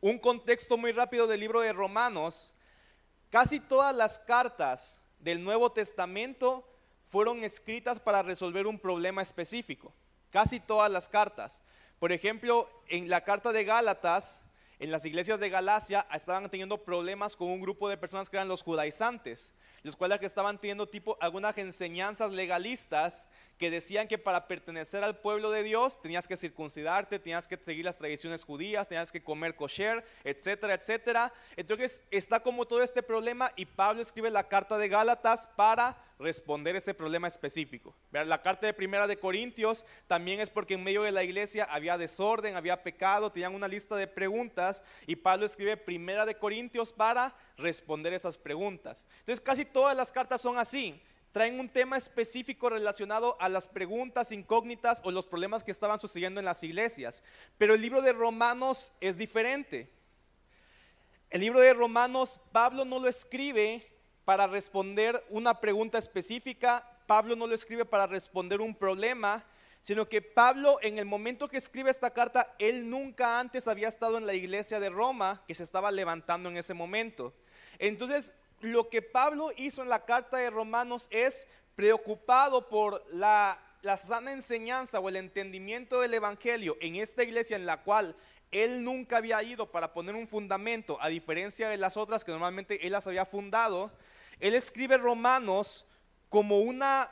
Un 0.00 0.18
contexto 0.18 0.76
muy 0.76 0.92
rápido 0.92 1.26
del 1.26 1.40
libro 1.40 1.60
de 1.60 1.72
Romanos. 1.72 2.52
Casi 3.30 3.60
todas 3.60 3.94
las 3.94 4.18
cartas 4.18 4.98
del 5.20 5.42
Nuevo 5.42 5.72
Testamento 5.72 6.68
fueron 7.02 7.42
escritas 7.42 7.98
para 7.98 8.22
resolver 8.22 8.66
un 8.66 8.78
problema 8.78 9.22
específico. 9.22 9.94
Casi 10.30 10.60
todas 10.60 10.90
las 10.90 11.08
cartas. 11.08 11.62
Por 11.98 12.12
ejemplo, 12.12 12.68
en 12.88 13.08
la 13.08 13.22
carta 13.22 13.52
de 13.52 13.64
Gálatas, 13.64 14.42
en 14.78 14.90
las 14.90 15.06
iglesias 15.06 15.40
de 15.40 15.48
Galacia 15.48 16.06
estaban 16.12 16.50
teniendo 16.50 16.84
problemas 16.84 17.34
con 17.34 17.48
un 17.48 17.62
grupo 17.62 17.88
de 17.88 17.96
personas 17.96 18.28
que 18.28 18.36
eran 18.36 18.48
los 18.48 18.62
judaizantes, 18.62 19.54
los 19.86 19.94
cuales 19.94 20.20
estaban 20.20 20.58
teniendo 20.60 20.88
tipo 20.88 21.16
algunas 21.20 21.56
enseñanzas 21.58 22.32
legalistas 22.32 23.28
que 23.56 23.70
decían 23.70 24.08
que 24.08 24.18
para 24.18 24.48
pertenecer 24.48 25.04
al 25.04 25.20
pueblo 25.20 25.52
de 25.52 25.62
Dios 25.62 26.02
tenías 26.02 26.26
que 26.26 26.36
circuncidarte, 26.36 27.20
tenías 27.20 27.46
que 27.46 27.56
seguir 27.56 27.84
las 27.84 27.96
tradiciones 27.96 28.42
judías, 28.42 28.88
tenías 28.88 29.12
que 29.12 29.22
comer 29.22 29.54
kosher, 29.54 30.04
etcétera, 30.24 30.74
etcétera. 30.74 31.32
Entonces 31.56 32.02
está 32.10 32.40
como 32.40 32.66
todo 32.66 32.82
este 32.82 33.00
problema 33.00 33.52
y 33.54 33.64
Pablo 33.64 34.02
escribe 34.02 34.28
la 34.28 34.48
carta 34.48 34.76
de 34.76 34.88
Gálatas 34.88 35.46
para 35.54 35.96
responder 36.18 36.74
ese 36.74 36.92
problema 36.92 37.28
específico. 37.28 37.94
La 38.10 38.42
carta 38.42 38.66
de 38.66 38.74
Primera 38.74 39.06
de 39.06 39.18
Corintios 39.18 39.84
también 40.08 40.40
es 40.40 40.50
porque 40.50 40.74
en 40.74 40.82
medio 40.82 41.04
de 41.04 41.12
la 41.12 41.22
iglesia 41.22 41.64
había 41.70 41.96
desorden, 41.96 42.56
había 42.56 42.82
pecado, 42.82 43.30
tenían 43.30 43.54
una 43.54 43.68
lista 43.68 43.94
de 43.94 44.08
preguntas 44.08 44.82
y 45.06 45.14
Pablo 45.14 45.46
escribe 45.46 45.76
Primera 45.76 46.26
de 46.26 46.36
Corintios 46.36 46.92
para 46.92 47.36
responder 47.56 48.12
esas 48.12 48.36
preguntas. 48.38 49.06
Entonces 49.20 49.40
casi 49.40 49.64
todas 49.64 49.96
las 49.96 50.12
cartas 50.12 50.40
son 50.40 50.58
así 50.58 51.00
traen 51.36 51.60
un 51.60 51.68
tema 51.68 51.98
específico 51.98 52.70
relacionado 52.70 53.36
a 53.38 53.50
las 53.50 53.68
preguntas 53.68 54.32
incógnitas 54.32 55.02
o 55.04 55.10
los 55.10 55.26
problemas 55.26 55.62
que 55.62 55.70
estaban 55.70 55.98
sucediendo 55.98 56.40
en 56.40 56.46
las 56.46 56.62
iglesias. 56.62 57.22
Pero 57.58 57.74
el 57.74 57.82
libro 57.82 58.00
de 58.00 58.14
Romanos 58.14 58.90
es 59.02 59.18
diferente. 59.18 59.90
El 61.28 61.42
libro 61.42 61.60
de 61.60 61.74
Romanos, 61.74 62.40
Pablo 62.52 62.86
no 62.86 62.98
lo 62.98 63.06
escribe 63.06 63.86
para 64.24 64.46
responder 64.46 65.22
una 65.28 65.60
pregunta 65.60 65.98
específica, 65.98 66.88
Pablo 67.06 67.36
no 67.36 67.46
lo 67.46 67.54
escribe 67.54 67.84
para 67.84 68.06
responder 68.06 68.62
un 68.62 68.74
problema, 68.74 69.44
sino 69.82 70.08
que 70.08 70.22
Pablo 70.22 70.78
en 70.80 70.98
el 70.98 71.04
momento 71.04 71.48
que 71.48 71.58
escribe 71.58 71.90
esta 71.90 72.14
carta, 72.14 72.54
él 72.58 72.88
nunca 72.88 73.38
antes 73.38 73.68
había 73.68 73.88
estado 73.88 74.16
en 74.16 74.26
la 74.26 74.32
iglesia 74.32 74.80
de 74.80 74.88
Roma 74.88 75.44
que 75.46 75.54
se 75.54 75.64
estaba 75.64 75.92
levantando 75.92 76.48
en 76.48 76.56
ese 76.56 76.72
momento. 76.72 77.34
Entonces, 77.78 78.32
lo 78.60 78.88
que 78.88 79.02
Pablo 79.02 79.50
hizo 79.56 79.82
en 79.82 79.88
la 79.88 80.04
carta 80.04 80.38
de 80.38 80.50
Romanos 80.50 81.08
es 81.10 81.46
preocupado 81.74 82.68
por 82.68 83.04
la, 83.12 83.62
sana 83.98 84.32
enseñanza 84.32 84.98
o 84.98 85.08
el 85.08 85.16
entendimiento 85.16 86.00
del 86.00 86.14
Evangelio 86.14 86.76
en 86.80 86.96
esta 86.96 87.22
iglesia 87.22 87.56
en 87.56 87.66
la 87.66 87.82
cual 87.84 88.16
él 88.50 88.82
nunca 88.82 89.18
había 89.18 89.42
ido 89.42 89.70
para 89.70 89.92
poner 89.92 90.14
un 90.14 90.26
fundamento, 90.26 90.98
a 91.00 91.08
diferencia 91.08 91.68
de 91.68 91.76
las 91.76 91.96
otras 91.96 92.24
que 92.24 92.32
normalmente 92.32 92.84
él 92.86 92.92
las 92.92 93.06
había 93.06 93.26
fundado, 93.26 93.92
él 94.40 94.54
escribe 94.54 94.96
Romanos 94.96 95.86
como 96.28 96.60
una 96.60 97.10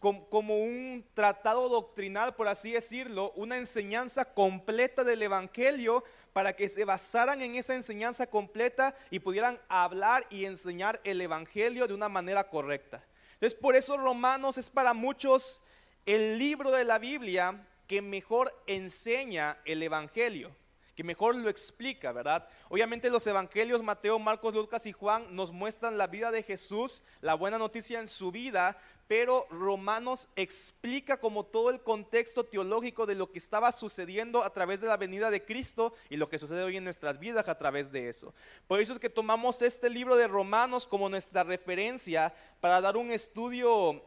como 0.00 0.58
un 0.58 1.04
tratado 1.14 1.68
doctrinal, 1.68 2.34
por 2.34 2.48
así 2.48 2.72
decirlo, 2.72 3.30
una 3.36 3.56
enseñanza 3.56 4.24
completa 4.34 5.04
del 5.04 5.22
Evangelio 5.22 6.02
para 6.32 6.54
que 6.54 6.68
se 6.68 6.84
basaran 6.84 7.42
en 7.42 7.54
esa 7.54 7.74
enseñanza 7.74 8.26
completa 8.26 8.94
y 9.10 9.18
pudieran 9.18 9.60
hablar 9.68 10.26
y 10.30 10.44
enseñar 10.44 11.00
el 11.04 11.20
Evangelio 11.20 11.86
de 11.86 11.94
una 11.94 12.08
manera 12.08 12.48
correcta. 12.48 13.04
Entonces, 13.34 13.58
por 13.58 13.76
eso 13.76 13.96
Romanos 13.96 14.58
es 14.58 14.70
para 14.70 14.94
muchos 14.94 15.60
el 16.06 16.38
libro 16.38 16.70
de 16.70 16.84
la 16.84 16.98
Biblia 16.98 17.66
que 17.86 18.02
mejor 18.02 18.54
enseña 18.66 19.58
el 19.64 19.82
Evangelio 19.82 20.54
que 20.94 21.04
mejor 21.04 21.34
lo 21.34 21.48
explica, 21.48 22.12
¿verdad? 22.12 22.46
Obviamente 22.68 23.08
los 23.08 23.26
evangelios 23.26 23.82
Mateo, 23.82 24.18
Marcos, 24.18 24.54
Lucas 24.54 24.84
y 24.86 24.92
Juan 24.92 25.34
nos 25.34 25.50
muestran 25.50 25.96
la 25.96 26.06
vida 26.06 26.30
de 26.30 26.42
Jesús, 26.42 27.02
la 27.20 27.34
buena 27.34 27.58
noticia 27.58 27.98
en 27.98 28.08
su 28.08 28.30
vida, 28.30 28.76
pero 29.14 29.46
Romanos 29.50 30.26
explica 30.36 31.18
como 31.18 31.44
todo 31.44 31.68
el 31.68 31.82
contexto 31.82 32.46
teológico 32.46 33.04
de 33.04 33.14
lo 33.14 33.30
que 33.30 33.38
estaba 33.38 33.70
sucediendo 33.70 34.42
a 34.42 34.48
través 34.54 34.80
de 34.80 34.86
la 34.86 34.96
venida 34.96 35.30
de 35.30 35.44
Cristo 35.44 35.92
y 36.08 36.16
lo 36.16 36.30
que 36.30 36.38
sucede 36.38 36.62
hoy 36.62 36.78
en 36.78 36.84
nuestras 36.84 37.18
vidas 37.18 37.46
a 37.46 37.58
través 37.58 37.92
de 37.92 38.08
eso. 38.08 38.32
Por 38.66 38.80
eso 38.80 38.94
es 38.94 38.98
que 38.98 39.10
tomamos 39.10 39.60
este 39.60 39.90
libro 39.90 40.16
de 40.16 40.28
Romanos 40.28 40.86
como 40.86 41.10
nuestra 41.10 41.42
referencia 41.42 42.34
para 42.58 42.80
dar 42.80 42.96
un 42.96 43.10
estudio 43.10 44.02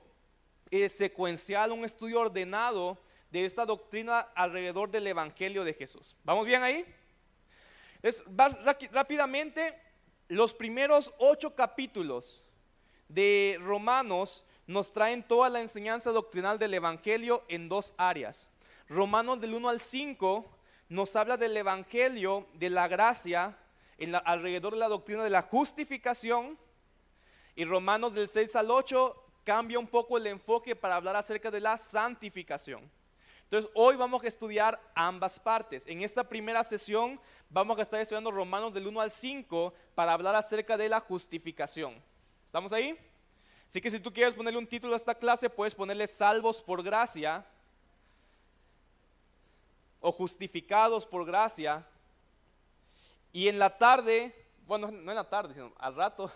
eh, 0.71 0.89
secuencial, 0.89 1.71
un 1.71 1.85
estudio 1.85 2.21
ordenado 2.21 2.97
de 3.29 3.45
esta 3.45 3.63
doctrina 3.63 4.21
alrededor 4.33 4.89
del 4.89 5.05
Evangelio 5.05 5.63
de 5.63 5.75
Jesús. 5.75 6.15
¿Vamos 6.23 6.47
bien 6.47 6.63
ahí? 6.63 6.83
Rápidamente, 8.91 9.79
los 10.29 10.55
primeros 10.55 11.13
ocho 11.19 11.53
capítulos 11.53 12.43
de 13.07 13.59
Romanos 13.61 14.43
nos 14.67 14.93
traen 14.93 15.23
toda 15.23 15.49
la 15.49 15.61
enseñanza 15.61 16.11
doctrinal 16.11 16.57
del 16.57 16.73
Evangelio 16.73 17.43
en 17.47 17.69
dos 17.69 17.93
áreas. 17.97 18.49
Romanos 18.87 19.41
del 19.41 19.53
1 19.53 19.69
al 19.69 19.79
5 19.79 20.45
nos 20.89 21.15
habla 21.15 21.37
del 21.37 21.55
Evangelio, 21.57 22.47
de 22.53 22.69
la 22.69 22.87
gracia, 22.87 23.57
alrededor 24.25 24.73
de 24.73 24.79
la 24.79 24.87
doctrina 24.87 25.23
de 25.23 25.29
la 25.29 25.41
justificación. 25.41 26.57
Y 27.55 27.65
Romanos 27.65 28.13
del 28.13 28.27
6 28.27 28.55
al 28.55 28.71
8 28.71 29.23
cambia 29.43 29.79
un 29.79 29.87
poco 29.87 30.17
el 30.17 30.27
enfoque 30.27 30.75
para 30.75 30.95
hablar 30.95 31.15
acerca 31.15 31.51
de 31.51 31.59
la 31.61 31.77
santificación. 31.77 32.89
Entonces, 33.43 33.71
hoy 33.75 33.95
vamos 33.95 34.23
a 34.23 34.27
estudiar 34.27 34.81
ambas 34.95 35.39
partes. 35.39 35.85
En 35.85 36.01
esta 36.01 36.27
primera 36.27 36.63
sesión 36.63 37.19
vamos 37.49 37.77
a 37.77 37.83
estar 37.83 38.01
estudiando 38.01 38.31
Romanos 38.31 38.73
del 38.73 38.87
1 38.87 39.01
al 39.01 39.11
5 39.11 39.73
para 39.93 40.13
hablar 40.13 40.35
acerca 40.35 40.75
de 40.75 40.89
la 40.89 40.99
justificación. 40.99 42.01
¿Estamos 42.47 42.73
ahí? 42.73 42.97
Así 43.67 43.81
que 43.81 43.89
si 43.89 43.99
tú 43.99 44.13
quieres 44.13 44.33
ponerle 44.33 44.59
un 44.59 44.67
título 44.67 44.93
a 44.93 44.97
esta 44.97 45.15
clase, 45.15 45.49
puedes 45.49 45.75
ponerle 45.75 46.07
salvos 46.07 46.61
por 46.61 46.83
gracia 46.83 47.45
o 49.99 50.11
justificados 50.11 51.05
por 51.05 51.25
gracia. 51.25 51.85
Y 53.33 53.47
en 53.47 53.59
la 53.59 53.77
tarde, 53.77 54.33
bueno, 54.67 54.91
no 54.91 55.11
en 55.11 55.15
la 55.15 55.27
tarde, 55.27 55.53
sino 55.53 55.73
al 55.79 55.95
rato, 55.95 56.31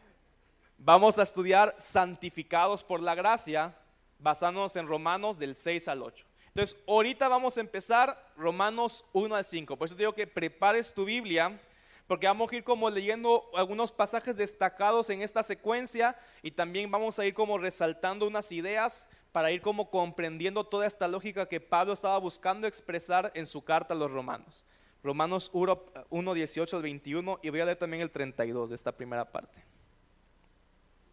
vamos 0.78 1.18
a 1.18 1.22
estudiar 1.22 1.74
santificados 1.78 2.84
por 2.84 3.00
la 3.00 3.14
gracia 3.14 3.74
basándonos 4.18 4.76
en 4.76 4.86
Romanos 4.86 5.38
del 5.38 5.56
6 5.56 5.88
al 5.88 6.02
8. 6.02 6.24
Entonces, 6.48 6.76
ahorita 6.86 7.28
vamos 7.28 7.56
a 7.56 7.60
empezar 7.60 8.32
Romanos 8.36 9.04
1 9.12 9.34
al 9.34 9.44
5. 9.44 9.76
Por 9.76 9.86
eso 9.86 9.94
te 9.94 10.02
digo 10.02 10.14
que 10.14 10.26
prepares 10.26 10.92
tu 10.92 11.04
Biblia, 11.04 11.60
porque 12.08 12.26
vamos 12.26 12.50
a 12.50 12.56
ir 12.56 12.64
como 12.64 12.90
leyendo 12.90 13.48
algunos 13.54 13.92
pasajes 13.92 14.36
destacados 14.36 15.10
en 15.10 15.22
esta 15.22 15.44
secuencia 15.44 16.16
y 16.42 16.50
también 16.50 16.90
vamos 16.90 17.20
a 17.20 17.26
ir 17.26 17.34
como 17.34 17.58
resaltando 17.58 18.26
unas 18.26 18.50
ideas 18.50 19.06
para 19.30 19.52
ir 19.52 19.60
como 19.60 19.90
comprendiendo 19.90 20.64
toda 20.64 20.86
esta 20.86 21.06
lógica 21.06 21.46
que 21.46 21.60
Pablo 21.60 21.92
estaba 21.92 22.18
buscando 22.18 22.66
expresar 22.66 23.30
en 23.34 23.46
su 23.46 23.62
carta 23.62 23.94
a 23.94 23.96
los 23.96 24.10
romanos. 24.10 24.64
Romanos 25.04 25.50
1, 25.52 26.34
18 26.34 26.76
al 26.76 26.82
21 26.82 27.38
y 27.42 27.50
voy 27.50 27.60
a 27.60 27.66
leer 27.66 27.78
también 27.78 28.02
el 28.02 28.10
32 28.10 28.70
de 28.70 28.74
esta 28.74 28.90
primera 28.90 29.30
parte. 29.30 29.62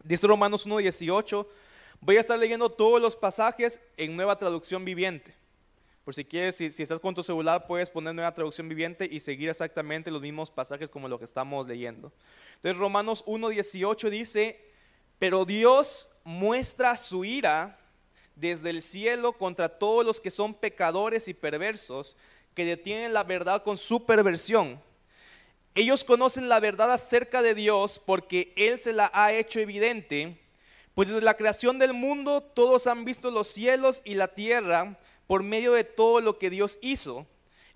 Dice 0.02 0.26
Romanos 0.26 0.66
1, 0.66 0.78
18 0.78 1.46
Voy 2.00 2.16
a 2.16 2.20
estar 2.20 2.38
leyendo 2.38 2.70
todos 2.70 3.00
los 3.00 3.16
pasajes 3.16 3.80
en 3.96 4.16
nueva 4.16 4.38
traducción 4.38 4.84
viviente. 4.84 5.34
Por 6.06 6.14
si 6.14 6.24
quieres, 6.24 6.54
si, 6.54 6.66
estás 6.66 7.00
con 7.00 7.16
tu 7.16 7.24
celular, 7.24 7.66
puedes 7.66 7.90
poner 7.90 8.14
nueva 8.14 8.32
traducción 8.32 8.68
viviente 8.68 9.08
y 9.10 9.18
seguir 9.18 9.48
exactamente 9.48 10.08
los 10.08 10.22
mismos 10.22 10.52
pasajes 10.52 10.88
como 10.88 11.08
lo 11.08 11.18
que 11.18 11.24
estamos 11.24 11.66
leyendo. 11.66 12.12
Entonces 12.54 12.78
Romanos 12.78 13.24
1.18 13.26 14.08
dice, 14.08 14.70
pero 15.18 15.44
Dios 15.44 16.08
muestra 16.22 16.96
su 16.96 17.24
ira 17.24 17.80
desde 18.36 18.70
el 18.70 18.82
cielo 18.82 19.32
contra 19.32 19.68
todos 19.68 20.06
los 20.06 20.20
que 20.20 20.30
son 20.30 20.54
pecadores 20.54 21.26
y 21.26 21.34
perversos, 21.34 22.16
que 22.54 22.64
detienen 22.64 23.12
la 23.12 23.24
verdad 23.24 23.64
con 23.64 23.76
su 23.76 24.06
perversión. 24.06 24.80
Ellos 25.74 26.04
conocen 26.04 26.48
la 26.48 26.60
verdad 26.60 26.92
acerca 26.92 27.42
de 27.42 27.56
Dios 27.56 27.98
porque 27.98 28.54
Él 28.56 28.78
se 28.78 28.92
la 28.92 29.10
ha 29.12 29.32
hecho 29.32 29.58
evidente 29.58 30.40
pues 30.96 31.08
desde 31.08 31.20
la 31.20 31.34
creación 31.36 31.78
del 31.78 31.92
mundo 31.92 32.40
todos 32.40 32.86
han 32.86 33.04
visto 33.04 33.30
los 33.30 33.48
cielos 33.48 34.00
y 34.06 34.14
la 34.14 34.28
tierra 34.28 34.98
por 35.26 35.42
medio 35.42 35.72
de 35.72 35.84
todo 35.84 36.20
lo 36.20 36.38
que 36.38 36.50
Dios 36.50 36.78
hizo. 36.80 37.26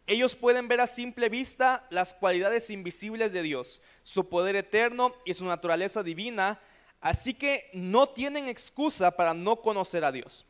Ellos 0.07 0.35
pueden 0.35 0.69
ver 0.69 0.81
a 0.81 0.87
simple 0.87 1.29
vista 1.29 1.87
las 1.91 2.15
cualidades 2.15 2.71
invisibles 2.71 3.33
de 3.33 3.43
Dios, 3.43 3.81
su 4.03 4.29
poder 4.29 4.57
eterno 4.57 5.15
y 5.25 5.35
su 5.35 5.45
naturaleza 5.45 6.03
divina, 6.03 6.61
así 7.01 7.35
que 7.35 7.71
no 7.73 8.09
tienen 8.09 8.49
excusa 8.49 9.13
para 9.13 9.35
no 9.35 9.57
conocer 9.63 10.05
a 10.05 10.13
Dios. 10.13 10.47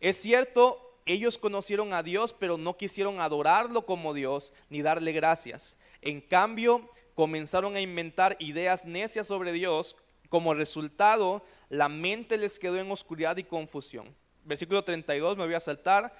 Es 0.00 0.16
cierto, 0.16 0.98
ellos 1.06 1.38
conocieron 1.38 1.92
a 1.92 2.02
Dios, 2.02 2.32
pero 2.32 2.58
no 2.58 2.76
quisieron 2.76 3.20
adorarlo 3.20 3.84
como 3.86 4.14
Dios 4.14 4.52
ni 4.70 4.82
darle 4.82 5.12
gracias. 5.12 5.76
En 6.02 6.20
cambio, 6.20 6.90
comenzaron 7.14 7.76
a 7.76 7.80
inventar 7.80 8.36
ideas 8.40 8.86
necias 8.86 9.26
sobre 9.26 9.52
Dios. 9.52 9.96
Como 10.28 10.54
resultado, 10.54 11.44
la 11.68 11.88
mente 11.88 12.38
les 12.38 12.58
quedó 12.58 12.78
en 12.78 12.90
oscuridad 12.90 13.36
y 13.36 13.44
confusión. 13.44 14.14
Versículo 14.44 14.82
32, 14.82 15.36
me 15.36 15.44
voy 15.44 15.54
a 15.54 15.60
saltar. 15.60 16.14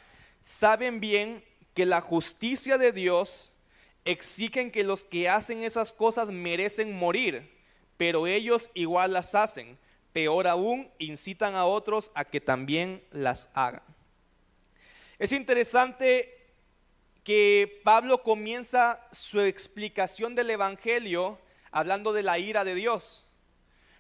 Saben 0.45 1.01
bien 1.01 1.43
que 1.73 1.87
la 1.87 2.03
justicia 2.03 2.77
de 2.77 2.93
Dios 2.93 3.51
exigen 4.05 4.71
que 4.71 4.85
los 4.85 5.03
que 5.03 5.31
hacen 5.31 5.63
esas 5.63 5.95
cosas 5.95 6.29
merecen 6.29 6.99
morir, 6.99 7.51
pero 7.97 8.27
ellos 8.27 8.69
igual 8.75 9.15
las 9.15 9.35
hacen. 9.35 9.79
Peor 10.13 10.47
aún, 10.47 10.91
incitan 10.99 11.55
a 11.55 11.65
otros 11.65 12.13
a 12.15 12.27
que 12.27 12.43
también 12.43 13.03
las 13.11 13.49
hagan. 13.55 13.83
Es 15.19 15.33
interesante 15.33 16.53
que 17.25 17.81
Pablo 17.83 18.23
comienza 18.23 19.01
su 19.13 19.41
explicación 19.41 20.35
del 20.35 20.51
Evangelio 20.51 21.39
hablando 21.71 22.13
de 22.13 22.23
la 22.23 22.39
ira 22.39 22.65
de 22.65 22.75
Dios. 22.75 23.31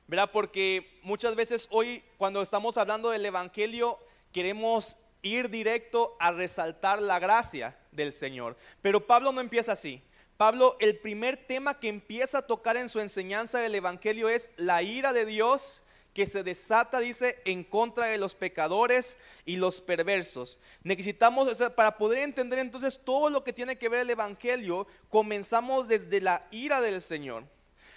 ¿Verdad? 0.09 0.31
Porque 0.31 1.01
muchas 1.03 1.37
veces 1.37 1.69
hoy 1.71 2.05
cuando 2.19 2.43
estamos 2.43 2.77
hablando 2.77 3.09
del 3.09 3.25
Evangelio 3.25 3.99
queremos 4.31 4.99
ir 5.25 5.51
directo 5.51 6.17
a 6.21 6.31
resaltar 6.31 7.03
la 7.03 7.19
gracia 7.19 7.77
del 7.91 8.13
Señor. 8.13 8.57
Pero 8.81 9.07
Pablo 9.07 9.33
no 9.33 9.41
empieza 9.41 9.73
así. 9.73 10.01
Pablo, 10.37 10.77
el 10.79 10.99
primer 10.99 11.37
tema 11.37 11.81
que 11.81 11.89
empieza 11.89 12.39
a 12.39 12.47
tocar 12.47 12.77
en 12.77 12.89
su 12.89 13.01
enseñanza 13.01 13.59
del 13.59 13.75
Evangelio 13.75 14.29
es 14.29 14.51
la 14.57 14.83
ira 14.83 15.13
de 15.13 15.27
Dios 15.27 15.83
que 16.13 16.27
se 16.27 16.45
desata, 16.45 17.01
dice, 17.01 17.41
en 17.45 17.65
contra 17.65 18.07
de 18.07 18.19
los 18.19 18.35
pecadores 18.35 19.17
y 19.45 19.57
los 19.57 19.81
perversos. 19.81 20.61
Necesitamos, 20.85 21.61
para 21.75 21.99
poder 21.99 22.19
entender 22.19 22.61
entonces 22.61 23.01
todo 23.05 23.31
lo 23.31 23.43
que 23.43 23.53
tiene 23.53 23.79
que 23.79 23.89
ver 23.89 24.01
el 24.01 24.11
Evangelio, 24.11 24.87
comenzamos 25.09 25.89
desde 25.89 26.21
la 26.21 26.47
ira 26.53 26.81
del 26.81 27.03
Señor. 27.03 27.45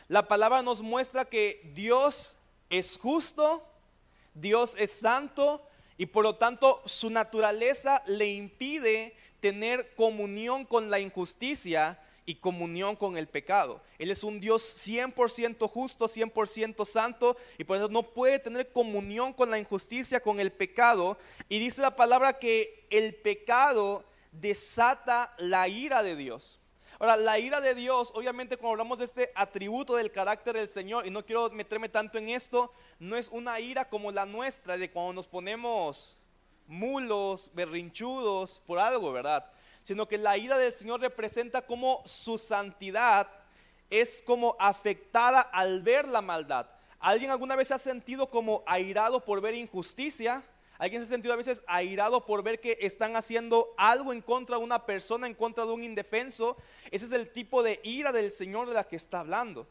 La 0.07 0.27
palabra 0.27 0.63
nos 0.63 0.81
muestra 0.81 1.25
que 1.25 1.69
Dios 1.75 2.37
es 2.69 2.97
justo, 2.97 3.63
Dios 4.33 4.75
es 4.79 4.91
santo 4.91 5.66
y 5.97 6.05
por 6.05 6.23
lo 6.23 6.35
tanto 6.35 6.81
su 6.85 7.09
naturaleza 7.09 8.03
le 8.05 8.27
impide 8.27 9.15
tener 9.39 9.93
comunión 9.95 10.65
con 10.65 10.89
la 10.89 10.99
injusticia 10.99 11.99
y 12.25 12.35
comunión 12.35 12.95
con 12.97 13.17
el 13.17 13.27
pecado. 13.27 13.81
Él 13.97 14.11
es 14.11 14.23
un 14.23 14.39
Dios 14.39 14.61
100% 14.85 15.69
justo, 15.69 16.05
100% 16.07 16.85
santo 16.85 17.37
y 17.57 17.63
por 17.63 17.77
eso 17.77 17.87
no 17.87 18.03
puede 18.03 18.37
tener 18.37 18.71
comunión 18.71 19.33
con 19.33 19.49
la 19.49 19.57
injusticia, 19.57 20.19
con 20.19 20.39
el 20.39 20.51
pecado. 20.51 21.17
Y 21.47 21.59
dice 21.59 21.81
la 21.81 21.95
palabra 21.95 22.33
que 22.33 22.85
el 22.89 23.15
pecado 23.15 24.03
desata 24.33 25.33
la 25.37 25.67
ira 25.69 26.03
de 26.03 26.15
Dios. 26.17 26.59
Ahora, 26.99 27.15
la 27.17 27.37
ira 27.39 27.61
de 27.61 27.75
Dios, 27.75 28.11
obviamente 28.15 28.57
cuando 28.57 28.71
hablamos 28.71 28.99
de 28.99 29.05
este 29.05 29.31
atributo 29.35 29.95
del 29.95 30.11
carácter 30.11 30.55
del 30.55 30.67
Señor, 30.67 31.05
y 31.05 31.11
no 31.11 31.25
quiero 31.25 31.49
meterme 31.51 31.89
tanto 31.89 32.17
en 32.17 32.29
esto, 32.29 32.73
no 32.99 33.15
es 33.17 33.29
una 33.29 33.59
ira 33.59 33.87
como 33.87 34.11
la 34.11 34.25
nuestra, 34.25 34.77
de 34.77 34.89
cuando 34.89 35.13
nos 35.13 35.27
ponemos 35.27 36.17
mulos, 36.67 37.51
berrinchudos 37.53 38.61
por 38.65 38.79
algo, 38.79 39.11
¿verdad? 39.11 39.49
sino 39.87 40.05
que 40.05 40.17
la 40.17 40.37
ira 40.37 40.57
del 40.57 40.73
Señor 40.73 40.99
representa 40.99 41.61
como 41.61 42.01
su 42.03 42.37
santidad 42.37 43.29
es 43.89 44.21
como 44.21 44.57
afectada 44.59 45.39
al 45.39 45.81
ver 45.81 46.09
la 46.09 46.21
maldad. 46.21 46.67
¿Alguien 46.99 47.31
alguna 47.31 47.55
vez 47.55 47.69
se 47.69 47.75
ha 47.75 47.77
sentido 47.77 48.29
como 48.29 48.63
airado 48.67 49.23
por 49.23 49.39
ver 49.39 49.53
injusticia? 49.53 50.43
¿Alguien 50.79 51.01
se 51.01 51.07
ha 51.07 51.09
sentido 51.09 51.33
a 51.33 51.37
veces 51.37 51.63
airado 51.65 52.25
por 52.25 52.43
ver 52.43 52.59
que 52.59 52.77
están 52.81 53.15
haciendo 53.15 53.73
algo 53.77 54.13
en 54.13 54.21
contra 54.21 54.57
de 54.57 54.63
una 54.63 54.85
persona, 54.85 55.25
en 55.25 55.33
contra 55.33 55.65
de 55.65 55.71
un 55.71 55.83
indefenso? 55.83 56.55
Ese 56.91 57.05
es 57.05 57.11
el 57.11 57.31
tipo 57.31 57.63
de 57.63 57.79
ira 57.83 58.11
del 58.11 58.29
Señor 58.29 58.67
de 58.67 58.75
la 58.75 58.83
que 58.83 58.95
está 58.95 59.21
hablando. 59.21 59.67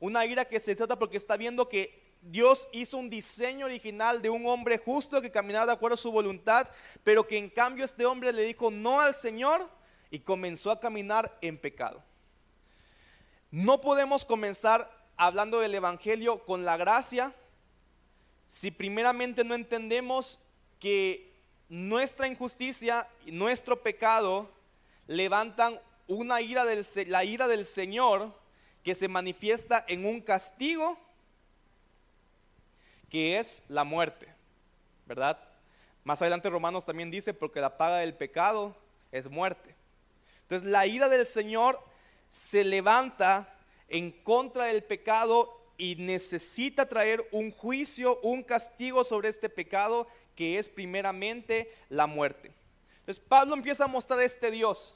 Una 0.00 0.26
ira 0.26 0.44
que 0.44 0.58
se 0.58 0.74
trata 0.74 0.98
porque 0.98 1.16
está 1.16 1.36
viendo 1.36 1.68
que 1.68 2.08
Dios 2.22 2.68
hizo 2.72 2.98
un 2.98 3.08
diseño 3.08 3.66
original 3.66 4.20
de 4.20 4.30
un 4.30 4.46
hombre 4.46 4.78
justo 4.78 5.22
que 5.22 5.30
caminara 5.30 5.66
de 5.66 5.72
acuerdo 5.72 5.94
a 5.94 5.98
su 5.98 6.10
voluntad, 6.10 6.68
pero 7.04 7.26
que 7.26 7.38
en 7.38 7.50
cambio 7.50 7.84
este 7.84 8.04
hombre 8.04 8.32
le 8.32 8.42
dijo 8.42 8.70
no 8.70 9.00
al 9.00 9.14
Señor 9.14 9.68
y 10.10 10.20
comenzó 10.20 10.72
a 10.72 10.80
caminar 10.80 11.38
en 11.40 11.56
pecado. 11.58 12.02
No 13.50 13.80
podemos 13.80 14.24
comenzar 14.24 14.90
hablando 15.16 15.60
del 15.60 15.74
Evangelio 15.74 16.44
con 16.44 16.64
la 16.64 16.76
gracia 16.76 17.34
si 18.48 18.70
primeramente 18.70 19.44
no 19.44 19.54
entendemos 19.54 20.40
que 20.78 21.32
nuestra 21.68 22.28
injusticia 22.28 23.08
y 23.26 23.32
nuestro 23.32 23.82
pecado 23.82 24.50
levantan 25.06 25.80
una 26.06 26.40
ira 26.40 26.64
del, 26.64 26.86
la 27.06 27.24
ira 27.24 27.48
del 27.48 27.64
Señor 27.64 28.32
que 28.82 28.94
se 28.94 29.08
manifiesta 29.08 29.84
en 29.86 30.06
un 30.06 30.20
castigo 30.20 30.98
que 33.10 33.38
es 33.38 33.62
la 33.68 33.84
muerte, 33.84 34.28
¿verdad? 35.06 35.38
Más 36.04 36.20
adelante 36.22 36.50
Romanos 36.50 36.86
también 36.86 37.10
dice, 37.10 37.34
porque 37.34 37.60
la 37.60 37.76
paga 37.76 37.98
del 37.98 38.14
pecado 38.14 38.76
es 39.12 39.28
muerte. 39.28 39.74
Entonces 40.42 40.68
la 40.68 40.86
ira 40.86 41.08
del 41.08 41.26
Señor 41.26 41.80
se 42.30 42.64
levanta 42.64 43.54
en 43.88 44.10
contra 44.10 44.64
del 44.64 44.82
pecado 44.82 45.54
y 45.76 45.96
necesita 45.96 46.88
traer 46.88 47.26
un 47.30 47.52
juicio, 47.52 48.18
un 48.22 48.42
castigo 48.42 49.04
sobre 49.04 49.28
este 49.28 49.48
pecado 49.48 50.08
que 50.38 50.56
es 50.56 50.68
primeramente 50.68 51.68
la 51.88 52.06
muerte. 52.06 52.52
Entonces 53.00 53.18
Pablo 53.18 53.54
empieza 53.54 53.86
a 53.86 53.88
mostrar 53.88 54.20
este 54.20 54.52
Dios, 54.52 54.94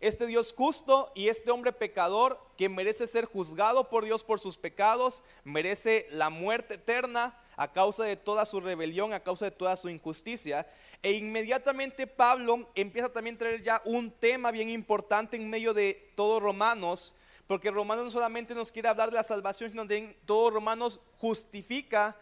este 0.00 0.26
Dios 0.26 0.54
justo 0.56 1.12
y 1.14 1.28
este 1.28 1.50
hombre 1.50 1.74
pecador 1.74 2.40
que 2.56 2.70
merece 2.70 3.06
ser 3.06 3.26
juzgado 3.26 3.90
por 3.90 4.06
Dios 4.06 4.24
por 4.24 4.40
sus 4.40 4.56
pecados, 4.56 5.22
merece 5.44 6.06
la 6.10 6.30
muerte 6.30 6.76
eterna, 6.76 7.38
a 7.58 7.70
causa 7.70 8.04
de 8.04 8.16
toda 8.16 8.46
su 8.46 8.60
rebelión, 8.60 9.12
a 9.12 9.20
causa 9.20 9.44
de 9.44 9.50
toda 9.50 9.76
su 9.76 9.90
injusticia. 9.90 10.66
E 11.02 11.12
inmediatamente 11.12 12.06
Pablo 12.06 12.70
empieza 12.74 13.10
también 13.10 13.36
a 13.36 13.40
traer 13.40 13.60
ya 13.60 13.82
un 13.84 14.10
tema 14.10 14.50
bien 14.50 14.70
importante 14.70 15.36
en 15.36 15.50
medio 15.50 15.74
de 15.74 16.12
todo 16.14 16.40
Romanos, 16.40 17.14
porque 17.46 17.70
Romanos 17.70 18.06
no 18.06 18.10
solamente 18.10 18.54
nos 18.54 18.72
quiere 18.72 18.88
hablar 18.88 19.10
de 19.10 19.16
la 19.16 19.22
salvación, 19.22 19.68
sino 19.68 19.84
de 19.84 20.16
todo 20.24 20.48
Romanos 20.48 20.98
justifica, 21.18 22.16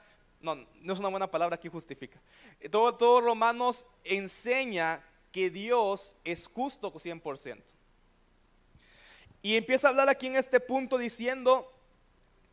no, 0.55 0.67
no 0.81 0.93
es 0.93 0.99
una 0.99 1.09
buena 1.09 1.31
palabra 1.31 1.57
aquí 1.57 1.69
justifica, 1.69 2.21
todo, 2.71 2.95
todo 2.95 3.21
Romanos 3.21 3.87
enseña 4.05 5.03
que 5.33 5.51
Dios 5.51 6.17
es 6.25 6.47
justo 6.47 6.93
100%. 6.93 7.63
Y 9.43 9.57
empieza 9.57 9.87
a 9.87 9.91
hablar 9.91 10.09
aquí 10.09 10.27
en 10.27 10.37
este 10.37 10.61
punto 10.61 10.99
diciendo 10.99 11.73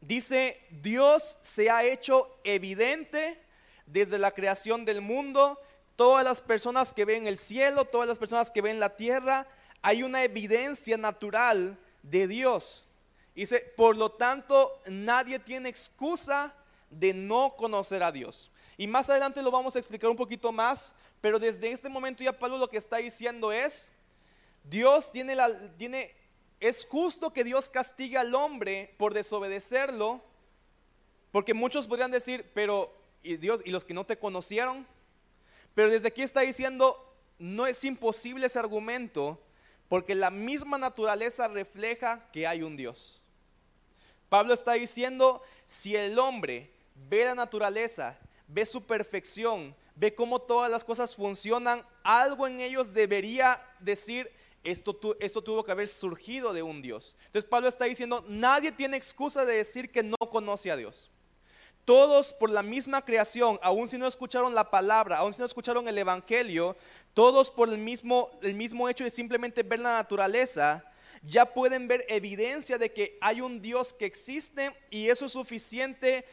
Dice, 0.07 0.59
Dios 0.69 1.37
se 1.41 1.69
ha 1.69 1.85
hecho 1.85 2.29
evidente 2.43 3.39
desde 3.85 4.19
la 4.19 4.31
creación 4.31 4.83
del 4.83 4.99
mundo. 4.99 5.57
Todas 5.95 6.25
las 6.25 6.41
personas 6.41 6.91
que 6.91 7.05
ven 7.05 7.25
el 7.25 7.37
cielo, 7.37 7.85
todas 7.85 8.07
las 8.07 8.17
personas 8.17 8.51
que 8.51 8.61
ven 8.61 8.81
la 8.81 8.97
tierra, 8.97 9.47
hay 9.81 10.03
una 10.03 10.23
evidencia 10.23 10.97
natural 10.97 11.79
de 12.01 12.27
Dios. 12.27 12.85
Dice, 13.33 13.61
por 13.77 13.95
lo 13.95 14.11
tanto, 14.11 14.81
nadie 14.87 15.39
tiene 15.39 15.69
excusa 15.69 16.53
de 16.99 17.13
no 17.13 17.55
conocer 17.55 18.03
a 18.03 18.11
Dios. 18.11 18.51
Y 18.77 18.87
más 18.87 19.09
adelante 19.09 19.41
lo 19.41 19.51
vamos 19.51 19.75
a 19.75 19.79
explicar 19.79 20.09
un 20.09 20.17
poquito 20.17 20.51
más, 20.51 20.93
pero 21.21 21.39
desde 21.39 21.71
este 21.71 21.89
momento 21.89 22.23
ya 22.23 22.37
Pablo 22.37 22.57
lo 22.57 22.69
que 22.69 22.77
está 22.77 22.97
diciendo 22.97 23.51
es, 23.51 23.89
Dios 24.63 25.11
tiene, 25.11 25.35
la, 25.35 25.75
tiene 25.77 26.15
es 26.59 26.85
justo 26.85 27.33
que 27.33 27.43
Dios 27.43 27.69
castigue 27.69 28.17
al 28.17 28.33
hombre 28.33 28.95
por 28.97 29.13
desobedecerlo, 29.13 30.23
porque 31.31 31.53
muchos 31.53 31.87
podrían 31.87 32.11
decir, 32.11 32.49
pero 32.53 32.95
¿y 33.21 33.37
Dios 33.37 33.61
y 33.65 33.71
los 33.71 33.85
que 33.85 33.93
no 33.93 34.05
te 34.05 34.17
conocieron? 34.17 34.87
Pero 35.75 35.89
desde 35.89 36.07
aquí 36.07 36.21
está 36.21 36.41
diciendo, 36.41 37.15
no 37.39 37.67
es 37.67 37.83
imposible 37.83 38.47
ese 38.47 38.59
argumento, 38.59 39.41
porque 39.89 40.15
la 40.15 40.29
misma 40.29 40.77
naturaleza 40.77 41.47
refleja 41.47 42.29
que 42.31 42.47
hay 42.47 42.63
un 42.63 42.77
Dios. 42.77 43.21
Pablo 44.29 44.53
está 44.53 44.73
diciendo, 44.73 45.41
si 45.65 45.95
el 45.95 46.17
hombre 46.17 46.71
ve 46.95 47.25
la 47.25 47.35
naturaleza, 47.35 48.19
ve 48.47 48.65
su 48.65 48.83
perfección, 48.85 49.75
ve 49.95 50.13
cómo 50.13 50.39
todas 50.39 50.69
las 50.69 50.83
cosas 50.83 51.15
funcionan, 51.15 51.85
algo 52.03 52.47
en 52.47 52.59
ellos 52.59 52.93
debería 52.93 53.61
decir, 53.79 54.31
esto, 54.63 54.93
tuvo 54.93 55.63
que 55.63 55.71
haber 55.71 55.87
surgido 55.87 56.53
de 56.53 56.63
un 56.63 56.81
Dios. 56.81 57.15
Entonces 57.25 57.49
Pablo 57.49 57.67
está 57.67 57.85
diciendo, 57.85 58.23
nadie 58.27 58.71
tiene 58.71 58.97
excusa 58.97 59.45
de 59.45 59.55
decir 59.55 59.91
que 59.91 60.03
no 60.03 60.17
conoce 60.17 60.71
a 60.71 60.77
Dios. 60.77 61.11
Todos 61.85 62.31
por 62.31 62.49
la 62.49 62.63
misma 62.63 63.03
creación, 63.03 63.59
aun 63.61 63.89
si 63.89 63.97
no 63.97 64.07
escucharon 64.07 64.55
la 64.55 64.71
palabra, 64.71 65.17
aun 65.17 65.33
si 65.33 65.39
no 65.39 65.45
escucharon 65.45 65.87
el 65.89 65.97
Evangelio, 65.97 66.77
todos 67.13 67.51
por 67.51 67.67
el 67.67 67.77
mismo, 67.77 68.31
el 68.41 68.53
mismo 68.53 68.87
hecho 68.87 69.03
de 69.03 69.09
simplemente 69.09 69.63
ver 69.63 69.81
la 69.81 69.95
naturaleza, 69.95 70.85
ya 71.23 71.45
pueden 71.45 71.89
ver 71.89 72.05
evidencia 72.07 72.77
de 72.77 72.93
que 72.93 73.17
hay 73.19 73.41
un 73.41 73.61
Dios 73.61 73.91
que 73.91 74.05
existe 74.05 74.73
y 74.89 75.09
eso 75.09 75.25
es 75.25 75.33
suficiente 75.33 76.25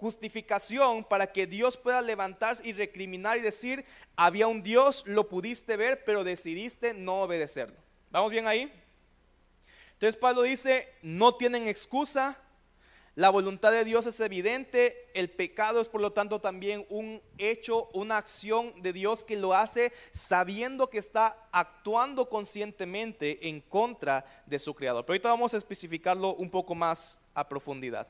justificación 0.00 1.04
para 1.04 1.30
que 1.30 1.46
Dios 1.46 1.76
pueda 1.76 2.00
levantarse 2.00 2.66
y 2.66 2.72
recriminar 2.72 3.36
y 3.36 3.42
decir, 3.42 3.84
había 4.16 4.46
un 4.46 4.62
Dios, 4.62 5.04
lo 5.06 5.28
pudiste 5.28 5.76
ver, 5.76 6.04
pero 6.04 6.24
decidiste 6.24 6.94
no 6.94 7.22
obedecerlo. 7.22 7.76
¿Vamos 8.10 8.30
bien 8.32 8.46
ahí? 8.48 8.72
Entonces 9.92 10.16
Pablo 10.16 10.42
dice, 10.42 10.88
no 11.02 11.36
tienen 11.36 11.68
excusa, 11.68 12.38
La 13.16 13.28
voluntad 13.28 13.72
de 13.72 13.84
Dios 13.84 14.06
es 14.06 14.20
evidente, 14.20 15.10
el 15.14 15.30
pecado 15.30 15.80
es 15.80 15.88
por 15.88 16.00
lo 16.00 16.12
tanto 16.12 16.40
también 16.40 16.86
un 16.88 17.20
hecho, 17.38 17.90
una 17.92 18.16
acción 18.16 18.80
de 18.82 18.92
Dios 18.92 19.24
que 19.24 19.36
lo 19.36 19.52
hace 19.52 19.92
sabiendo 20.12 20.88
que 20.88 20.98
está 20.98 21.48
actuando 21.50 22.28
conscientemente 22.28 23.48
en 23.48 23.60
contra 23.60 24.24
de 24.46 24.60
su 24.60 24.74
creador. 24.74 25.04
Pero 25.04 25.14
ahorita 25.14 25.28
vamos 25.28 25.54
a 25.54 25.58
especificarlo 25.58 26.34
un 26.36 26.50
poco 26.50 26.76
más 26.76 27.20
a 27.34 27.48
profundidad. 27.48 28.06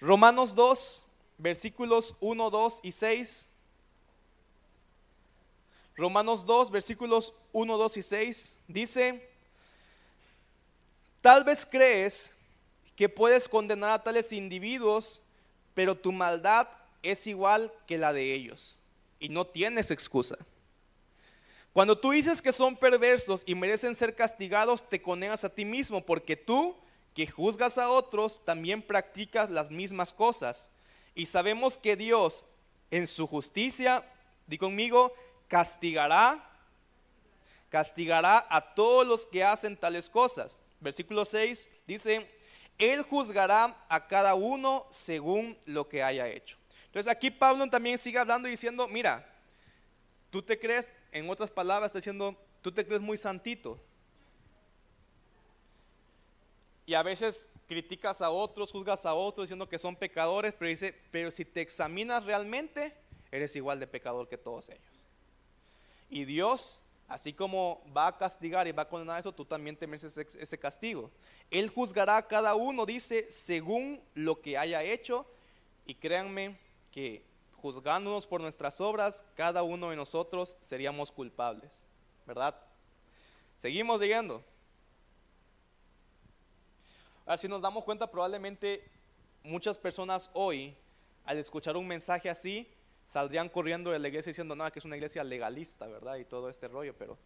Romanos 0.00 0.54
2, 0.54 1.04
versículos 1.38 2.14
1, 2.20 2.50
2 2.50 2.80
y 2.82 2.92
6. 2.92 3.46
Romanos 5.96 6.44
2, 6.46 6.70
versículos 6.70 7.34
1, 7.52 7.76
2 7.76 7.96
y 7.96 8.02
6 8.02 8.56
dice, 8.68 9.28
tal 11.20 11.42
vez 11.42 11.66
crees 11.66 12.32
que 12.94 13.08
puedes 13.08 13.48
condenar 13.48 13.90
a 13.90 14.02
tales 14.02 14.32
individuos, 14.32 15.20
pero 15.74 15.96
tu 15.96 16.12
maldad 16.12 16.68
es 17.02 17.26
igual 17.26 17.72
que 17.86 17.98
la 17.98 18.12
de 18.12 18.34
ellos 18.34 18.76
y 19.18 19.28
no 19.28 19.46
tienes 19.46 19.90
excusa. 19.90 20.36
Cuando 21.72 21.98
tú 21.98 22.10
dices 22.10 22.42
que 22.42 22.52
son 22.52 22.76
perversos 22.76 23.42
y 23.46 23.54
merecen 23.54 23.94
ser 23.94 24.14
castigados, 24.14 24.88
te 24.88 25.00
condenas 25.00 25.44
a 25.44 25.48
ti 25.48 25.64
mismo, 25.64 26.04
porque 26.04 26.36
tú 26.36 26.76
que 27.14 27.26
juzgas 27.26 27.78
a 27.78 27.90
otros 27.90 28.44
también 28.44 28.82
practicas 28.82 29.50
las 29.50 29.70
mismas 29.70 30.12
cosas. 30.12 30.70
Y 31.18 31.26
sabemos 31.26 31.76
que 31.76 31.96
Dios 31.96 32.44
en 32.92 33.08
su 33.08 33.26
justicia, 33.26 34.04
di 34.46 34.56
conmigo, 34.56 35.12
castigará, 35.48 36.48
castigará 37.70 38.46
a 38.48 38.72
todos 38.72 39.04
los 39.04 39.26
que 39.26 39.42
hacen 39.42 39.76
tales 39.76 40.08
cosas. 40.08 40.60
Versículo 40.78 41.24
6 41.24 41.68
dice, 41.88 42.30
Él 42.78 43.02
juzgará 43.02 43.76
a 43.88 44.06
cada 44.06 44.36
uno 44.36 44.86
según 44.90 45.58
lo 45.64 45.88
que 45.88 46.04
haya 46.04 46.28
hecho. 46.28 46.56
Entonces 46.86 47.10
aquí 47.10 47.32
Pablo 47.32 47.68
también 47.68 47.98
sigue 47.98 48.20
hablando 48.20 48.46
y 48.46 48.52
diciendo, 48.52 48.86
mira, 48.86 49.28
tú 50.30 50.40
te 50.40 50.56
crees, 50.56 50.92
en 51.10 51.28
otras 51.28 51.50
palabras, 51.50 51.88
está 51.88 51.98
diciendo, 51.98 52.36
tú 52.62 52.70
te 52.70 52.86
crees 52.86 53.02
muy 53.02 53.16
santito. 53.16 53.76
Y 56.86 56.94
a 56.94 57.02
veces 57.02 57.48
criticas 57.68 58.22
a 58.22 58.30
otros, 58.30 58.72
juzgas 58.72 59.04
a 59.04 59.14
otros 59.14 59.46
diciendo 59.46 59.68
que 59.68 59.78
son 59.78 59.94
pecadores, 59.94 60.54
pero 60.58 60.70
dice, 60.70 60.94
pero 61.10 61.30
si 61.30 61.44
te 61.44 61.60
examinas 61.60 62.24
realmente, 62.24 62.94
eres 63.30 63.54
igual 63.54 63.78
de 63.78 63.86
pecador 63.86 64.26
que 64.26 64.38
todos 64.38 64.70
ellos. 64.70 64.82
Y 66.08 66.24
Dios, 66.24 66.80
así 67.06 67.34
como 67.34 67.82
va 67.94 68.06
a 68.06 68.16
castigar 68.16 68.66
y 68.66 68.72
va 68.72 68.82
a 68.84 68.88
condenar 68.88 69.20
eso, 69.20 69.32
tú 69.32 69.44
también 69.44 69.76
te 69.76 69.86
mereces 69.86 70.16
ese 70.16 70.58
castigo. 70.58 71.10
Él 71.50 71.68
juzgará 71.68 72.16
a 72.16 72.26
cada 72.26 72.54
uno, 72.54 72.86
dice, 72.86 73.30
según 73.30 74.00
lo 74.14 74.40
que 74.40 74.56
haya 74.56 74.82
hecho. 74.82 75.26
Y 75.84 75.94
créanme 75.94 76.58
que 76.90 77.22
juzgándonos 77.60 78.26
por 78.26 78.40
nuestras 78.40 78.80
obras, 78.80 79.24
cada 79.34 79.62
uno 79.62 79.90
de 79.90 79.96
nosotros 79.96 80.56
seríamos 80.60 81.10
culpables, 81.10 81.82
¿verdad? 82.26 82.58
Seguimos 83.58 84.00
leyendo. 84.00 84.42
Ahora, 87.28 87.36
si 87.36 87.46
nos 87.46 87.60
damos 87.60 87.84
cuenta, 87.84 88.10
probablemente 88.10 88.90
muchas 89.42 89.76
personas 89.76 90.30
hoy, 90.32 90.74
al 91.26 91.36
escuchar 91.36 91.76
un 91.76 91.86
mensaje 91.86 92.30
así, 92.30 92.66
saldrían 93.04 93.50
corriendo 93.50 93.90
de 93.90 93.98
la 93.98 94.08
iglesia 94.08 94.30
diciendo, 94.30 94.56
no, 94.56 94.72
que 94.72 94.78
es 94.78 94.86
una 94.86 94.96
iglesia 94.96 95.22
legalista, 95.22 95.86
¿verdad? 95.86 96.16
Y 96.16 96.24
todo 96.24 96.48
este 96.48 96.68
rollo, 96.68 96.96
pero 96.96 97.18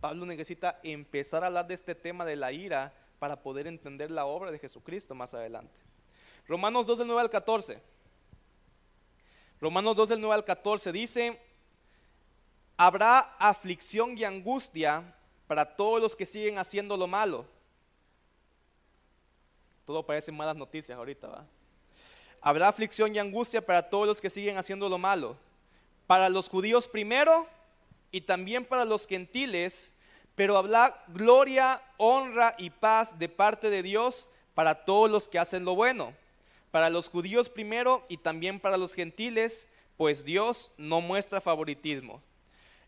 Pablo 0.00 0.24
necesita 0.24 0.78
empezar 0.84 1.42
a 1.42 1.48
hablar 1.48 1.66
de 1.66 1.74
este 1.74 1.96
tema 1.96 2.24
de 2.24 2.36
la 2.36 2.52
ira 2.52 2.94
para 3.18 3.42
poder 3.42 3.66
entender 3.66 4.12
la 4.12 4.24
obra 4.24 4.52
de 4.52 4.60
Jesucristo 4.60 5.16
más 5.16 5.34
adelante. 5.34 5.80
Romanos 6.46 6.86
2 6.86 6.98
del 6.98 7.08
9 7.08 7.22
al 7.22 7.30
14. 7.30 7.82
Romanos 9.60 9.96
2 9.96 10.10
del 10.10 10.20
9 10.20 10.32
al 10.32 10.44
14 10.44 10.92
dice, 10.92 11.40
habrá 12.76 13.18
aflicción 13.40 14.16
y 14.16 14.22
angustia 14.22 15.16
para 15.48 15.74
todos 15.74 16.00
los 16.00 16.14
que 16.14 16.24
siguen 16.24 16.56
haciendo 16.56 16.96
lo 16.96 17.08
malo. 17.08 17.52
Todo 19.86 20.04
parece 20.04 20.32
malas 20.32 20.56
noticias 20.56 20.96
ahorita, 20.96 21.28
¿va? 21.28 21.46
Habrá 22.40 22.68
aflicción 22.68 23.14
y 23.14 23.18
angustia 23.18 23.64
para 23.64 23.88
todos 23.88 24.06
los 24.06 24.20
que 24.20 24.30
siguen 24.30 24.58
haciendo 24.58 24.88
lo 24.88 24.98
malo. 24.98 25.36
Para 26.06 26.28
los 26.28 26.48
judíos 26.48 26.88
primero 26.88 27.46
y 28.10 28.20
también 28.20 28.64
para 28.66 28.84
los 28.84 29.06
gentiles, 29.06 29.92
pero 30.34 30.56
habrá 30.56 31.04
gloria, 31.08 31.82
honra 31.96 32.54
y 32.58 32.70
paz 32.70 33.18
de 33.18 33.28
parte 33.28 33.70
de 33.70 33.82
Dios 33.82 34.28
para 34.54 34.84
todos 34.84 35.10
los 35.10 35.26
que 35.26 35.38
hacen 35.38 35.64
lo 35.64 35.74
bueno. 35.74 36.14
Para 36.70 36.90
los 36.90 37.08
judíos 37.08 37.48
primero 37.48 38.04
y 38.08 38.18
también 38.18 38.60
para 38.60 38.76
los 38.76 38.94
gentiles, 38.94 39.66
pues 39.96 40.24
Dios 40.24 40.70
no 40.76 41.00
muestra 41.00 41.40
favoritismo. 41.40 42.22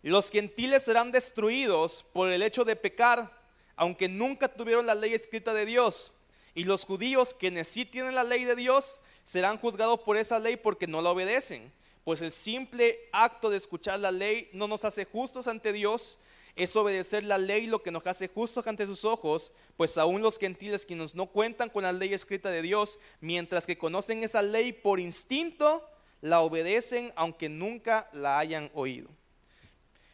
Los 0.03 0.31
gentiles 0.31 0.85
serán 0.85 1.13
destruidos 1.13 2.05
por 2.13 2.31
el 2.31 2.43
hecho 2.43 2.65
de 2.65 2.77
pecar, 2.77 3.33
aunque 3.75 4.09
nunca 4.09 4.49
tuvieron 4.49 4.87
la 4.87 4.95
ley 4.95 5.15
escrita 5.15 5.55
de 5.55 5.67
Dios. 5.67 6.13
Y 6.57 6.65
los 6.65 6.87
judíos, 6.87 7.35
quienes 7.35 7.69
sí 7.69 7.85
tienen 7.85 8.15
la 8.15 8.25
ley 8.25 8.45
de 8.45 8.57
Dios, 8.57 8.99
serán 9.25 9.59
juzgados 9.59 10.01
por 10.01 10.17
esa 10.17 10.39
ley 10.39 10.57
porque 10.57 10.87
no 10.87 11.03
la 11.03 11.11
obedecen. 11.11 11.71
Pues 12.03 12.23
el 12.23 12.33
simple 12.33 12.99
acto 13.13 13.51
de 13.51 13.59
escuchar 13.59 14.01
la 14.01 14.11
ley 14.11 14.49
no 14.55 14.67
nos 14.67 14.87
hace 14.87 15.05
justos 15.05 15.49
ante 15.49 15.75
Dios, 15.75 16.19
es 16.55 16.75
obedecer 16.75 17.25
la 17.25 17.37
ley 17.37 17.67
lo 17.67 17.83
que 17.83 17.91
nos 17.91 18.07
hace 18.07 18.29
justos 18.29 18.67
ante 18.67 18.87
sus 18.87 19.05
ojos, 19.05 19.53
pues 19.77 19.99
aún 19.99 20.23
los 20.23 20.39
gentiles 20.39 20.87
quienes 20.87 21.15
no 21.15 21.27
cuentan 21.27 21.69
con 21.69 21.83
la 21.83 21.93
ley 21.93 22.15
escrita 22.15 22.49
de 22.51 22.63
Dios, 22.63 22.99
mientras 23.21 23.67
que 23.67 23.77
conocen 23.77 24.25
esa 24.25 24.41
ley 24.41 24.73
por 24.73 24.99
instinto, 24.99 25.87
la 26.23 26.41
obedecen 26.41 27.13
aunque 27.17 27.51
nunca 27.51 28.09
la 28.15 28.39
hayan 28.39 28.71
oído. 28.73 29.11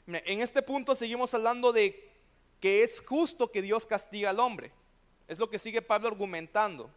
En 0.08 0.40
este 0.40 0.60
punto 0.60 0.96
seguimos 0.96 1.32
hablando 1.34 1.72
de 1.72 2.10
que 2.58 2.82
es 2.82 3.00
justo 3.00 3.52
que 3.52 3.62
Dios 3.62 3.86
castiga 3.86 4.30
al 4.30 4.40
hombre. 4.40 4.72
Es 5.28 5.38
lo 5.38 5.48
que 5.48 5.58
sigue 5.58 5.82
Pablo 5.82 6.08
argumentando. 6.08 6.90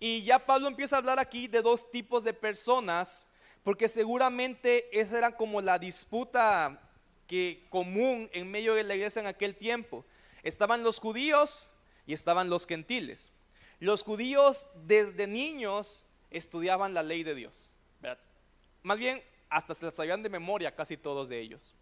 Y 0.00 0.22
ya 0.22 0.44
Pablo 0.44 0.66
empieza 0.66 0.96
a 0.96 0.98
hablar 0.98 1.18
aquí 1.18 1.46
de 1.46 1.62
dos 1.62 1.90
tipos 1.90 2.24
de 2.24 2.34
personas, 2.34 3.26
porque 3.62 3.88
seguramente 3.88 4.98
esa 4.98 5.18
era 5.18 5.36
como 5.36 5.60
la 5.60 5.78
disputa 5.78 6.80
que 7.26 7.66
común 7.70 8.28
en 8.32 8.50
medio 8.50 8.74
de 8.74 8.82
la 8.82 8.94
iglesia 8.94 9.20
en 9.20 9.28
aquel 9.28 9.54
tiempo. 9.54 10.04
Estaban 10.42 10.82
los 10.82 10.98
judíos 10.98 11.70
y 12.06 12.14
estaban 12.14 12.50
los 12.50 12.66
gentiles. 12.66 13.30
Los 13.78 14.02
judíos 14.02 14.66
desde 14.84 15.26
niños 15.26 16.04
estudiaban 16.30 16.94
la 16.94 17.02
ley 17.02 17.22
de 17.22 17.34
Dios. 17.34 17.70
Más 18.82 18.98
bien, 18.98 19.22
hasta 19.48 19.74
se 19.74 19.84
la 19.84 19.90
sabían 19.90 20.22
de 20.22 20.28
memoria 20.28 20.74
casi 20.74 20.96
todos 20.96 21.28
de 21.28 21.40
ellos. 21.40 21.74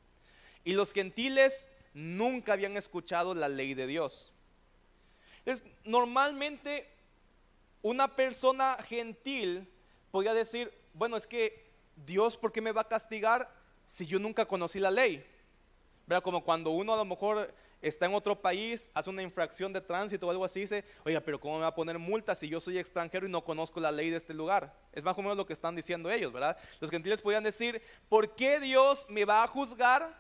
Y 0.65 0.75
los 0.75 0.93
gentiles 0.93 1.67
nunca 1.95 2.53
habían 2.53 2.77
escuchado 2.77 3.35
la 3.35 3.49
ley 3.49 3.75
de 3.75 3.87
Dios. 3.87 4.30
Es, 5.47 5.65
normalmente 5.85 6.89
una 7.83 8.15
persona 8.15 8.77
gentil 8.87 9.69
podría 10.11 10.35
decir, 10.35 10.73
bueno, 10.93 11.17
es 11.17 11.27
que 11.27 11.71
Dios, 11.97 12.37
¿por 12.37 12.53
qué 12.53 12.61
me 12.61 12.73
va 12.73 12.83
a 12.83 12.89
castigar 12.89 13.53
si 13.87 14.07
yo 14.07 14.19
nunca 14.19 14.47
conocí 14.47 14.79
la 14.79 14.91
ley? 14.91 15.25
¿Verdad? 16.07 16.23
Como 16.23 16.45
cuando 16.45 16.71
uno 16.71 16.93
a 16.93 16.97
lo 16.97 17.05
mejor 17.05 17.53
está 17.83 18.07
en 18.07 18.15
otro 18.15 18.41
país, 18.41 18.91
hace 18.93 19.09
una 19.09 19.23
infracción 19.23 19.73
de 19.73 19.81
tránsito 19.81 20.27
o 20.27 20.31
algo 20.31 20.45
así, 20.45 20.61
dice, 20.61 20.85
oiga, 21.05 21.21
pero 21.21 21.41
¿cómo 21.41 21.57
me 21.57 21.63
va 21.63 21.69
a 21.69 21.75
poner 21.75 21.99
multa 21.99 22.35
si 22.35 22.49
yo 22.49 22.61
soy 22.61 22.79
extranjero 22.79 23.27
y 23.27 23.31
no 23.31 23.43
conozco 23.43 23.81
la 23.81 23.91
ley 23.91 24.11
de 24.11 24.17
este 24.17 24.35
lugar? 24.35 24.75
Es 24.93 25.03
más 25.03 25.17
o 25.17 25.23
menos 25.23 25.37
lo 25.37 25.47
que 25.47 25.53
están 25.53 25.75
diciendo 25.75 26.11
ellos, 26.11 26.33
¿verdad? 26.33 26.59
Los 26.81 26.91
gentiles 26.91 27.23
podían 27.23 27.45
decir, 27.45 27.81
¿por 28.09 28.35
qué 28.35 28.61
Dios 28.61 29.07
me 29.09 29.25
va 29.25 29.43
a 29.43 29.47
juzgar 29.47 30.15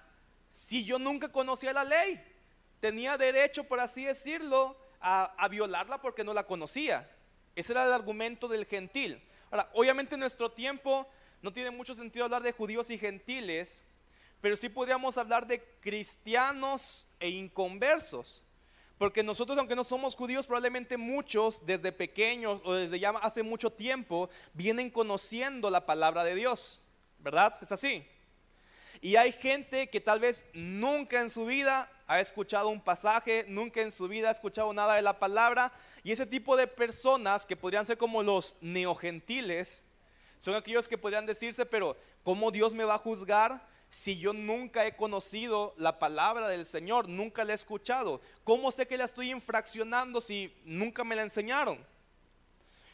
si 0.48 0.84
yo 0.84 0.98
nunca 0.98 1.30
conocía 1.30 1.72
la 1.72 1.84
ley? 1.84 2.22
Tenía 2.80 3.18
derecho, 3.18 3.64
por 3.64 3.80
así 3.80 4.04
decirlo, 4.04 4.76
a, 5.00 5.48
violarla 5.48 6.00
porque 6.00 6.24
no 6.24 6.32
la 6.32 6.44
conocía. 6.44 7.10
Ese 7.56 7.72
era 7.72 7.84
el 7.84 7.92
argumento 7.92 8.48
del 8.48 8.66
gentil. 8.66 9.22
Ahora, 9.50 9.70
obviamente 9.74 10.14
en 10.14 10.20
nuestro 10.20 10.50
tiempo 10.50 11.08
no 11.42 11.52
tiene 11.52 11.70
mucho 11.70 11.94
sentido 11.94 12.24
hablar 12.24 12.42
de 12.42 12.52
judíos 12.52 12.90
y 12.90 12.98
gentiles, 12.98 13.82
pero 14.40 14.56
sí 14.56 14.68
podríamos 14.68 15.18
hablar 15.18 15.46
de 15.46 15.62
cristianos 15.80 17.06
e 17.18 17.30
inconversos. 17.30 18.42
Porque 18.98 19.22
nosotros, 19.22 19.56
aunque 19.56 19.74
no 19.74 19.84
somos 19.84 20.14
judíos, 20.14 20.46
probablemente 20.46 20.98
muchos 20.98 21.64
desde 21.64 21.90
pequeños 21.90 22.60
o 22.64 22.74
desde 22.74 23.00
ya 23.00 23.10
hace 23.10 23.42
mucho 23.42 23.70
tiempo 23.70 24.28
vienen 24.52 24.90
conociendo 24.90 25.70
la 25.70 25.86
palabra 25.86 26.22
de 26.22 26.34
Dios. 26.34 26.80
¿Verdad? 27.18 27.56
¿Es 27.62 27.72
así? 27.72 28.06
Y 29.00 29.16
hay 29.16 29.32
gente 29.32 29.88
que 29.88 30.00
tal 30.00 30.20
vez 30.20 30.44
nunca 30.52 31.20
en 31.20 31.30
su 31.30 31.46
vida 31.46 31.90
ha 32.10 32.18
escuchado 32.18 32.70
un 32.70 32.80
pasaje, 32.80 33.44
nunca 33.46 33.80
en 33.80 33.92
su 33.92 34.08
vida 34.08 34.30
ha 34.30 34.32
escuchado 34.32 34.72
nada 34.72 34.96
de 34.96 35.02
la 35.02 35.20
palabra. 35.20 35.72
Y 36.02 36.10
ese 36.10 36.26
tipo 36.26 36.56
de 36.56 36.66
personas 36.66 37.46
que 37.46 37.54
podrían 37.54 37.86
ser 37.86 37.98
como 37.98 38.20
los 38.24 38.56
neogentiles, 38.60 39.84
son 40.40 40.56
aquellos 40.56 40.88
que 40.88 40.98
podrían 40.98 41.24
decirse, 41.24 41.64
pero 41.64 41.96
¿cómo 42.24 42.50
Dios 42.50 42.74
me 42.74 42.82
va 42.82 42.94
a 42.94 42.98
juzgar 42.98 43.64
si 43.90 44.18
yo 44.18 44.32
nunca 44.32 44.84
he 44.86 44.96
conocido 44.96 45.72
la 45.76 46.00
palabra 46.00 46.48
del 46.48 46.64
Señor, 46.64 47.08
nunca 47.08 47.44
la 47.44 47.52
he 47.52 47.54
escuchado? 47.54 48.20
¿Cómo 48.42 48.72
sé 48.72 48.88
que 48.88 48.96
la 48.96 49.04
estoy 49.04 49.30
infraccionando 49.30 50.20
si 50.20 50.52
nunca 50.64 51.04
me 51.04 51.14
la 51.14 51.22
enseñaron? 51.22 51.78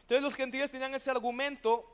Entonces 0.03 0.23
los 0.23 0.35
gentiles 0.35 0.71
tenían 0.71 0.95
ese 0.95 1.11
argumento 1.11 1.91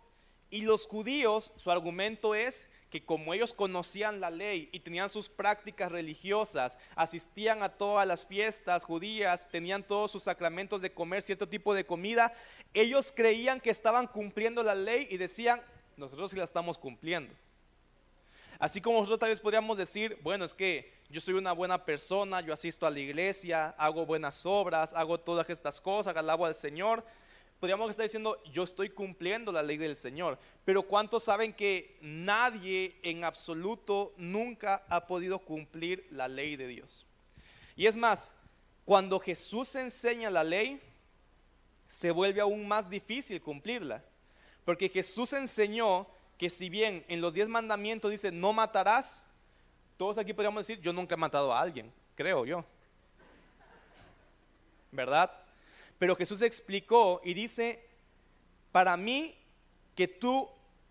y 0.51 0.63
los 0.63 0.89
judíos, 0.89 1.53
su 1.55 1.71
argumento 1.71 2.35
es 2.35 2.67
que 2.93 3.03
como 3.03 3.33
ellos 3.33 3.55
conocían 3.55 4.21
la 4.21 4.29
ley 4.29 4.69
y 4.71 4.81
tenían 4.81 5.09
sus 5.09 5.31
prácticas 5.31 5.91
religiosas, 5.91 6.77
asistían 6.95 7.63
a 7.63 7.71
todas 7.71 8.07
las 8.07 8.27
fiestas 8.27 8.85
judías, 8.85 9.49
tenían 9.51 9.83
todos 9.83 10.11
sus 10.11 10.25
sacramentos 10.25 10.83
de 10.83 10.93
comer 10.93 11.23
cierto 11.23 11.49
tipo 11.49 11.73
de 11.73 11.87
comida, 11.87 12.35
ellos 12.75 13.11
creían 13.17 13.61
que 13.61 13.71
estaban 13.71 14.07
cumpliendo 14.07 14.63
la 14.63 14.75
ley 14.75 15.09
y 15.11 15.17
decían, 15.17 15.63
nosotros 15.97 16.33
sí 16.33 16.37
la 16.37 16.45
estamos 16.45 16.77
cumpliendo. 16.77 17.35
Así 18.59 18.83
como 18.83 18.99
nosotros 18.99 19.21
tal 19.21 19.31
vez 19.31 19.41
podríamos 19.41 19.79
decir, 19.79 20.19
bueno, 20.23 20.45
es 20.45 20.53
que 20.53 20.93
yo 21.09 21.23
soy 21.23 21.33
una 21.33 21.53
buena 21.53 21.87
persona, 21.87 22.43
yo 22.43 22.53
asisto 22.53 22.87
a 22.87 22.91
la 22.91 23.01
iglesia, 23.01 23.75
hago 23.79 24.05
buenas 24.05 24.45
obras, 24.45 24.93
hago 24.93 25.19
todas 25.19 25.49
estas 25.49 25.81
cosas, 25.81 26.15
alabo 26.15 26.45
al 26.45 26.55
Señor. 26.55 27.03
Podríamos 27.63 27.91
estar 27.91 28.03
diciendo, 28.03 28.43
yo 28.51 28.65
estoy 28.65 28.91
cumpliendo 28.91 29.53
la 29.53 29.63
ley 29.63 29.77
del 29.77 29.95
Señor. 29.95 30.37
Pero 30.65 30.83
¿cuántos 30.83 31.23
saben 31.23 31.53
que 31.53 31.97
nadie 32.01 32.97
en 33.05 33.23
absoluto 33.23 34.13
nunca 34.17 34.83
ha 34.89 35.07
podido 35.07 35.39
cumplir 35.39 36.05
la 36.11 36.27
ley 36.27 36.57
de 36.57 36.67
Dios? 36.67 37.07
Y 37.77 37.87
es 37.87 37.97
más, 37.97 38.33
cuando 38.85 39.21
Jesús 39.21 39.77
enseña 39.77 40.29
la 40.29 40.43
ley, 40.43 40.83
se 41.87 42.11
vuelve 42.11 42.41
aún 42.41 42.67
más 42.67 42.91
difícil 42.91 43.41
cumplirla. 43.41 44.03
Porque 44.65 44.89
Jesús 44.89 45.33
enseñó 45.33 46.09
que 46.39 46.51
si 46.51 46.69
bien 46.69 47.05
en 47.07 47.21
los 47.21 47.33
diez 47.33 47.47
mandamientos 47.47 48.11
dice 48.11 48.33
no 48.33 48.53
matarás, 48.53 49.23
todos 49.97 50.19
aquí 50.19 50.33
podríamos 50.33 50.67
decir 50.67 50.83
yo 50.83 50.93
nunca 50.93 51.15
he 51.15 51.17
matado 51.17 51.55
a 51.55 51.61
alguien, 51.61 51.93
creo 52.17 52.45
yo. 52.45 52.65
¿Verdad? 54.91 55.42
Pero 56.03 56.17
Jesús 56.17 56.43
explicó 56.43 57.21
y 57.23 57.33
dice, 57.33 57.81
para 58.73 58.97
mí 58.97 59.39
que 59.95 60.09
tú 60.09 60.49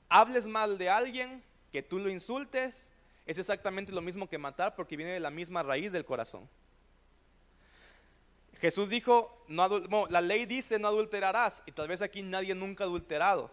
hables 0.07 0.47
mal 0.47 0.77
de 0.77 0.89
alguien, 0.89 1.43
que 1.69 1.83
tú 1.83 1.99
lo 1.99 2.09
insultes, 2.09 2.89
es 3.25 3.37
exactamente 3.37 3.91
lo 3.91 3.99
mismo 3.99 4.29
que 4.29 4.37
matar 4.37 4.73
porque 4.73 4.95
viene 4.95 5.11
de 5.11 5.19
la 5.19 5.29
misma 5.29 5.63
raíz 5.63 5.91
del 5.91 6.05
corazón. 6.05 6.47
Jesús 8.61 8.87
dijo, 8.87 9.43
no, 9.49 10.07
la 10.07 10.21
ley 10.21 10.45
dice 10.45 10.79
no 10.79 10.87
adulterarás 10.87 11.61
y 11.65 11.73
tal 11.73 11.89
vez 11.89 12.01
aquí 12.01 12.21
nadie 12.23 12.55
nunca 12.55 12.85
ha 12.85 12.87
adulterado. 12.87 13.51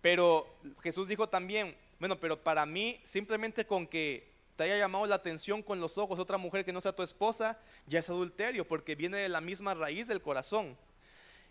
Pero 0.00 0.46
Jesús 0.82 1.08
dijo 1.08 1.28
también, 1.28 1.76
bueno, 2.00 2.18
pero 2.18 2.42
para 2.42 2.64
mí 2.64 3.02
simplemente 3.04 3.66
con 3.66 3.86
que 3.86 4.31
te 4.56 4.64
haya 4.64 4.78
llamado 4.78 5.06
la 5.06 5.14
atención 5.14 5.62
con 5.62 5.80
los 5.80 5.98
ojos 5.98 6.18
otra 6.18 6.38
mujer 6.38 6.64
que 6.64 6.72
no 6.72 6.80
sea 6.80 6.94
tu 6.94 7.02
esposa, 7.02 7.58
ya 7.86 7.98
es 8.00 8.10
adulterio, 8.10 8.66
porque 8.66 8.94
viene 8.94 9.18
de 9.18 9.28
la 9.28 9.40
misma 9.40 9.74
raíz 9.74 10.06
del 10.08 10.22
corazón. 10.22 10.76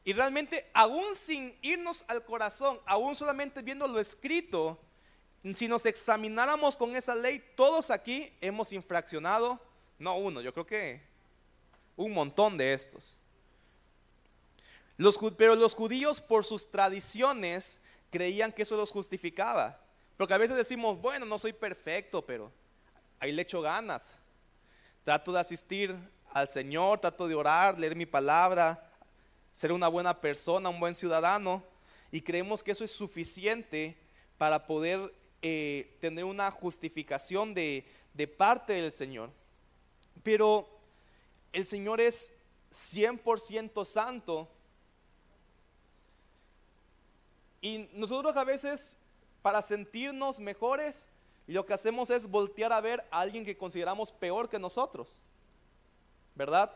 Y 0.03 0.13
realmente, 0.13 0.69
aún 0.73 1.15
sin 1.15 1.57
irnos 1.61 2.03
al 2.07 2.23
corazón, 2.23 2.79
aún 2.85 3.15
solamente 3.15 3.61
viendo 3.61 3.87
lo 3.87 3.99
escrito, 3.99 4.79
si 5.55 5.67
nos 5.67 5.85
examináramos 5.85 6.77
con 6.77 6.95
esa 6.95 7.15
ley, 7.15 7.43
todos 7.55 7.91
aquí 7.91 8.31
hemos 8.41 8.71
infraccionado, 8.71 9.59
no 9.99 10.17
uno, 10.17 10.41
yo 10.41 10.53
creo 10.53 10.65
que 10.65 11.01
un 11.95 12.13
montón 12.13 12.57
de 12.57 12.73
estos. 12.73 13.17
Pero 15.37 15.55
los 15.55 15.73
judíos 15.73 16.21
por 16.21 16.45
sus 16.45 16.69
tradiciones 16.69 17.79
creían 18.11 18.51
que 18.51 18.63
eso 18.63 18.75
los 18.75 18.91
justificaba. 18.91 19.79
Porque 20.17 20.33
a 20.33 20.37
veces 20.37 20.57
decimos, 20.57 21.01
bueno, 21.01 21.25
no 21.25 21.39
soy 21.39 21.53
perfecto, 21.53 22.23
pero 22.23 22.51
ahí 23.21 23.31
le 23.31 23.43
echo 23.43 23.61
ganas. 23.61 24.11
Trato 25.05 25.31
de 25.31 25.39
asistir 25.39 25.95
al 26.31 26.49
Señor, 26.49 26.99
trato 26.99 27.25
de 27.29 27.35
orar, 27.35 27.79
leer 27.79 27.95
mi 27.95 28.05
palabra, 28.05 28.91
ser 29.49 29.71
una 29.71 29.87
buena 29.87 30.19
persona, 30.19 30.67
un 30.67 30.81
buen 30.81 30.93
ciudadano. 30.93 31.63
Y 32.11 32.19
creemos 32.19 32.61
que 32.61 32.71
eso 32.71 32.83
es 32.83 32.91
suficiente 32.91 33.95
para 34.37 34.67
poder 34.67 35.13
eh, 35.41 35.97
tener 36.01 36.25
una 36.25 36.51
justificación 36.51 37.53
de, 37.53 37.85
de 38.13 38.27
parte 38.27 38.73
del 38.73 38.91
Señor. 38.91 39.31
Pero 40.21 40.67
el 41.53 41.65
Señor 41.65 42.01
es 42.01 42.33
100% 42.73 43.85
santo 43.85 44.49
Y 47.61 47.89
nosotros 47.93 48.35
a 48.37 48.43
veces, 48.43 48.97
para 49.43 49.61
sentirnos 49.61 50.39
mejores, 50.39 51.07
lo 51.47 51.65
que 51.65 51.73
hacemos 51.73 52.09
es 52.09 52.27
voltear 52.27 52.71
a 52.71 52.81
ver 52.81 53.03
a 53.11 53.19
alguien 53.19 53.45
que 53.45 53.57
consideramos 53.57 54.11
peor 54.11 54.49
que 54.49 54.59
nosotros. 54.59 55.21
¿Verdad? 56.35 56.71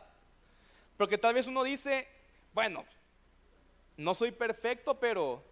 Porque 0.98 1.18
tal 1.18 1.34
vez 1.34 1.48
uno 1.48 1.64
dice, 1.64 2.08
bueno, 2.54 2.86
no 3.98 4.14
soy 4.14 4.32
perfecto, 4.32 5.00
pero 5.00 5.44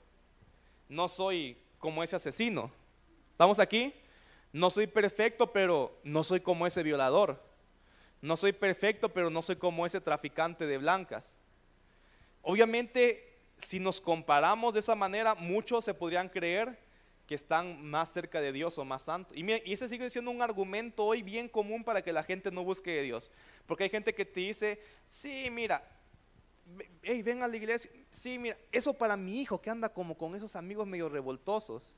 no 0.89 1.08
soy 1.08 1.58
como 1.80 2.04
ese 2.04 2.15
asesino. 2.15 2.71
¿Estamos 3.32 3.60
aquí? 3.60 3.93
No 4.52 4.69
soy 4.69 4.88
perfecto, 4.88 5.52
pero 5.52 5.97
no 6.04 6.23
soy 6.23 6.41
como 6.41 6.67
ese 6.67 6.84
violador. 6.84 7.41
No 8.21 8.38
soy 8.38 8.54
perfecto, 8.54 9.10
pero 9.10 9.30
no 9.30 9.41
soy 9.41 9.56
como 9.56 9.86
ese 9.86 10.02
traficante 10.02 10.67
de 10.67 10.78
blancas. 10.78 11.38
Obviamente 12.41 13.34
si 13.58 13.80
nos 13.80 14.02
comparamos 14.02 14.73
de 14.73 14.82
esa 14.82 14.95
manera, 14.95 15.36
muchos 15.36 15.86
se 15.86 15.93
podrían 15.93 16.30
creer 16.30 16.78
que 17.27 17.36
están 17.36 17.83
más 17.86 18.12
cerca 18.12 18.41
de 18.41 18.51
Dios 18.51 18.77
o 18.77 18.86
más 18.86 19.03
santos. 19.03 19.36
Y, 19.38 19.49
ese 19.71 19.88
sigue 19.88 20.09
siendo 20.09 20.31
un 20.31 20.41
argumento 20.41 21.05
hoy 21.05 21.21
bien 21.21 21.47
común 21.47 21.83
para 21.83 22.01
que 22.01 22.12
la 22.12 22.23
gente 22.23 22.51
no 22.51 22.63
busque 22.63 22.91
de 22.91 23.03
Dios. 23.03 23.31
Porque 23.65 23.86
hay 23.86 23.89
gente 23.89 24.13
que 24.13 24.25
te 24.25 24.41
dice, 24.41 24.79
sí, 25.05 25.49
mira, 25.49 25.88
hey, 27.01 27.21
ven 27.21 27.43
a 27.43 27.47
la 27.47 27.55
iglesia, 27.55 27.89
sí, 28.12 28.38
mira, 28.38 28.57
eso 28.71 28.93
para 28.93 29.15
mi 29.15 29.41
hijo 29.41 29.62
que 29.62 29.69
anda 29.69 29.89
como 29.89 30.17
con 30.17 30.36
esos 30.36 30.55
amigos 30.55 30.88
medio 30.88 31.09
revoltosos. 31.09 31.95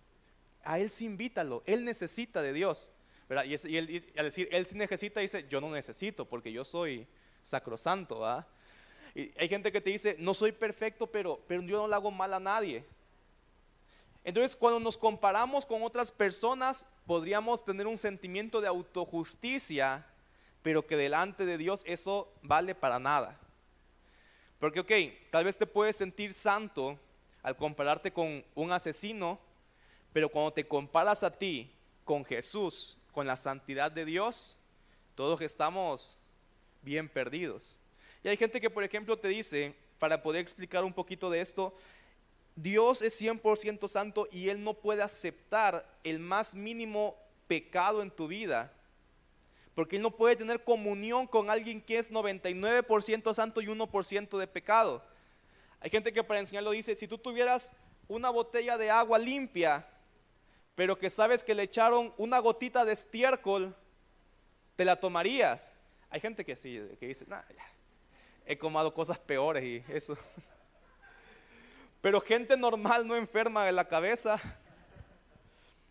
A 0.63 0.79
él 0.79 0.89
sí 0.89 1.05
invítalo, 1.05 1.63
él 1.65 1.85
necesita 1.85 2.41
de 2.41 2.53
Dios. 2.53 2.91
¿verdad? 3.27 3.45
Y, 3.45 3.77
él, 3.77 4.05
al 4.17 4.25
decir, 4.25 4.47
él 4.51 4.67
sí 4.67 4.75
necesita, 4.75 5.19
dice, 5.19 5.47
yo 5.49 5.59
no 5.59 5.71
necesito 5.71 6.25
porque 6.25 6.51
yo 6.51 6.63
soy 6.63 7.07
sacrosanto. 7.41 8.19
¿verdad? 8.19 8.47
Y 9.15 9.31
hay 9.37 9.49
gente 9.49 9.71
que 9.71 9.81
te 9.81 9.89
dice, 9.89 10.15
no 10.19 10.35
soy 10.35 10.51
perfecto, 10.51 11.07
pero, 11.07 11.41
pero 11.47 11.63
yo 11.63 11.77
no 11.77 11.87
le 11.87 11.95
hago 11.95 12.11
mal 12.11 12.33
a 12.33 12.39
nadie. 12.39 12.83
Entonces, 14.25 14.55
cuando 14.55 14.79
nos 14.79 14.97
comparamos 14.97 15.67
con 15.67 15.83
otras 15.83 16.11
personas, 16.11 16.83
podríamos 17.05 17.63
tener 17.63 17.85
un 17.85 17.95
sentimiento 17.95 18.59
de 18.59 18.67
autojusticia, 18.67 20.03
pero 20.63 20.87
que 20.87 20.97
delante 20.97 21.45
de 21.45 21.59
Dios 21.59 21.83
eso 21.85 22.33
vale 22.41 22.73
para 22.73 22.97
nada. 22.97 23.39
Porque, 24.59 24.79
ok, 24.79 24.91
tal 25.29 25.45
vez 25.45 25.55
te 25.55 25.67
puedes 25.67 25.95
sentir 25.95 26.33
santo 26.33 26.99
al 27.43 27.55
compararte 27.55 28.11
con 28.11 28.43
un 28.55 28.71
asesino, 28.71 29.39
pero 30.11 30.27
cuando 30.27 30.53
te 30.53 30.67
comparas 30.67 31.21
a 31.21 31.29
ti 31.29 31.71
con 32.03 32.25
Jesús, 32.25 32.97
con 33.11 33.27
la 33.27 33.35
santidad 33.35 33.91
de 33.91 34.05
Dios, 34.05 34.57
todos 35.13 35.39
estamos 35.41 36.17
bien 36.81 37.07
perdidos. 37.07 37.77
Y 38.23 38.29
hay 38.29 38.37
gente 38.37 38.59
que, 38.59 38.71
por 38.71 38.83
ejemplo, 38.83 39.19
te 39.19 39.27
dice, 39.27 39.75
para 39.99 40.23
poder 40.23 40.41
explicar 40.41 40.83
un 40.83 40.93
poquito 40.93 41.29
de 41.29 41.41
esto, 41.41 41.77
Dios 42.55 43.01
es 43.01 43.21
100% 43.21 43.87
santo 43.87 44.27
y 44.31 44.49
Él 44.49 44.63
no 44.63 44.73
puede 44.73 45.01
aceptar 45.01 45.85
el 46.03 46.19
más 46.19 46.55
mínimo 46.55 47.17
pecado 47.47 48.01
en 48.01 48.11
tu 48.11 48.27
vida. 48.27 48.71
Porque 49.73 49.97
Él 49.97 50.01
no 50.01 50.11
puede 50.11 50.37
tener 50.37 50.63
comunión 50.63 51.27
con 51.27 51.49
alguien 51.49 51.81
que 51.81 51.97
es 51.97 52.11
99% 52.11 53.33
santo 53.33 53.61
y 53.61 53.67
1% 53.67 54.37
de 54.37 54.47
pecado. 54.47 55.03
Hay 55.81 55.89
gente 55.89 56.13
que 56.13 56.23
para 56.23 56.39
enseñarlo 56.39 56.71
dice, 56.71 56.95
si 56.95 57.07
tú 57.07 57.17
tuvieras 57.17 57.71
una 58.07 58.29
botella 58.29 58.77
de 58.77 58.89
agua 58.89 59.19
limpia, 59.19 59.85
pero 60.75 60.97
que 60.97 61.09
sabes 61.09 61.43
que 61.43 61.55
le 61.55 61.63
echaron 61.63 62.13
una 62.17 62.39
gotita 62.39 62.85
de 62.85 62.93
estiércol, 62.93 63.75
¿te 64.75 64.85
la 64.85 64.95
tomarías? 64.95 65.73
Hay 66.09 66.21
gente 66.21 66.45
que 66.45 66.55
sí, 66.55 66.81
que 66.99 67.07
dice, 67.07 67.25
nada, 67.27 67.45
ya 67.55 67.65
he 68.45 68.57
comado 68.57 68.93
cosas 68.93 69.19
peores 69.19 69.63
y 69.63 69.83
eso. 69.91 70.17
Pero 72.05 72.21
gente 72.21 72.55
normal 72.55 73.07
no 73.07 73.15
enferma 73.15 73.65
de 73.65 73.71
la 73.71 73.87
cabeza 73.87 74.39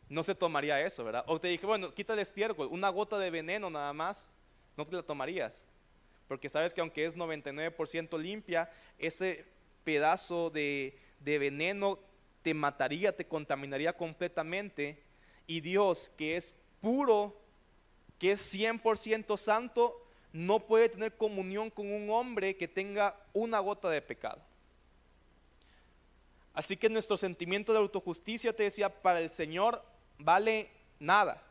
no 0.09 0.23
se 0.23 0.33
tomaría 0.33 0.81
eso, 0.81 1.03
¿verdad? 1.03 1.25
O 1.27 1.41
te 1.41 1.49
dije, 1.49 1.67
bueno, 1.67 1.93
quita 1.93 2.13
el 2.13 2.21
estiércol, 2.21 2.69
una 2.71 2.89
gota 2.89 3.19
de 3.19 3.33
veneno 3.33 3.69
nada 3.69 3.93
más, 3.93 4.29
no 4.77 4.85
te 4.85 4.95
la 4.95 5.03
tomarías. 5.03 5.65
Porque 6.29 6.49
sabes 6.49 6.73
que 6.73 6.81
aunque 6.81 7.05
es 7.05 7.17
99% 7.17 8.17
limpia, 8.17 8.71
ese 8.97 9.45
pedazo 9.83 10.51
de, 10.51 10.97
de 11.19 11.39
veneno 11.41 11.99
te 12.43 12.55
mataría, 12.55 13.17
te 13.17 13.27
contaminaría 13.27 13.93
completamente. 13.97 15.03
Y 15.49 15.63
Dios, 15.63 16.13
que 16.17 16.37
es 16.37 16.55
puro, 16.81 17.37
que 18.21 18.31
es 18.31 18.55
100% 18.55 19.37
santo, 19.37 20.01
no 20.33 20.61
puede 20.61 20.91
tener 20.91 21.17
comunión 21.17 21.71
con 21.71 21.93
un 21.93 22.09
hombre 22.11 22.57
que 22.57 22.69
tenga 22.69 23.17
una 23.33 23.59
gota 23.59 23.91
de 23.91 24.01
pecado. 24.01 24.54
Así 26.55 26.77
que 26.77 26.89
nuestro 26.89 27.17
sentimiento 27.17 27.73
de 27.73 27.79
autojusticia, 27.79 28.55
te 28.55 28.63
decía, 28.63 29.03
para 29.03 29.21
el 29.21 29.29
Señor 29.29 29.85
vale 30.19 30.71
nada. 30.99 31.43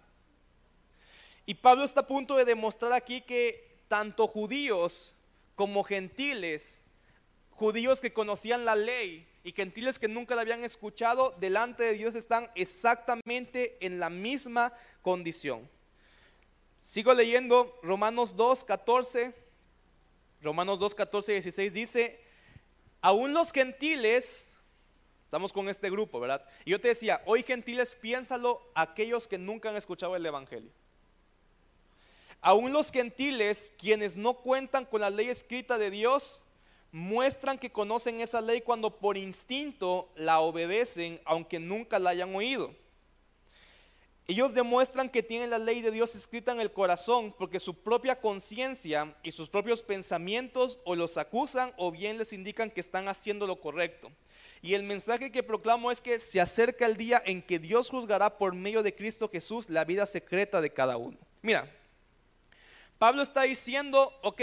Y 1.45 1.55
Pablo 1.55 1.83
está 1.83 2.01
a 2.01 2.07
punto 2.07 2.37
de 2.37 2.45
demostrar 2.45 2.93
aquí 2.93 3.21
que 3.21 3.77
tanto 3.87 4.27
judíos 4.27 5.13
como 5.55 5.83
gentiles 5.83 6.81
judíos 7.53 8.01
que 8.01 8.13
conocían 8.13 8.65
la 8.65 8.75
ley 8.75 9.27
y 9.43 9.51
gentiles 9.51 9.99
que 9.99 10.07
nunca 10.07 10.35
la 10.35 10.41
habían 10.41 10.63
escuchado, 10.63 11.35
delante 11.39 11.83
de 11.83 11.93
Dios 11.93 12.15
están 12.15 12.49
exactamente 12.55 13.77
en 13.79 13.99
la 13.99 14.09
misma 14.09 14.73
condición. 15.01 15.69
Sigo 16.79 17.13
leyendo 17.13 17.79
Romanos 17.83 18.35
2, 18.35 18.63
14. 18.63 19.33
Romanos 20.41 20.79
2, 20.79 20.95
14 20.95 21.31
y 21.31 21.35
16 21.35 21.73
dice, 21.73 22.19
aún 23.01 23.33
los 23.33 23.51
gentiles, 23.51 24.52
estamos 25.33 25.51
con 25.51 25.67
este 25.67 25.89
grupo, 25.89 26.19
¿verdad? 26.19 26.45
Y 26.63 26.69
yo 26.69 26.79
te 26.79 26.89
decía, 26.89 27.23
hoy 27.25 27.41
gentiles, 27.41 27.95
piénsalo 27.95 28.61
aquellos 28.75 29.27
que 29.27 29.39
nunca 29.39 29.69
han 29.69 29.75
escuchado 29.75 30.15
el 30.15 30.23
Evangelio. 30.23 30.69
Aún 32.39 32.71
los 32.71 32.91
gentiles, 32.91 33.73
quienes 33.79 34.15
no 34.15 34.35
cuentan 34.35 34.85
con 34.85 35.01
la 35.01 35.09
ley 35.09 35.29
escrita 35.29 35.79
de 35.79 35.89
Dios, 35.89 36.43
muestran 36.91 37.57
que 37.57 37.71
conocen 37.71 38.21
esa 38.21 38.41
ley 38.41 38.61
cuando 38.61 38.99
por 38.99 39.17
instinto 39.17 40.07
la 40.15 40.39
obedecen, 40.39 41.19
aunque 41.25 41.59
nunca 41.59 41.97
la 41.97 42.11
hayan 42.11 42.35
oído. 42.35 42.75
Ellos 44.27 44.53
demuestran 44.53 45.09
que 45.09 45.21
tienen 45.21 45.49
la 45.49 45.57
ley 45.57 45.81
de 45.81 45.91
Dios 45.91 46.15
escrita 46.15 46.53
en 46.53 46.61
el 46.61 46.71
corazón 46.71 47.35
porque 47.37 47.59
su 47.59 47.73
propia 47.73 48.21
conciencia 48.21 49.13
y 49.21 49.31
sus 49.31 49.49
propios 49.49 49.83
pensamientos 49.83 50.79
o 50.85 50.95
los 50.95 51.17
acusan 51.17 51.73
o 51.77 51.91
bien 51.91 52.17
les 52.17 52.31
indican 52.31 52.71
que 52.71 52.79
están 52.79 53.09
haciendo 53.09 53.47
lo 53.47 53.59
correcto. 53.59 54.11
Y 54.61 54.75
el 54.75 54.83
mensaje 54.83 55.31
que 55.31 55.43
proclamo 55.43 55.91
es 55.91 55.99
que 55.99 56.19
se 56.19 56.39
acerca 56.39 56.85
el 56.85 56.95
día 56.95 57.21
en 57.25 57.41
que 57.41 57.59
Dios 57.59 57.89
juzgará 57.89 58.37
por 58.37 58.53
medio 58.53 58.81
de 58.81 58.95
Cristo 58.95 59.29
Jesús 59.29 59.69
la 59.69 59.83
vida 59.83 60.05
secreta 60.05 60.61
de 60.61 60.71
cada 60.71 60.95
uno. 60.95 61.17
Mira, 61.41 61.69
Pablo 62.97 63.21
está 63.21 63.41
diciendo, 63.41 64.13
ok, 64.21 64.41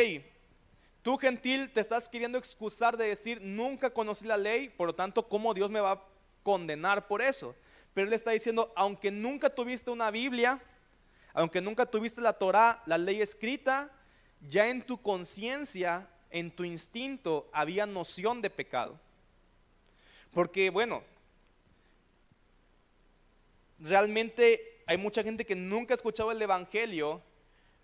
Tú 1.02 1.16
gentil 1.16 1.70
te 1.72 1.80
estás 1.80 2.08
queriendo 2.08 2.36
excusar 2.36 2.96
de 2.96 3.06
decir, 3.06 3.40
nunca 3.40 3.90
conocí 3.90 4.26
la 4.26 4.36
ley, 4.36 4.68
por 4.68 4.88
lo 4.88 4.94
tanto, 4.94 5.26
¿cómo 5.26 5.54
Dios 5.54 5.70
me 5.70 5.80
va 5.80 5.92
a 5.92 6.02
condenar 6.42 7.06
por 7.06 7.22
eso? 7.22 7.54
Pero 7.94 8.06
él 8.06 8.12
está 8.12 8.30
diciendo, 8.30 8.72
aunque 8.76 9.10
nunca 9.10 9.50
tuviste 9.50 9.90
una 9.90 10.10
Biblia, 10.10 10.60
aunque 11.32 11.60
nunca 11.60 11.86
tuviste 11.86 12.20
la 12.20 12.32
Torah, 12.32 12.82
la 12.86 12.98
ley 12.98 13.20
escrita, 13.20 13.90
ya 14.40 14.68
en 14.68 14.82
tu 14.82 15.00
conciencia, 15.00 16.08
en 16.30 16.50
tu 16.50 16.64
instinto, 16.64 17.48
había 17.52 17.86
noción 17.86 18.40
de 18.40 18.50
pecado. 18.50 18.98
Porque, 20.32 20.70
bueno, 20.70 21.02
realmente 23.78 24.82
hay 24.86 24.96
mucha 24.96 25.22
gente 25.22 25.44
que 25.44 25.56
nunca 25.56 25.94
ha 25.94 25.96
escuchado 25.96 26.30
el 26.30 26.40
Evangelio, 26.40 27.22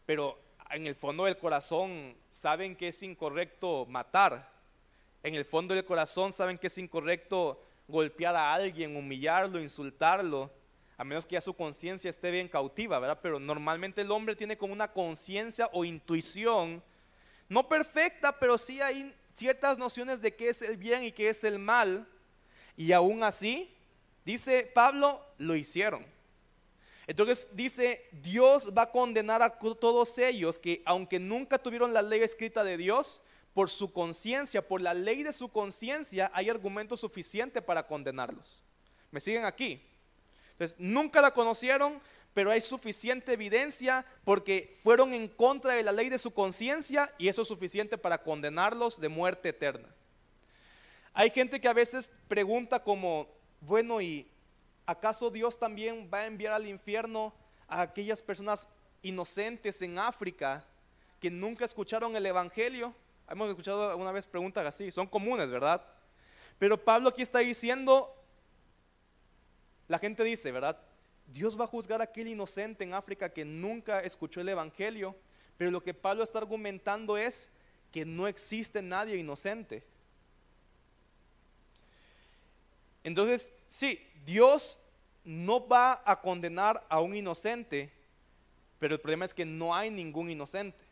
pero 0.07 0.39
en 0.71 0.87
el 0.87 0.95
fondo 0.95 1.25
del 1.25 1.39
corazón 1.39 2.17
saben 2.31 2.77
que 2.77 2.89
es 2.89 3.03
incorrecto 3.03 3.87
matar. 3.87 4.51
En 5.23 5.35
el 5.35 5.45
fondo 5.45 5.75
del 5.75 5.85
corazón 5.85 6.33
saben 6.33 6.59
que 6.59 6.69
es 6.69 6.79
incorrecto 6.79 7.61
golpear 7.89 8.35
a 8.35 8.53
alguien, 8.53 8.97
humillarlo, 8.97 9.61
insultarlo, 9.61 10.51
a 10.97 11.05
menos 11.05 11.27
que 11.27 11.35
ya 11.35 11.41
su 11.41 11.55
conciencia 11.55 12.09
esté 12.09 12.31
bien 12.31 12.49
cautiva, 12.49 12.99
¿verdad? 12.99 13.19
Pero 13.23 13.39
normalmente 13.39 14.01
el 14.01 14.11
hombre 14.11 14.35
tiene 14.35 14.57
como 14.57 14.73
una 14.73 14.93
conciencia 14.93 15.69
o 15.73 15.85
intuición, 15.85 16.83
no 17.49 17.69
perfecta, 17.69 18.39
pero 18.39 18.59
sí 18.59 18.81
hay 18.81 19.15
ciertas 19.35 19.79
nociones 19.79 20.21
de 20.21 20.35
qué 20.35 20.49
es 20.49 20.63
el 20.63 20.77
bien 20.77 21.05
y 21.05 21.13
qué 21.13 21.29
es 21.29 21.45
el 21.45 21.59
mal. 21.59 22.09
Y 22.77 22.93
aún 22.93 23.23
así, 23.23 23.73
dice 24.25 24.71
Pablo, 24.75 25.25
lo 25.39 25.55
hicieron. 25.55 26.05
Entonces 27.07 27.49
dice, 27.53 28.09
Dios 28.11 28.73
va 28.77 28.83
a 28.83 28.91
condenar 28.91 29.43
a 29.43 29.59
todos 29.59 30.19
ellos 30.19 30.59
que 30.59 30.83
aunque 30.85 31.21
nunca 31.21 31.59
tuvieron 31.59 31.93
la 31.93 32.03
ley 32.03 32.21
escrita 32.23 32.65
de 32.65 32.77
Dios, 32.77 33.21
por 33.57 33.71
su 33.71 33.91
conciencia, 33.91 34.61
por 34.61 34.83
la 34.83 34.93
ley 34.93 35.23
de 35.23 35.33
su 35.33 35.49
conciencia, 35.49 36.31
hay 36.35 36.51
argumento 36.51 36.95
suficiente 36.95 37.63
para 37.63 37.87
condenarlos. 37.87 38.63
¿Me 39.11 39.19
siguen 39.19 39.47
aquí? 39.47 39.83
Entonces, 40.51 40.77
nunca 40.79 41.23
la 41.23 41.31
conocieron, 41.31 42.03
pero 42.35 42.51
hay 42.51 42.61
suficiente 42.61 43.33
evidencia 43.33 44.05
porque 44.25 44.77
fueron 44.83 45.15
en 45.15 45.27
contra 45.27 45.73
de 45.73 45.83
la 45.83 45.93
ley 45.93 46.11
de 46.11 46.19
su 46.19 46.35
conciencia 46.35 47.11
y 47.17 47.29
eso 47.29 47.41
es 47.41 47.49
suficiente 47.49 47.97
para 47.97 48.23
condenarlos 48.23 49.01
de 49.01 49.09
muerte 49.09 49.49
eterna. 49.49 49.89
Hay 51.15 51.31
gente 51.31 51.59
que 51.59 51.69
a 51.69 51.73
veces 51.73 52.11
pregunta 52.29 52.83
como, 52.83 53.27
bueno, 53.63 54.03
¿y 54.03 54.31
¿acaso 54.85 55.31
Dios 55.31 55.59
también 55.59 56.11
va 56.13 56.19
a 56.19 56.27
enviar 56.27 56.53
al 56.53 56.67
infierno 56.67 57.35
a 57.69 57.81
aquellas 57.81 58.21
personas 58.21 58.69
inocentes 59.01 59.81
en 59.81 59.99
África 59.99 60.63
que 61.21 61.31
nunca 61.31 61.65
escucharon 61.65 62.15
el 62.17 62.27
Evangelio? 62.27 62.95
Hemos 63.29 63.49
escuchado 63.49 63.91
alguna 63.91 64.13
vez 64.13 64.27
preguntas 64.27 64.67
así, 64.67 64.91
son 64.91 65.07
comunes, 65.07 65.51
¿verdad? 65.51 65.85
Pero 66.59 66.83
Pablo 66.83 67.09
aquí 67.09 67.23
está 67.23 67.41
diciendo, 67.41 68.15
la 69.89 69.99
gente 69.99 70.23
dice, 70.25 70.53
¿verdad? 70.53 70.79
Dios 71.27 71.59
va 71.59 71.65
a 71.65 71.69
juzgar 71.69 72.01
a 72.01 72.05
aquel 72.05 72.29
inocente 72.29 72.85
en 72.85 72.95
África 72.95 73.33
que 73.33 73.45
nunca 73.45 74.01
escuchó 74.01 74.41
el 74.41 74.49
Evangelio, 74.49 75.17
pero 75.57 75.71
lo 75.71 75.83
que 75.83 75.93
Pablo 75.95 76.23
está 76.23 76.39
argumentando 76.39 77.17
es 77.17 77.51
que 77.91 78.05
no 78.05 78.29
existe 78.29 78.81
nadie 78.81 79.17
inocente. 79.17 79.83
Entonces, 83.03 83.53
sí, 83.67 84.01
Dios 84.25 84.79
no 85.25 85.67
va 85.67 86.03
a 86.05 86.21
condenar 86.21 86.85
a 86.89 87.01
un 87.01 87.15
inocente, 87.15 87.93
pero 88.79 88.95
el 88.95 89.01
problema 89.01 89.25
es 89.25 89.35
que 89.35 89.45
no 89.45 89.75
hay 89.75 89.91
ningún 89.91 90.31
inocente. 90.31 90.85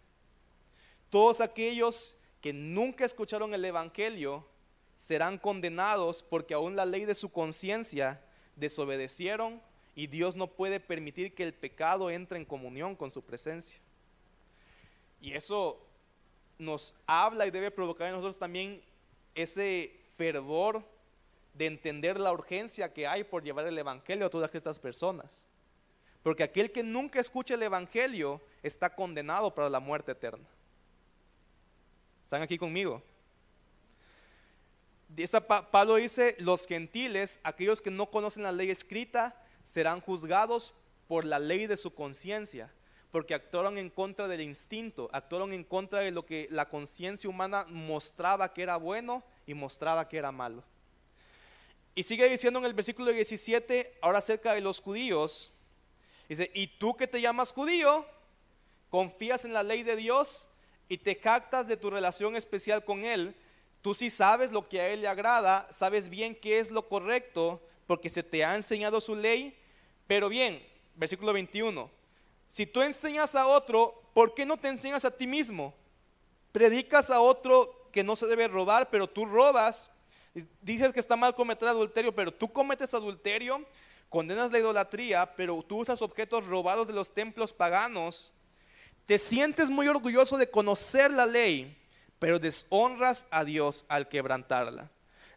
Todos 1.11 1.41
aquellos 1.41 2.17
que 2.45 2.53
nunca 2.53 3.07
escucharon 3.07 3.55
el 3.55 3.65
Evangelio 3.65 4.47
serán 4.97 5.39
condenados 5.39 6.23
porque 6.23 6.53
aún 6.53 6.77
la 6.77 6.85
ley 6.85 7.07
de 7.07 7.15
su 7.15 7.33
conciencia 7.33 8.21
desobedecieron 8.55 9.63
y 9.95 10.09
Dios 10.09 10.37
no 10.37 10.49
puede 10.49 10.79
permitir 10.79 11.35
que 11.35 11.43
el 11.43 11.55
pecado 11.55 12.11
entre 12.11 12.37
en 12.37 12.45
comunión 12.45 12.97
con 12.97 13.11
su 13.11 13.23
presencia. 13.23 13.81
Y 15.23 15.33
eso 15.33 15.81
nos 16.59 16.95
habla 17.07 17.47
y 17.47 17.51
debe 17.51 17.71
provocar 17.71 18.09
en 18.09 18.13
nosotros 18.13 18.39
también 18.39 18.83
ese 19.35 19.99
fervor 20.15 20.85
de 21.55 21.65
entender 21.65 22.21
la 22.21 22.31
urgencia 22.31 22.93
que 22.93 23.07
hay 23.07 23.25
por 23.25 23.43
llevar 23.43 23.67
el 23.67 23.79
Evangelio 23.79 24.27
a 24.27 24.31
todas 24.31 24.55
estas 24.55 24.79
personas. 24.79 25.47
Porque 26.23 26.43
aquel 26.43 26.73
que 26.73 26.83
nunca 26.83 27.21
escucha 27.21 27.55
el 27.55 27.63
Evangelio 27.63 28.43
está 28.63 28.95
condenado 28.95 29.55
para 29.55 29.71
la 29.71 29.81
muerte 29.81 30.13
eterna. 30.13 30.47
¿Están 32.25 32.41
aquí 32.41 32.57
conmigo? 32.57 33.03
Pablo 35.71 35.97
dice, 35.97 36.35
los 36.39 36.67
gentiles, 36.67 37.39
aquellos 37.45 37.83
que 37.83 37.91
no 37.91 38.11
conocen 38.11 38.43
la 38.43 38.51
ley 38.51 38.71
escrita, 38.71 39.41
serán 39.63 40.01
juzgados 40.01 40.75
por 41.07 41.27
la 41.27 41.39
ley 41.39 41.67
de 41.67 41.77
su 41.77 41.95
conciencia, 41.95 42.73
porque 43.13 43.35
actuaron 43.35 43.77
en 43.77 43.91
contra 43.91 44.27
del 44.27 44.41
instinto, 44.41 45.11
actuaron 45.13 45.53
en 45.53 45.65
contra 45.65 46.01
de 46.01 46.11
lo 46.11 46.25
que 46.25 46.49
la 46.51 46.71
conciencia 46.71 47.29
humana 47.29 47.67
mostraba 47.69 48.55
que 48.55 48.63
era 48.63 48.79
bueno 48.79 49.23
y 49.47 49.53
mostraba 49.53 50.09
que 50.09 50.17
era 50.17 50.33
malo. 50.33 50.65
Y 51.95 52.05
sigue 52.05 52.29
diciendo 52.29 52.59
en 52.59 52.65
el 52.65 52.75
versículo 52.75 53.13
17, 53.13 53.99
ahora 54.01 54.19
acerca 54.19 54.55
de 54.55 54.63
los 54.63 54.81
judíos, 54.81 55.53
dice, 56.27 56.51
y 56.55 56.69
tú 56.69 56.97
que 56.97 57.07
te 57.07 57.21
llamas 57.21 57.53
judío, 57.53 58.07
confías 58.89 59.45
en 59.45 59.53
la 59.53 59.63
ley 59.63 59.83
de 59.83 59.95
Dios 59.95 60.49
y 60.89 60.99
te 60.99 61.15
jactas 61.15 61.69
de 61.69 61.77
tu 61.77 61.91
relación 61.91 62.37
especial 62.37 62.85
con 62.85 63.05
Él, 63.05 63.35
tú 63.83 63.95
sí 63.95 64.11
sabes 64.11 64.53
lo 64.53 64.65
que 64.65 64.81
a 64.81 64.89
Él 64.89 65.03
le 65.03 65.09
agrada, 65.09 65.67
sabes 65.71 66.09
bien 66.09 66.35
qué 66.35 66.59
es 66.59 66.71
lo 66.71 66.89
correcto, 66.89 67.63
porque 67.87 68.11
se 68.11 68.23
te 68.23 68.45
ha 68.45 68.55
enseñado 68.55 69.01
su 69.01 69.15
ley, 69.15 69.59
pero 70.07 70.29
bien, 70.29 70.65
versículo 70.95 71.33
21, 71.33 71.91
si 72.49 72.67
tú 72.67 72.83
enseñas 72.83 73.35
a 73.35 73.47
otro, 73.47 74.03
¿por 74.15 74.35
qué 74.35 74.47
no 74.47 74.57
te 74.57 74.69
enseñas 74.69 75.05
a 75.05 75.11
ti 75.11 75.27
mismo? 75.27 75.75
Predicas 76.53 77.11
a 77.11 77.21
otro 77.21 77.89
que 77.91 78.05
no 78.05 78.17
se 78.17 78.27
debe 78.27 78.49
robar, 78.49 78.91
pero 78.91 79.09
tú 79.09 79.25
robas. 79.25 79.91
Dices 80.61 80.93
que 80.93 81.01
está 81.01 81.17
mal 81.17 81.35
cometer 81.35 81.69
adulterio, 81.69 82.15
pero 82.15 82.33
tú 82.33 82.53
cometes 82.53 82.95
adulterio, 82.95 83.65
condenas 84.09 84.53
la 84.53 84.59
idolatría, 84.59 85.35
pero 85.35 85.63
tú 85.63 85.79
usas 85.79 86.03
objetos 86.03 86.47
robados 86.47 86.87
de 86.87 86.93
los 86.93 87.13
templos 87.13 87.53
paganos. 87.53 88.33
Te 89.07 89.19
sientes 89.19 89.69
muy 89.69 89.87
orgulloso 89.89 90.39
de 90.39 90.51
conocer 90.51 91.11
la 91.11 91.27
ley, 91.27 91.77
pero 92.19 92.39
deshonras 92.39 93.27
a 93.31 93.45
Dios 93.45 93.85
al 93.89 94.09
quebrantarla. 94.09 94.91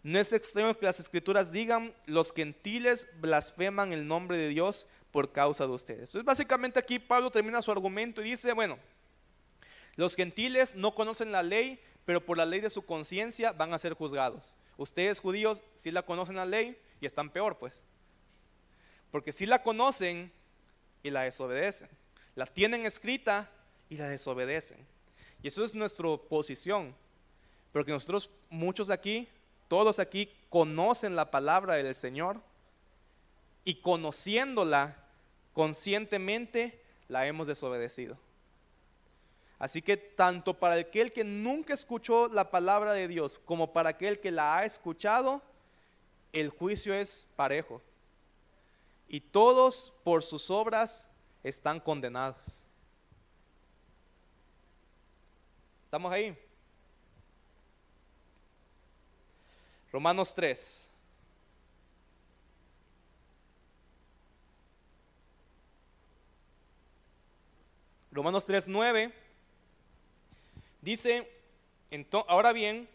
No 0.04 0.20
es 0.20 0.32
extraño 0.32 0.78
que 0.78 0.86
las 0.86 1.02
escrituras 1.02 1.52
digan, 1.52 1.94
los 2.06 2.34
gentiles 2.34 3.08
blasfeman 3.20 3.92
el 3.92 4.08
nombre 4.08 4.38
de 4.38 4.48
Dios 4.48 4.88
por 5.12 5.34
causa 5.34 5.66
de 5.66 5.74
ustedes. 5.74 6.10
Entonces 6.10 6.24
básicamente 6.24 6.80
aquí 6.80 6.98
Pablo 6.98 7.30
termina 7.30 7.62
su 7.62 7.72
argumento 7.72 8.22
y 8.22 8.30
dice, 8.30 8.54
bueno, 8.54 8.80
los 9.96 10.16
gentiles 10.16 10.76
no 10.76 10.96
conocen 10.96 11.32
la 11.34 11.44
ley, 11.44 11.82
pero 12.06 12.26
por 12.26 12.38
la 12.38 12.46
ley 12.46 12.62
de 12.62 12.70
su 12.70 12.86
conciencia 12.86 13.52
van 13.52 13.74
a 13.74 13.80
ser 13.80 13.94
juzgados. 13.94 14.56
Ustedes 14.78 15.20
judíos 15.20 15.62
sí 15.76 15.92
la 15.92 16.04
conocen 16.04 16.38
la 16.38 16.46
ley 16.46 16.80
y 17.02 17.06
están 17.06 17.30
peor, 17.30 17.58
pues. 17.58 17.82
Porque 19.12 19.34
sí 19.34 19.46
la 19.46 19.64
conocen 19.64 20.32
y 21.04 21.10
la 21.10 21.24
desobedecen. 21.24 21.90
La 22.36 22.46
tienen 22.46 22.86
escrita 22.86 23.50
y 23.90 23.98
la 23.98 24.10
desobedecen. 24.10 24.78
Y 25.42 25.48
eso 25.48 25.64
es 25.64 25.76
nuestra 25.76 26.18
posición. 26.18 26.96
Porque 27.72 27.92
nosotros, 27.92 28.30
muchos 28.50 28.90
aquí, 28.90 29.28
todos 29.68 30.00
aquí, 30.00 30.32
conocen 30.50 31.16
la 31.16 31.30
palabra 31.32 31.76
del 31.76 31.94
Señor 31.94 32.42
y 33.64 33.76
conociéndola 33.82 34.98
conscientemente 35.54 36.82
la 37.08 37.28
hemos 37.28 37.48
desobedecido. 37.48 38.18
Así 39.60 39.82
que 39.82 39.98
tanto 39.98 40.54
para 40.54 40.76
aquel 40.76 41.12
que 41.12 41.24
nunca 41.24 41.74
escuchó 41.74 42.28
la 42.28 42.52
palabra 42.52 42.94
de 42.94 43.08
Dios 43.08 43.40
como 43.44 43.74
para 43.74 43.90
aquel 43.90 44.20
que 44.20 44.32
la 44.32 44.58
ha 44.58 44.66
escuchado, 44.66 45.42
el 46.32 46.50
juicio 46.50 46.94
es 46.94 47.28
parejo. 47.36 47.82
Y 49.08 49.22
todos 49.22 49.94
por 50.04 50.24
sus 50.24 50.52
obras 50.52 51.10
están 51.44 51.80
condenados. 51.80 52.57
¿Estamos 55.88 56.12
ahí? 56.12 56.38
Romanos 59.90 60.36
3. 60.36 60.90
Romanos 68.12 68.46
3, 68.46 68.68
9 68.68 69.14
dice, 70.82 71.26
ahora 72.28 72.52
bien, 72.52 72.90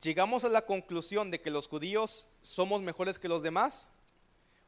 llegamos 0.00 0.44
a 0.44 0.48
la 0.48 0.64
conclusión 0.64 1.32
de 1.32 1.40
que 1.40 1.50
los 1.50 1.66
judíos 1.66 2.28
somos 2.40 2.82
mejores 2.82 3.18
que 3.18 3.26
los 3.26 3.42
demás, 3.42 3.88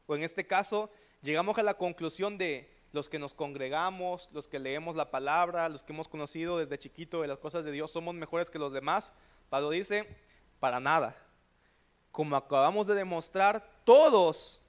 o 0.07 0.15
en 0.17 0.23
este 0.23 0.45
caso, 0.45 0.91
llegamos 1.21 1.57
a 1.57 1.63
la 1.63 1.75
conclusión 1.75 2.37
de 2.37 2.69
los 2.91 3.09
que 3.09 3.19
nos 3.19 3.33
congregamos, 3.33 4.29
los 4.31 4.47
que 4.47 4.59
leemos 4.59 4.95
la 4.95 5.11
palabra, 5.11 5.69
los 5.69 5.83
que 5.83 5.93
hemos 5.93 6.07
conocido 6.07 6.57
desde 6.57 6.79
chiquito 6.79 7.21
de 7.21 7.27
las 7.27 7.39
cosas 7.39 7.63
de 7.63 7.71
Dios, 7.71 7.91
somos 7.91 8.15
mejores 8.15 8.49
que 8.49 8.59
los 8.59 8.73
demás. 8.73 9.13
Pablo 9.49 9.69
dice, 9.69 10.07
para 10.59 10.79
nada. 10.79 11.15
Como 12.11 12.35
acabamos 12.35 12.87
de 12.87 12.95
demostrar, 12.95 13.81
todos, 13.83 14.61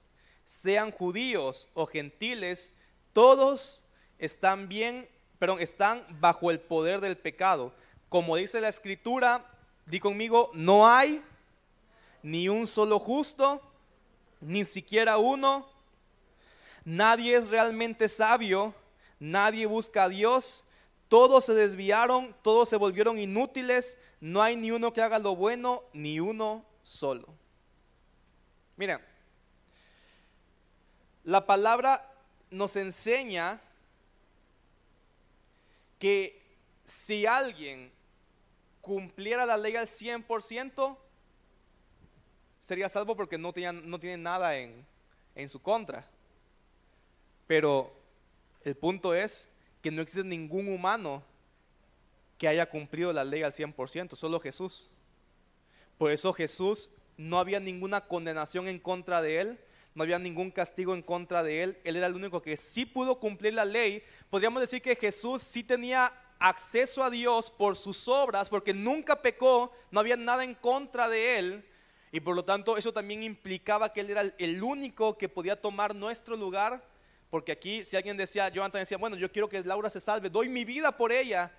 sean 0.45 0.91
judíos 0.91 1.67
o 1.73 1.85
gentiles, 1.85 2.75
todos 3.13 3.83
están 4.19 4.67
bien, 4.69 5.09
perdón, 5.39 5.59
están 5.59 6.05
bajo 6.19 6.51
el 6.51 6.59
poder 6.59 7.01
del 7.01 7.17
pecado. 7.17 7.73
Como 8.09 8.35
dice 8.35 8.61
la 8.61 8.69
escritura, 8.69 9.49
di 9.85 9.99
conmigo, 9.99 10.51
no 10.53 10.87
hay 10.87 11.23
ni 12.21 12.49
un 12.49 12.67
solo 12.67 12.99
justo, 12.99 13.61
ni 14.39 14.65
siquiera 14.65 15.17
uno. 15.17 15.70
Nadie 16.83 17.35
es 17.35 17.47
realmente 17.49 18.09
sabio, 18.09 18.73
nadie 19.19 19.65
busca 19.65 20.03
a 20.03 20.09
Dios, 20.09 20.65
todos 21.07 21.45
se 21.45 21.53
desviaron, 21.53 22.35
todos 22.41 22.69
se 22.69 22.77
volvieron 22.77 23.19
inútiles, 23.19 23.97
no 24.19 24.41
hay 24.41 24.55
ni 24.55 24.71
uno 24.71 24.93
que 24.93 25.01
haga 25.01 25.19
lo 25.19 25.35
bueno, 25.35 25.83
ni 25.93 26.19
uno 26.19 26.65
solo. 26.83 27.27
Mira, 28.77 29.01
la 31.23 31.45
palabra 31.45 32.11
nos 32.49 32.75
enseña 32.75 33.61
que 35.99 36.41
si 36.85 37.25
alguien 37.25 37.91
cumpliera 38.81 39.45
la 39.45 39.57
ley 39.57 39.75
al 39.75 39.85
100%, 39.85 40.97
sería 42.59 42.89
salvo 42.89 43.15
porque 43.15 43.37
no, 43.37 43.53
no 43.83 43.99
tiene 43.99 44.17
nada 44.17 44.57
en, 44.57 44.85
en 45.35 45.47
su 45.47 45.61
contra. 45.61 46.09
Pero 47.51 47.91
el 48.63 48.77
punto 48.77 49.13
es 49.13 49.49
que 49.81 49.91
no 49.91 50.01
existe 50.01 50.23
ningún 50.23 50.73
humano 50.73 51.21
que 52.37 52.47
haya 52.47 52.69
cumplido 52.69 53.11
la 53.11 53.25
ley 53.25 53.43
al 53.43 53.51
100%, 53.51 54.15
solo 54.15 54.39
Jesús. 54.39 54.89
Por 55.97 56.13
eso 56.13 56.31
Jesús 56.31 56.89
no 57.17 57.39
había 57.39 57.59
ninguna 57.59 58.07
condenación 58.07 58.69
en 58.69 58.79
contra 58.79 59.21
de 59.21 59.41
él, 59.41 59.59
no 59.95 60.03
había 60.03 60.17
ningún 60.17 60.49
castigo 60.49 60.93
en 60.93 61.01
contra 61.01 61.43
de 61.43 61.63
él, 61.63 61.77
él 61.83 61.97
era 61.97 62.07
el 62.07 62.15
único 62.15 62.41
que 62.41 62.55
sí 62.55 62.85
pudo 62.85 63.19
cumplir 63.19 63.53
la 63.53 63.65
ley. 63.65 64.01
Podríamos 64.29 64.61
decir 64.61 64.81
que 64.81 64.95
Jesús 64.95 65.41
sí 65.41 65.61
tenía 65.61 66.13
acceso 66.39 67.03
a 67.03 67.09
Dios 67.09 67.51
por 67.51 67.75
sus 67.75 68.07
obras, 68.07 68.47
porque 68.47 68.73
nunca 68.73 69.21
pecó, 69.21 69.73
no 69.91 69.99
había 69.99 70.15
nada 70.15 70.45
en 70.45 70.55
contra 70.55 71.09
de 71.09 71.37
él, 71.37 71.65
y 72.13 72.21
por 72.21 72.33
lo 72.33 72.45
tanto 72.45 72.77
eso 72.77 72.93
también 72.93 73.23
implicaba 73.23 73.91
que 73.91 73.99
él 73.99 74.09
era 74.09 74.21
el 74.37 74.63
único 74.63 75.17
que 75.17 75.27
podía 75.27 75.59
tomar 75.59 75.93
nuestro 75.93 76.37
lugar, 76.37 76.89
porque 77.31 77.53
aquí 77.53 77.83
si 77.85 77.95
alguien 77.95 78.17
decía, 78.17 78.49
Jonathan 78.49 78.81
decía, 78.81 78.97
bueno, 78.97 79.15
yo 79.15 79.31
quiero 79.31 79.49
que 79.49 79.63
Laura 79.63 79.89
se 79.89 80.01
salve, 80.01 80.29
doy 80.29 80.49
mi 80.49 80.65
vida 80.65 80.95
por 80.95 81.13
ella, 81.13 81.49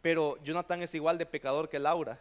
pero 0.00 0.42
Jonathan 0.44 0.80
es 0.80 0.94
igual 0.94 1.18
de 1.18 1.26
pecador 1.26 1.68
que 1.68 1.80
Laura. 1.80 2.20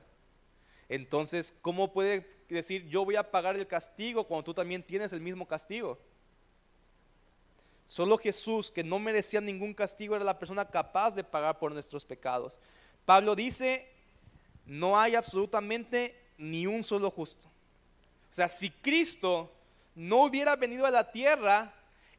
Entonces, 0.89 1.53
¿cómo 1.61 1.93
puede 1.93 2.27
decir 2.49 2.87
yo 2.89 3.05
voy 3.05 3.15
a 3.15 3.31
pagar 3.31 3.55
el 3.55 3.67
castigo 3.67 4.25
cuando 4.25 4.45
tú 4.45 4.53
también 4.53 4.81
tienes 4.81 5.13
el 5.13 5.21
mismo 5.21 5.47
castigo? 5.47 5.99
Solo 7.87 8.17
Jesús, 8.17 8.71
que 8.71 8.83
no 8.83 8.97
merecía 8.97 9.39
ningún 9.39 9.75
castigo, 9.75 10.15
era 10.15 10.25
la 10.25 10.39
persona 10.39 10.65
capaz 10.65 11.13
de 11.13 11.23
pagar 11.23 11.59
por 11.59 11.71
nuestros 11.71 12.03
pecados. 12.03 12.57
Pablo 13.05 13.35
dice, 13.35 13.87
no 14.65 14.99
hay 14.99 15.13
absolutamente 15.13 16.19
ni 16.39 16.65
un 16.65 16.83
solo 16.83 17.11
justo. 17.11 17.45
O 18.31 18.33
sea, 18.33 18.47
si 18.47 18.71
Cristo 18.71 19.51
no 19.93 20.23
hubiera 20.23 20.55
venido 20.55 20.87
a 20.87 20.91
la 20.91 21.11
tierra, 21.11 21.71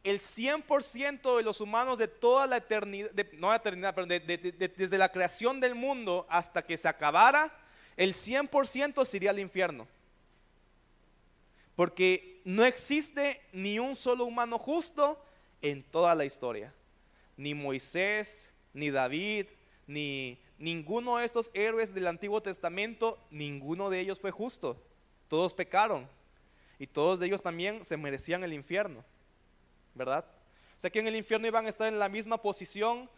el 0.04 0.18
100% 0.18 1.38
de 1.38 1.42
los 1.42 1.62
humanos 1.62 1.98
de 1.98 2.08
toda 2.08 2.46
la 2.46 2.58
eternidad, 2.58 3.10
no 3.38 3.48
la 3.48 3.56
eternidad, 3.56 3.94
pero 3.94 4.06
desde 4.06 4.98
la 4.98 5.10
creación 5.10 5.60
del 5.60 5.74
mundo 5.74 6.26
hasta 6.28 6.62
que 6.62 6.76
se 6.76 6.86
acabara, 6.86 7.52
el 7.96 8.12
100% 8.12 9.02
se 9.04 9.16
iría 9.16 9.30
al 9.30 9.38
infierno. 9.38 9.88
Porque 11.74 12.42
no 12.44 12.64
existe 12.64 13.40
ni 13.52 13.78
un 13.78 13.94
solo 13.94 14.26
humano 14.26 14.58
justo 14.58 15.18
en 15.62 15.82
toda 15.82 16.14
la 16.14 16.26
historia. 16.26 16.72
Ni 17.36 17.54
Moisés, 17.54 18.48
ni 18.74 18.90
David, 18.90 19.46
ni 19.86 20.38
ninguno 20.58 21.16
de 21.16 21.24
estos 21.24 21.50
héroes 21.54 21.94
del 21.94 22.06
Antiguo 22.06 22.42
Testamento, 22.42 23.18
ninguno 23.30 23.88
de 23.88 24.00
ellos 24.00 24.20
fue 24.20 24.30
justo. 24.30 24.76
Todos 25.28 25.54
pecaron. 25.54 26.06
Y 26.78 26.86
todos 26.86 27.20
ellos 27.22 27.40
también 27.40 27.84
se 27.84 27.96
merecían 27.96 28.44
el 28.44 28.52
infierno. 28.52 29.02
¿Verdad? 29.94 30.24
O 30.76 30.80
sea 30.80 30.90
que 30.90 30.98
en 30.98 31.06
el 31.06 31.16
infierno 31.16 31.46
iban 31.46 31.66
a 31.66 31.68
estar 31.68 31.86
en 31.88 31.98
la 31.98 32.08
misma 32.08 32.40
posición 32.40 33.08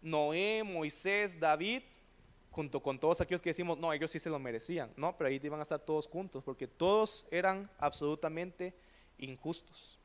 Noé, 0.00 0.62
Moisés, 0.64 1.38
David, 1.38 1.82
junto 2.50 2.82
con 2.82 2.98
todos 2.98 3.20
aquellos 3.20 3.40
que 3.40 3.50
decimos, 3.50 3.78
no, 3.78 3.92
ellos 3.92 4.10
sí 4.10 4.18
se 4.18 4.28
lo 4.28 4.38
merecían, 4.38 4.92
no, 4.96 5.16
pero 5.16 5.28
ahí 5.28 5.40
iban 5.42 5.60
a 5.60 5.62
estar 5.62 5.80
todos 5.80 6.06
juntos, 6.06 6.42
porque 6.44 6.66
todos 6.66 7.24
eran 7.30 7.70
absolutamente 7.78 8.74
injustos. 9.18 9.98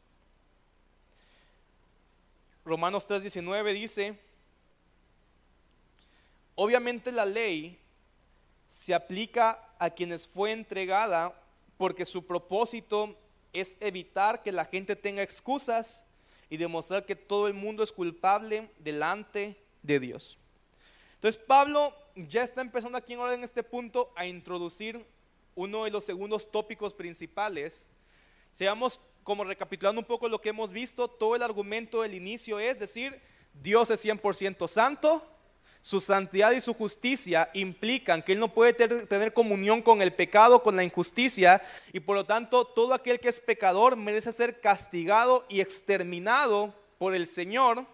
Romanos 2.63 3.07
3:19 3.07 3.73
dice, 3.73 4.19
obviamente 6.55 7.11
la 7.11 7.25
ley 7.25 7.79
se 8.67 8.93
aplica 8.93 9.73
a 9.79 9.89
quienes 9.89 10.27
fue 10.27 10.51
entregada 10.51 11.33
porque 11.77 12.05
su 12.05 12.25
propósito 12.25 13.15
es 13.53 13.77
evitar 13.79 14.43
que 14.43 14.51
la 14.51 14.65
gente 14.65 14.95
tenga 14.95 15.23
excusas 15.23 16.03
y 16.49 16.57
demostrar 16.57 17.05
que 17.05 17.15
todo 17.15 17.47
el 17.47 17.53
mundo 17.53 17.83
es 17.83 17.91
culpable 17.91 18.69
delante 18.79 19.61
de 19.81 19.99
Dios. 19.99 20.37
Entonces 21.15 21.41
Pablo 21.41 21.93
ya 22.15 22.43
está 22.43 22.61
empezando 22.61 22.97
aquí 22.97 23.13
en 23.13 23.43
este 23.43 23.63
punto 23.63 24.11
a 24.15 24.25
introducir 24.25 25.05
uno 25.55 25.85
de 25.85 25.91
los 25.91 26.03
segundos 26.03 26.51
tópicos 26.51 26.93
principales. 26.93 27.87
Seamos 28.51 28.99
como 29.23 29.43
recapitulando 29.43 29.99
un 29.99 30.07
poco 30.07 30.29
lo 30.29 30.39
que 30.39 30.49
hemos 30.49 30.71
visto, 30.71 31.07
todo 31.09 31.35
el 31.35 31.43
argumento 31.43 32.01
del 32.01 32.13
inicio 32.13 32.59
es 32.59 32.79
decir, 32.79 33.19
Dios 33.53 33.89
es 33.89 34.05
100% 34.05 34.67
santo, 34.67 35.27
su 35.81 35.99
santidad 36.01 36.51
y 36.51 36.61
su 36.61 36.73
justicia 36.73 37.49
implican 37.53 38.21
que 38.21 38.33
Él 38.33 38.39
no 38.39 38.53
puede 38.53 38.73
tener 38.73 39.33
comunión 39.33 39.81
con 39.81 40.01
el 40.01 40.13
pecado, 40.13 40.63
con 40.63 40.75
la 40.75 40.83
injusticia, 40.83 41.61
y 41.93 41.99
por 41.99 42.15
lo 42.15 42.25
tanto 42.25 42.65
todo 42.65 42.93
aquel 42.93 43.19
que 43.19 43.29
es 43.29 43.39
pecador 43.39 43.95
merece 43.95 44.31
ser 44.33 44.59
castigado 44.59 45.45
y 45.49 45.61
exterminado 45.61 46.73
por 46.97 47.13
el 47.13 47.27
Señor. 47.27 47.85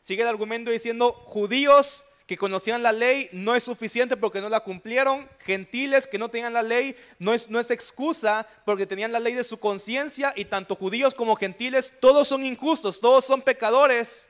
Sigue 0.00 0.22
el 0.22 0.28
argumento 0.28 0.70
diciendo, 0.70 1.12
judíos 1.12 2.04
que 2.26 2.36
conocían 2.36 2.82
la 2.82 2.92
ley 2.92 3.28
no 3.32 3.54
es 3.54 3.62
suficiente 3.62 4.16
porque 4.16 4.40
no 4.40 4.48
la 4.48 4.60
cumplieron, 4.60 5.28
gentiles 5.40 6.06
que 6.06 6.18
no 6.18 6.28
tenían 6.28 6.52
la 6.52 6.62
ley 6.62 6.96
no 7.20 7.32
es, 7.32 7.48
no 7.48 7.60
es 7.60 7.70
excusa 7.70 8.48
porque 8.64 8.86
tenían 8.86 9.12
la 9.12 9.20
ley 9.20 9.34
de 9.34 9.44
su 9.44 9.58
conciencia, 9.58 10.32
y 10.36 10.46
tanto 10.46 10.74
judíos 10.74 11.14
como 11.14 11.36
gentiles, 11.36 11.92
todos 12.00 12.28
son 12.28 12.44
injustos, 12.44 13.00
todos 13.00 13.24
son 13.24 13.42
pecadores. 13.42 14.28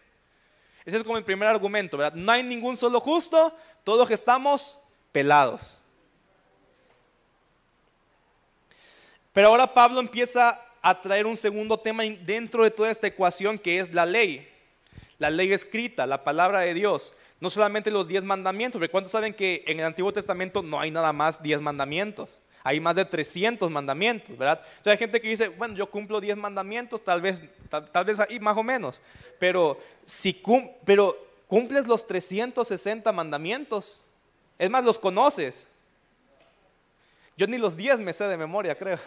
Ese 0.86 0.98
es 0.98 1.02
como 1.02 1.18
el 1.18 1.24
primer 1.24 1.48
argumento, 1.48 1.98
¿verdad? 1.98 2.14
No 2.14 2.30
hay 2.30 2.44
ningún 2.44 2.76
solo 2.76 3.00
justo, 3.00 3.52
todos 3.82 4.08
estamos 4.12 4.78
pelados. 5.10 5.78
Pero 9.32 9.48
ahora 9.48 9.74
Pablo 9.74 9.98
empieza 9.98 10.62
a 10.80 11.00
traer 11.00 11.26
un 11.26 11.36
segundo 11.36 11.76
tema 11.76 12.04
dentro 12.04 12.62
de 12.62 12.70
toda 12.70 12.90
esta 12.90 13.08
ecuación 13.08 13.58
que 13.58 13.80
es 13.80 13.92
la 13.92 14.06
ley. 14.06 14.48
La 15.18 15.28
ley 15.28 15.52
escrita, 15.52 16.06
la 16.06 16.22
palabra 16.22 16.60
de 16.60 16.72
Dios. 16.72 17.12
No 17.40 17.50
solamente 17.50 17.90
los 17.90 18.06
diez 18.06 18.22
mandamientos, 18.22 18.78
porque 18.78 18.90
¿cuántos 18.90 19.10
saben 19.10 19.34
que 19.34 19.64
en 19.66 19.80
el 19.80 19.86
Antiguo 19.86 20.12
Testamento 20.12 20.62
no 20.62 20.78
hay 20.78 20.92
nada 20.92 21.12
más 21.12 21.42
diez 21.42 21.60
mandamientos? 21.60 22.40
Hay 22.66 22.80
más 22.80 22.96
de 22.96 23.04
300 23.04 23.70
mandamientos, 23.70 24.36
¿verdad? 24.36 24.60
Entonces 24.60 24.92
hay 24.94 24.98
gente 24.98 25.20
que 25.20 25.28
dice, 25.28 25.46
bueno, 25.50 25.76
yo 25.76 25.88
cumplo 25.88 26.20
10 26.20 26.36
mandamientos, 26.36 27.00
tal 27.00 27.22
vez, 27.22 27.40
tal, 27.70 28.04
vez 28.04 28.18
ahí 28.18 28.40
más 28.40 28.56
o 28.56 28.64
menos, 28.64 29.00
pero 29.38 29.78
si 30.04 30.42
pero 30.84 31.16
cumples 31.46 31.86
los 31.86 32.04
360 32.08 33.12
mandamientos, 33.12 34.00
es 34.58 34.68
más, 34.68 34.84
los 34.84 34.98
conoces. 34.98 35.68
Yo 37.36 37.46
ni 37.46 37.56
los 37.56 37.76
10 37.76 38.00
me 38.00 38.12
sé 38.12 38.24
de 38.24 38.36
memoria, 38.36 38.76
creo. 38.76 38.98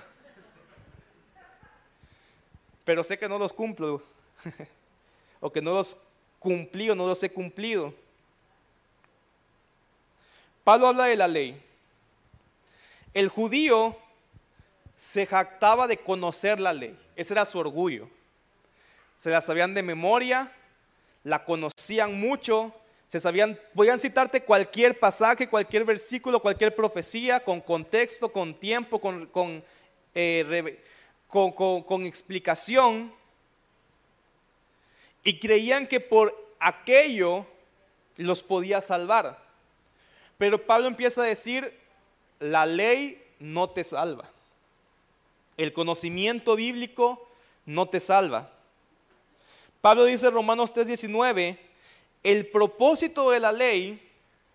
Pero 2.86 3.04
sé 3.04 3.20
que 3.20 3.28
no 3.28 3.38
los 3.38 3.52
cumplo. 3.52 4.02
o 5.42 5.52
que 5.52 5.62
no 5.62 5.72
los 5.74 5.98
cumplí 6.40 6.90
o 6.92 6.96
no 6.96 7.06
los 7.06 7.22
he 7.24 7.30
cumplido. 7.30 7.94
Pablo 10.64 10.88
habla 10.88 11.08
de 11.08 11.18
la 11.18 11.28
ley. 11.28 11.62
El 13.14 13.30
judío 13.30 13.98
se 14.96 15.26
jactaba 15.26 15.88
de 15.88 15.98
conocer 15.98 16.60
la 16.60 16.74
ley. 16.74 16.98
Ese 17.16 17.34
era 17.34 17.46
su 17.46 17.58
orgullo. 17.58 18.10
Se 19.16 19.30
la 19.30 19.42
sabían 19.42 19.74
de 19.74 19.82
memoria, 19.82 20.52
la 21.24 21.44
conocían 21.46 22.20
mucho, 22.20 22.74
se 23.08 23.20
sabían, 23.20 23.60
podían 23.74 24.00
citarte 24.00 24.44
cualquier 24.44 25.00
pasaje, 25.00 25.50
cualquier 25.50 25.86
versículo, 25.86 26.42
cualquier 26.42 26.76
profecía, 26.76 27.40
con 27.40 27.62
contexto, 27.62 28.32
con 28.32 28.54
tiempo, 28.54 29.00
con, 29.00 29.26
con, 29.28 29.64
eh, 30.14 30.84
con 31.28 32.06
explicación. 32.06 33.14
Y 35.24 35.40
creían 35.40 35.88
que 35.88 36.00
por 36.00 36.54
aquello 36.60 37.46
los 38.18 38.44
podía 38.44 38.82
salvar. 38.82 39.42
Pero 40.38 40.66
Pablo 40.66 40.88
empieza 40.88 41.22
a 41.22 41.26
decir, 41.26 41.79
la 42.40 42.66
ley 42.66 43.24
no 43.40 43.70
te 43.70 43.84
salva. 43.84 44.30
El 45.58 45.74
conocimiento 45.74 46.56
bíblico 46.56 47.28
no 47.66 47.88
te 47.88 48.00
salva. 48.00 48.50
Pablo 49.82 50.06
dice 50.06 50.28
en 50.28 50.34
Romanos 50.34 50.74
3:19, 50.74 51.58
el 52.24 52.48
propósito 52.48 53.32
de 53.32 53.40
la 53.40 53.52
ley 53.52 54.02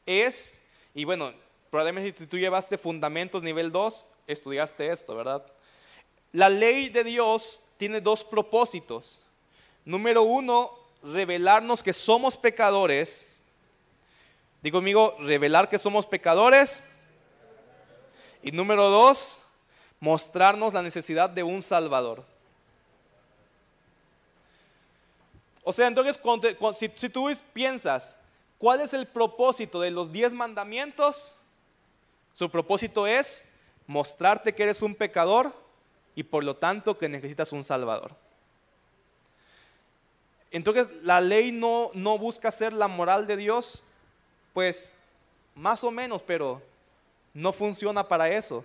es, 0.06 0.58
y 0.94 1.04
bueno, 1.04 1.32
probablemente 1.70 2.18
si 2.18 2.26
tú 2.26 2.38
llevaste 2.38 2.76
fundamentos 2.76 3.42
nivel 3.42 3.72
2, 3.72 4.06
estudiaste 4.26 4.90
esto, 4.90 5.14
¿verdad? 5.14 5.44
La 6.32 6.48
ley 6.48 6.88
de 6.88 7.04
Dios 7.04 7.62
tiene 7.76 8.00
dos 8.00 8.24
propósitos. 8.24 9.20
Número 9.84 10.22
uno, 10.22 10.72
revelarnos 11.02 11.82
que 11.82 11.92
somos 11.92 12.36
pecadores. 12.36 13.28
Digo 14.62 14.78
conmigo, 14.78 15.16
revelar 15.20 15.68
que 15.68 15.78
somos 15.78 16.06
pecadores. 16.06 16.84
Y 18.44 18.52
número 18.52 18.90
dos, 18.90 19.38
mostrarnos 20.00 20.74
la 20.74 20.82
necesidad 20.82 21.30
de 21.30 21.42
un 21.42 21.62
Salvador. 21.62 22.22
O 25.62 25.72
sea, 25.72 25.86
entonces, 25.86 26.20
si, 26.94 27.08
tú 27.08 27.32
piensas, 27.54 28.14
¿cuál 28.58 28.82
es 28.82 28.92
el 28.92 29.06
propósito 29.06 29.80
de 29.80 29.90
los 29.90 30.12
diez 30.12 30.34
mandamientos? 30.34 31.34
Su 32.34 32.50
propósito 32.50 33.06
es 33.06 33.46
mostrarte 33.86 34.54
que 34.54 34.64
eres 34.64 34.82
un 34.82 34.94
pecador 34.94 35.54
y 36.14 36.22
por 36.22 36.44
lo 36.44 36.54
tanto 36.54 36.98
que 36.98 37.08
necesitas 37.08 37.50
un 37.50 37.64
Salvador. 37.64 38.14
Entonces, 40.50 40.86
la 41.02 41.22
ley 41.22 41.50
no 41.50 42.18
busca 42.18 42.50
ser 42.50 42.74
la 42.74 42.88
moral 42.88 43.26
de 43.26 43.38
Dios, 43.38 43.82
pues 44.52 44.92
más 45.54 45.82
o 45.82 45.90
menos, 45.90 46.20
pero 46.20 46.60
no 47.34 47.52
funciona 47.52 48.08
para 48.08 48.30
eso, 48.30 48.64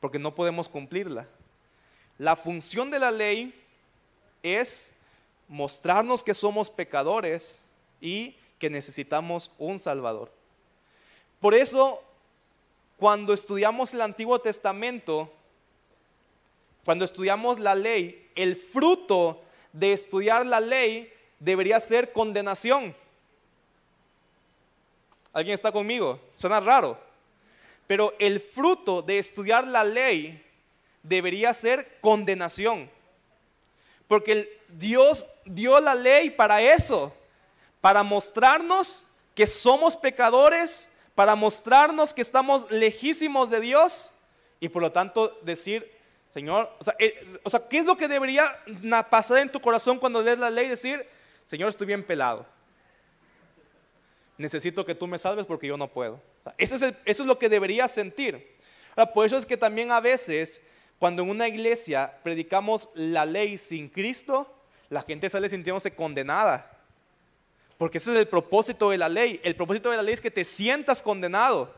porque 0.00 0.18
no 0.18 0.34
podemos 0.34 0.68
cumplirla. 0.68 1.26
La 2.18 2.36
función 2.36 2.90
de 2.90 2.98
la 2.98 3.10
ley 3.10 3.54
es 4.42 4.92
mostrarnos 5.48 6.22
que 6.22 6.34
somos 6.34 6.70
pecadores 6.70 7.58
y 8.00 8.36
que 8.58 8.70
necesitamos 8.70 9.52
un 9.58 9.78
Salvador. 9.78 10.30
Por 11.40 11.54
eso, 11.54 12.02
cuando 12.96 13.34
estudiamos 13.34 13.92
el 13.92 14.00
Antiguo 14.00 14.38
Testamento, 14.38 15.30
cuando 16.84 17.04
estudiamos 17.04 17.58
la 17.58 17.74
ley, 17.74 18.30
el 18.34 18.56
fruto 18.56 19.42
de 19.72 19.92
estudiar 19.92 20.46
la 20.46 20.60
ley 20.60 21.12
debería 21.38 21.80
ser 21.80 22.12
condenación. 22.12 22.94
¿Alguien 25.32 25.54
está 25.54 25.70
conmigo? 25.70 26.18
Suena 26.36 26.60
raro. 26.60 27.05
Pero 27.86 28.14
el 28.18 28.40
fruto 28.40 29.02
de 29.02 29.18
estudiar 29.18 29.66
la 29.66 29.84
ley 29.84 30.44
debería 31.02 31.54
ser 31.54 31.98
condenación. 32.00 32.90
Porque 34.08 34.60
Dios 34.68 35.26
dio 35.44 35.80
la 35.80 35.94
ley 35.94 36.30
para 36.30 36.60
eso, 36.60 37.14
para 37.80 38.02
mostrarnos 38.02 39.04
que 39.34 39.46
somos 39.46 39.96
pecadores, 39.96 40.88
para 41.14 41.34
mostrarnos 41.34 42.12
que 42.12 42.22
estamos 42.22 42.70
lejísimos 42.70 43.50
de 43.50 43.60
Dios 43.60 44.12
y 44.60 44.68
por 44.68 44.82
lo 44.82 44.92
tanto 44.92 45.38
decir, 45.42 45.90
Señor, 46.28 46.70
o 46.78 46.84
sea, 46.84 46.94
eh, 46.98 47.38
¿qué 47.70 47.78
es 47.78 47.84
lo 47.84 47.96
que 47.96 48.08
debería 48.08 48.58
pasar 49.10 49.38
en 49.38 49.50
tu 49.50 49.60
corazón 49.60 49.98
cuando 49.98 50.22
lees 50.22 50.38
la 50.38 50.50
ley? 50.50 50.68
Decir, 50.68 51.06
Señor, 51.46 51.68
estoy 51.68 51.86
bien 51.86 52.04
pelado. 52.04 52.46
Necesito 54.36 54.84
que 54.84 54.94
tú 54.94 55.06
me 55.06 55.18
salves 55.18 55.46
porque 55.46 55.66
yo 55.66 55.76
no 55.76 55.88
puedo. 55.88 56.20
Eso, 56.58 56.76
es 57.04 57.20
lo 57.20 57.38
que 57.38 57.48
debería 57.48 57.88
sentir. 57.88 58.56
por 59.14 59.26
eso 59.26 59.36
es 59.36 59.46
que 59.46 59.56
también 59.56 59.90
a 59.90 60.00
veces, 60.00 60.60
cuando 60.98 61.22
en 61.22 61.30
una 61.30 61.48
iglesia 61.48 62.18
predicamos 62.22 62.88
la 62.94 63.26
ley 63.26 63.58
sin 63.58 63.88
Cristo, 63.88 64.52
la 64.88 65.02
gente 65.02 65.28
sale 65.28 65.48
sintiéndose 65.48 65.94
condenada. 65.94 66.72
Porque 67.78 67.98
ese 67.98 68.12
es 68.12 68.18
el 68.18 68.28
propósito 68.28 68.90
de 68.90 68.98
la 68.98 69.08
ley. 69.08 69.40
El 69.44 69.56
propósito 69.56 69.90
de 69.90 69.96
la 69.96 70.02
ley 70.02 70.14
es 70.14 70.20
que 70.20 70.30
te 70.30 70.44
sientas 70.44 71.02
condenado. 71.02 71.74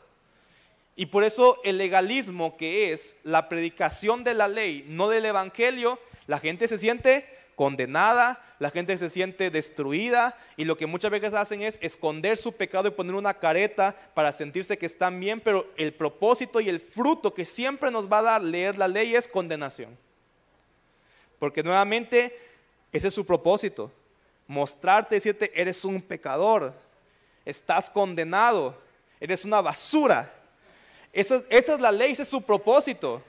Y 0.94 1.06
por 1.06 1.24
eso 1.24 1.60
el 1.64 1.78
legalismo, 1.78 2.56
que 2.56 2.92
es 2.92 3.16
la 3.22 3.48
predicación 3.48 4.24
de 4.24 4.34
la 4.34 4.48
ley, 4.48 4.84
no 4.88 5.08
del 5.08 5.26
evangelio, 5.26 5.98
la 6.26 6.38
gente 6.38 6.68
se 6.68 6.78
siente 6.78 7.37
condenada, 7.58 8.40
la 8.60 8.70
gente 8.70 8.96
se 8.96 9.10
siente 9.10 9.50
destruida 9.50 10.38
y 10.56 10.64
lo 10.64 10.76
que 10.76 10.86
muchas 10.86 11.10
veces 11.10 11.34
hacen 11.34 11.62
es 11.62 11.76
esconder 11.82 12.36
su 12.36 12.52
pecado 12.52 12.86
y 12.86 12.92
poner 12.92 13.16
una 13.16 13.34
careta 13.34 13.96
para 14.14 14.30
sentirse 14.30 14.78
que 14.78 14.86
están 14.86 15.18
bien, 15.18 15.40
pero 15.40 15.66
el 15.76 15.92
propósito 15.92 16.60
y 16.60 16.68
el 16.68 16.78
fruto 16.78 17.34
que 17.34 17.44
siempre 17.44 17.90
nos 17.90 18.08
va 18.10 18.20
a 18.20 18.22
dar 18.22 18.42
leer 18.44 18.78
la 18.78 18.86
ley 18.86 19.16
es 19.16 19.26
condenación. 19.26 19.98
Porque 21.40 21.64
nuevamente 21.64 22.38
ese 22.92 23.08
es 23.08 23.14
su 23.14 23.26
propósito, 23.26 23.90
mostrarte, 24.46 25.16
decirte, 25.16 25.50
eres 25.60 25.84
un 25.84 26.00
pecador, 26.00 26.72
estás 27.44 27.90
condenado, 27.90 28.80
eres 29.18 29.44
una 29.44 29.60
basura. 29.60 30.32
Esa 31.12 31.42
es 31.50 31.80
la 31.80 31.90
ley, 31.90 32.12
ese 32.12 32.22
es 32.22 32.28
su 32.28 32.40
propósito. 32.40 33.20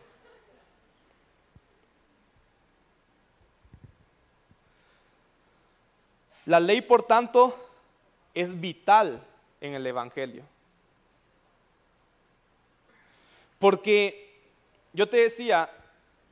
La 6.50 6.60
ley, 6.60 6.82
por 6.82 7.04
tanto, 7.04 7.56
es 8.34 8.60
vital 8.60 9.24
en 9.62 9.76
el 9.76 9.86
Evangelio. 9.86 10.42
Porque 13.60 14.36
yo 14.92 15.08
te 15.08 15.18
decía, 15.18 15.70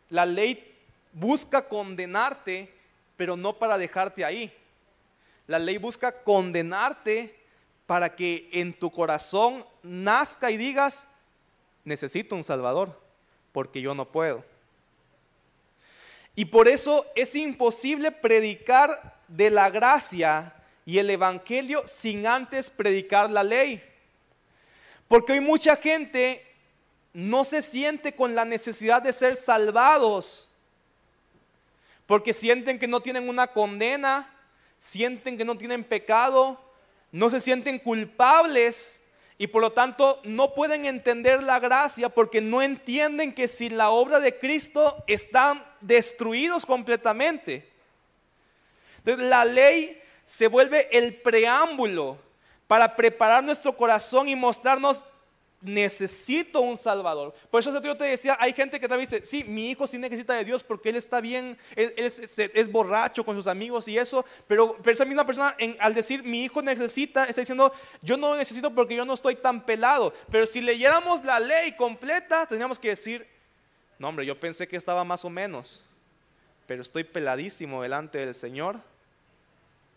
la 0.09 0.25
ley 0.25 0.75
busca 1.13 1.67
condenarte, 1.67 2.73
pero 3.15 3.37
no 3.37 3.59
para 3.59 3.77
dejarte 3.77 4.25
ahí. 4.25 4.51
La 5.45 5.59
ley 5.59 5.77
busca 5.77 6.23
condenarte 6.23 7.39
para 7.85 8.15
que 8.15 8.49
en 8.53 8.73
tu 8.73 8.89
corazón 8.89 9.63
nazca 9.83 10.49
y 10.49 10.57
digas, 10.57 11.07
necesito 11.83 12.33
un 12.33 12.41
Salvador, 12.41 12.99
porque 13.51 13.81
yo 13.81 13.93
no 13.93 14.05
puedo. 14.05 14.43
Y 16.37 16.45
por 16.45 16.67
eso 16.67 17.07
es 17.15 17.35
imposible 17.35 18.11
predicar 18.11 19.19
de 19.27 19.49
la 19.49 19.71
gracia 19.71 20.53
y 20.85 20.99
el 20.99 21.09
Evangelio 21.09 21.81
sin 21.87 22.27
antes 22.27 22.69
predicar 22.69 23.31
la 23.31 23.43
ley. 23.43 23.83
Porque 25.07 25.31
hoy 25.33 25.39
mucha 25.39 25.75
gente 25.75 26.45
no 27.11 27.43
se 27.43 27.63
siente 27.63 28.13
con 28.13 28.35
la 28.35 28.45
necesidad 28.45 29.01
de 29.01 29.13
ser 29.13 29.35
salvados. 29.35 30.47
Porque 32.05 32.33
sienten 32.33 32.77
que 32.77 32.87
no 32.87 33.01
tienen 33.01 33.29
una 33.29 33.47
condena, 33.47 34.31
sienten 34.77 35.39
que 35.39 35.43
no 35.43 35.55
tienen 35.55 35.83
pecado, 35.83 36.61
no 37.11 37.31
se 37.31 37.39
sienten 37.39 37.79
culpables 37.79 38.96
y 39.37 39.47
por 39.47 39.61
lo 39.61 39.71
tanto 39.71 40.19
no 40.23 40.53
pueden 40.53 40.85
entender 40.85 41.43
la 41.43 41.59
gracia 41.59 42.09
porque 42.09 42.41
no 42.41 42.61
entienden 42.61 43.33
que 43.33 43.47
sin 43.47 43.77
la 43.77 43.91
obra 43.91 44.19
de 44.19 44.37
Cristo 44.37 45.03
están 45.07 45.63
destruidos 45.79 46.65
completamente. 46.65 47.69
Entonces 48.97 49.25
la 49.27 49.45
ley 49.45 50.01
se 50.25 50.47
vuelve 50.47 50.89
el 50.91 51.15
preámbulo 51.21 52.17
para 52.67 52.95
preparar 52.95 53.43
nuestro 53.43 53.77
corazón 53.77 54.27
y 54.27 54.35
mostrarnos 54.35 55.03
necesito 55.61 56.61
un 56.61 56.77
Salvador. 56.77 57.33
Por 57.49 57.59
eso 57.59 57.81
yo 57.81 57.97
te 57.97 58.05
decía, 58.05 58.37
hay 58.39 58.53
gente 58.53 58.79
que 58.79 58.87
también 58.87 59.09
dice, 59.09 59.25
sí, 59.25 59.43
mi 59.43 59.71
hijo 59.71 59.87
sí 59.87 59.97
necesita 59.97 60.33
de 60.33 60.45
Dios 60.45 60.63
porque 60.63 60.89
él 60.89 60.95
está 60.95 61.19
bien, 61.19 61.57
él, 61.75 61.93
es, 61.97 62.71
borracho 62.71 63.25
con 63.25 63.35
sus 63.35 63.47
amigos 63.47 63.87
y 63.87 63.97
eso, 63.97 64.25
pero, 64.47 64.77
esa 64.85 65.05
misma 65.05 65.25
persona 65.25 65.55
al 65.79 65.93
decir 65.93 66.23
mi 66.23 66.43
hijo 66.43 66.61
necesita, 66.61 67.25
está 67.25 67.41
diciendo, 67.41 67.71
yo 68.01 68.17
no 68.17 68.35
necesito 68.35 68.73
porque 68.73 68.95
yo 68.95 69.05
no 69.05 69.13
estoy 69.13 69.35
tan 69.35 69.65
pelado. 69.65 70.13
Pero 70.31 70.45
si 70.45 70.61
leyéramos 70.61 71.23
la 71.23 71.39
ley 71.39 71.75
completa, 71.75 72.45
tendríamos 72.45 72.77
que 72.77 72.89
decir, 72.89 73.27
no 73.97 74.09
hombre, 74.09 74.25
yo 74.25 74.39
pensé 74.39 74.67
que 74.67 74.77
estaba 74.77 75.03
más 75.03 75.25
o 75.25 75.29
menos, 75.29 75.83
pero 76.67 76.81
estoy 76.81 77.03
peladísimo 77.03 77.81
delante 77.81 78.19
del 78.19 78.35
Señor, 78.35 78.79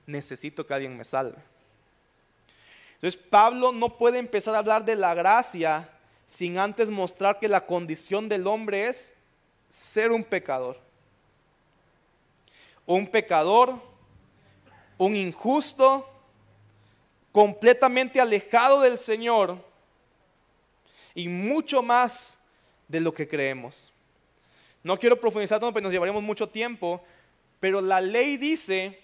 necesito 0.07 0.67
que 0.67 0.75
alguien 0.75 0.97
me 0.97 1.05
salve. 1.05 1.37
Entonces 3.01 3.19
Pablo 3.31 3.73
no 3.73 3.97
puede 3.97 4.19
empezar 4.19 4.55
a 4.55 4.59
hablar 4.59 4.85
de 4.85 4.95
la 4.95 5.15
gracia 5.15 5.89
sin 6.27 6.59
antes 6.59 6.91
mostrar 6.91 7.39
que 7.39 7.49
la 7.49 7.65
condición 7.65 8.29
del 8.29 8.47
hombre 8.47 8.89
es 8.89 9.15
ser 9.71 10.13
un 10.13 10.23
pecador. 10.23 10.79
Un 12.85 13.07
pecador, 13.07 13.81
un 14.99 15.17
injusto, 15.17 16.07
completamente 17.33 18.21
alejado 18.21 18.83
del 18.83 18.99
Señor 18.99 19.65
y 21.15 21.27
mucho 21.27 21.83
más 21.83 22.37
de 22.87 23.01
lo 23.01 23.15
que 23.15 23.27
creemos. 23.27 23.91
No 24.83 24.99
quiero 24.99 25.19
profundizar 25.19 25.59
tanto 25.59 25.73
porque 25.73 25.85
nos 25.85 25.93
llevaríamos 25.93 26.23
mucho 26.23 26.51
tiempo, 26.51 27.03
pero 27.61 27.81
la 27.81 28.03
ley 28.03 28.37
dice 28.37 29.01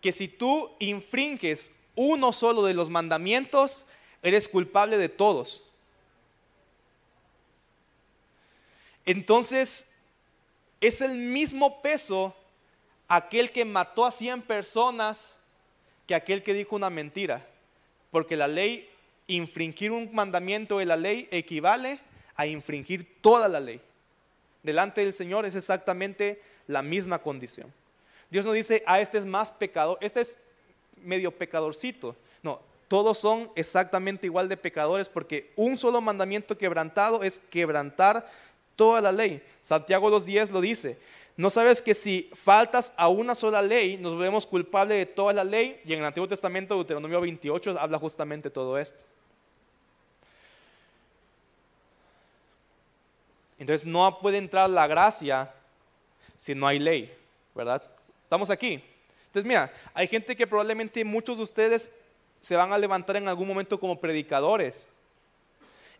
que 0.00 0.12
si 0.12 0.28
tú 0.28 0.70
infringes 0.78 1.72
uno 1.98 2.32
solo 2.32 2.62
de 2.62 2.74
los 2.74 2.90
mandamientos, 2.90 3.84
eres 4.22 4.48
culpable 4.48 4.96
de 4.98 5.08
todos. 5.08 5.64
Entonces, 9.04 9.90
es 10.80 11.00
el 11.00 11.16
mismo 11.16 11.82
peso 11.82 12.36
aquel 13.08 13.50
que 13.50 13.64
mató 13.64 14.06
a 14.06 14.12
100 14.12 14.42
personas 14.42 15.34
que 16.06 16.14
aquel 16.14 16.44
que 16.44 16.54
dijo 16.54 16.76
una 16.76 16.88
mentira. 16.88 17.44
Porque 18.12 18.36
la 18.36 18.46
ley, 18.46 18.88
infringir 19.26 19.90
un 19.90 20.08
mandamiento 20.14 20.78
de 20.78 20.86
la 20.86 20.96
ley 20.96 21.26
equivale 21.32 21.98
a 22.36 22.46
infringir 22.46 23.20
toda 23.20 23.48
la 23.48 23.58
ley. 23.58 23.80
Delante 24.62 25.00
del 25.00 25.12
Señor 25.12 25.46
es 25.46 25.56
exactamente 25.56 26.40
la 26.68 26.82
misma 26.82 27.18
condición. 27.18 27.74
Dios 28.30 28.46
no 28.46 28.52
dice, 28.52 28.84
a 28.86 28.94
ah, 28.94 29.00
este 29.00 29.18
es 29.18 29.26
más 29.26 29.50
pecador, 29.50 29.98
este 30.00 30.20
es 30.20 30.38
medio 31.04 31.30
pecadorcito. 31.30 32.16
No, 32.42 32.60
todos 32.88 33.18
son 33.18 33.50
exactamente 33.54 34.26
igual 34.26 34.48
de 34.48 34.56
pecadores 34.56 35.08
porque 35.08 35.52
un 35.56 35.76
solo 35.76 36.00
mandamiento 36.00 36.56
quebrantado 36.56 37.22
es 37.22 37.38
quebrantar 37.50 38.30
toda 38.76 39.00
la 39.00 39.12
ley. 39.12 39.42
Santiago 39.62 40.10
2.10 40.10 40.50
lo 40.50 40.60
dice. 40.60 40.98
¿No 41.36 41.50
sabes 41.50 41.80
que 41.80 41.94
si 41.94 42.30
faltas 42.34 42.92
a 42.96 43.08
una 43.08 43.34
sola 43.34 43.62
ley, 43.62 43.96
nos 43.96 44.14
volvemos 44.14 44.44
culpables 44.44 44.98
de 44.98 45.06
toda 45.06 45.32
la 45.32 45.44
ley? 45.44 45.80
Y 45.84 45.92
en 45.92 46.00
el 46.00 46.04
Antiguo 46.04 46.26
Testamento, 46.26 46.74
Deuteronomio 46.74 47.20
28, 47.20 47.76
habla 47.78 47.98
justamente 47.98 48.50
todo 48.50 48.76
esto. 48.76 49.04
Entonces 53.58 53.86
no 53.86 54.18
puede 54.20 54.38
entrar 54.38 54.68
la 54.70 54.86
gracia 54.86 55.52
si 56.36 56.54
no 56.54 56.66
hay 56.66 56.78
ley, 56.78 57.16
¿verdad? 57.54 57.82
¿Estamos 58.24 58.50
aquí? 58.50 58.82
Entonces, 59.28 59.46
mira, 59.46 59.72
hay 59.94 60.08
gente 60.08 60.34
que 60.34 60.46
probablemente 60.46 61.04
muchos 61.04 61.36
de 61.36 61.42
ustedes 61.42 61.92
se 62.40 62.56
van 62.56 62.72
a 62.72 62.78
levantar 62.78 63.16
en 63.16 63.28
algún 63.28 63.46
momento 63.46 63.78
como 63.78 64.00
predicadores. 64.00 64.86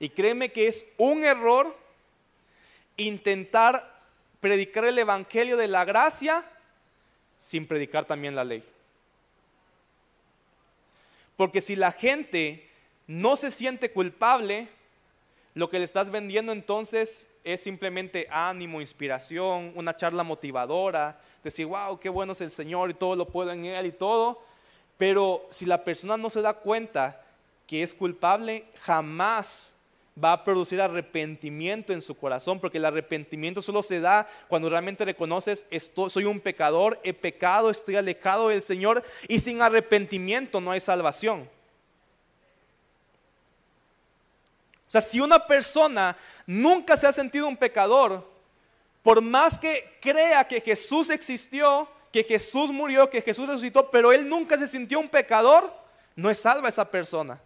Y 0.01 0.09
créeme 0.09 0.51
que 0.51 0.67
es 0.67 0.87
un 0.97 1.25
error 1.25 1.77
intentar 2.97 4.03
predicar 4.41 4.85
el 4.85 4.99
evangelio 4.99 5.57
de 5.57 5.69
la 5.69 5.85
gracia 5.85 6.45
sin 7.39 7.67
predicar 7.67 8.05
también 8.05 8.35
la 8.35 8.45
ley. 8.45 8.65
Porque 11.37 11.61
si 11.61 11.77
la 11.77 11.93
gente 11.93 12.69
no 13.07 13.37
se 13.37 13.51
siente 13.51 13.93
culpable, 13.93 14.69
lo 15.55 15.69
que 15.69 15.79
le 15.79 15.85
estás 15.85 16.11
vendiendo 16.11 16.53
entonces 16.53 17.29
es 17.45 17.63
simplemente 17.63 18.27
ánimo, 18.31 18.81
inspiración, 18.81 19.73
una 19.75 19.97
charla 19.97 20.23
motivadora, 20.23 21.21
decir, 21.43 21.67
wow, 21.67 21.99
qué 21.99 22.09
bueno 22.09 22.33
es 22.33 22.41
el 22.41 22.51
Señor 22.51 22.91
y 22.91 22.95
todo 22.95 23.17
lo 23.17 23.29
puedo 23.29 23.53
en 23.53 23.65
Él 23.65 23.87
y 23.87 23.93
todo. 23.93 24.43
Pero 24.97 25.47
si 25.51 25.65
la 25.65 25.85
persona 25.85 26.17
no 26.17 26.31
se 26.31 26.43
da 26.43 26.55
cuenta 26.55 27.25
que 27.67 27.83
es 27.83 27.95
culpable, 27.95 28.65
jamás 28.83 29.75
va 30.23 30.33
a 30.33 30.45
producir 30.45 30.81
arrepentimiento 30.81 31.93
en 31.93 32.03
su 32.03 32.17
corazón, 32.17 32.59
porque 32.59 32.79
el 32.79 32.85
arrepentimiento 32.85 33.63
solo 33.63 33.83
se 33.83 34.01
da 34.01 34.29
cuando 34.49 34.69
realmente 34.69 35.05
reconoces, 35.05 35.67
estoy, 35.71 36.11
soy 36.11 36.25
un 36.25 36.41
pecador, 36.41 36.99
he 37.05 37.15
pecado, 37.15 37.71
estoy 37.71 37.97
alejado 37.97 38.49
del 38.49 38.63
Señor, 38.63 39.05
y 39.29 39.39
sin 39.39 39.63
arrepentimiento 39.63 40.61
no 40.61 40.73
hay 40.73 40.81
salvación. 40.81 41.49
O 44.89 44.91
sea, 44.91 45.01
si 45.01 45.21
una 45.21 45.47
persona 45.47 46.17
nunca 46.47 46.97
se 46.97 47.07
ha 47.07 47.13
sentido 47.13 47.47
un 47.47 47.57
pecador, 47.57 48.27
por 49.03 49.23
más 49.23 49.59
que 49.59 49.99
crea 50.01 50.47
que 50.47 50.61
Jesús 50.61 51.11
existió, 51.11 51.89
que 52.13 52.25
Jesús 52.25 52.71
murió, 52.71 53.09
que 53.11 53.23
Jesús 53.23 53.47
resucitó, 53.49 53.91
pero 53.91 54.13
él 54.13 54.29
nunca 54.29 54.57
se 54.59 54.69
sintió 54.69 54.99
un 55.01 55.09
pecador, 55.09 55.73
no 56.17 56.31
es 56.31 56.39
salva 56.39 56.69
esa 56.69 56.91
persona. 56.91 57.41